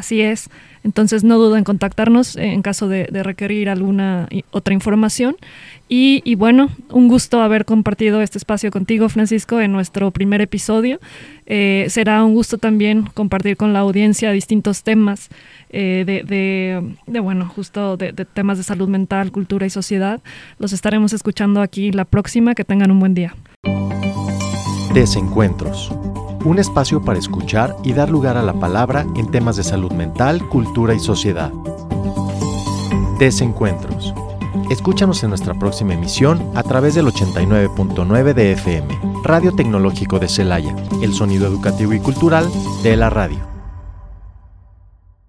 Así 0.00 0.22
es. 0.22 0.48
Entonces 0.82 1.24
no 1.24 1.36
duden 1.36 1.58
en 1.58 1.64
contactarnos 1.64 2.34
en 2.36 2.62
caso 2.62 2.88
de, 2.88 3.04
requerir 3.22 3.68
alguna 3.68 4.30
otra 4.50 4.72
información. 4.72 5.36
Y, 5.90 6.34
bueno, 6.36 6.70
un 6.88 7.08
gusto 7.08 7.42
haber 7.42 7.66
compartido 7.66 8.22
este 8.22 8.38
espacio 8.38 8.70
contigo, 8.70 9.10
Francisco, 9.10 9.60
en 9.60 9.72
nuestro 9.72 10.10
primer 10.10 10.40
episodio. 10.40 11.00
Eh, 11.44 11.84
será 11.90 12.24
un 12.24 12.32
gusto 12.32 12.56
también 12.56 13.02
compartir 13.12 13.58
con 13.58 13.74
la 13.74 13.80
audiencia 13.80 14.30
distintos 14.30 14.84
temas 14.84 15.28
eh, 15.68 16.04
de, 16.06 17.20
bueno, 17.20 17.46
justo 17.46 17.98
de, 17.98 18.14
temas 18.14 18.56
de 18.56 18.64
salud 18.64 18.88
mental, 18.88 19.32
cultura 19.32 19.66
y 19.66 19.70
sociedad. 19.70 20.22
Los 20.58 20.72
estaremos 20.72 21.12
escuchando 21.12 21.60
aquí 21.60 21.92
la 21.92 22.06
próxima. 22.06 22.54
Que 22.54 22.64
tengan 22.64 22.90
un 22.90 23.00
buen 23.00 23.12
día. 23.12 23.34
Desencuentros 24.94 25.92
un 26.44 26.58
espacio 26.58 27.02
para 27.02 27.18
escuchar 27.18 27.76
y 27.82 27.92
dar 27.92 28.10
lugar 28.10 28.36
a 28.36 28.42
la 28.42 28.54
palabra 28.54 29.06
en 29.14 29.30
temas 29.30 29.56
de 29.56 29.64
salud 29.64 29.92
mental, 29.92 30.48
cultura 30.48 30.94
y 30.94 31.00
sociedad. 31.00 31.52
Desencuentros. 33.18 34.14
Escúchanos 34.70 35.22
en 35.22 35.30
nuestra 35.30 35.54
próxima 35.54 35.94
emisión 35.94 36.40
a 36.54 36.62
través 36.62 36.94
del 36.94 37.06
89.9 37.06 38.34
de 38.34 38.52
FM, 38.52 38.98
Radio 39.24 39.52
Tecnológico 39.52 40.18
de 40.18 40.28
Celaya, 40.28 40.74
el 41.02 41.12
sonido 41.12 41.46
educativo 41.46 41.92
y 41.92 42.00
cultural 42.00 42.48
de 42.82 42.96
la 42.96 43.10
radio. 43.10 43.49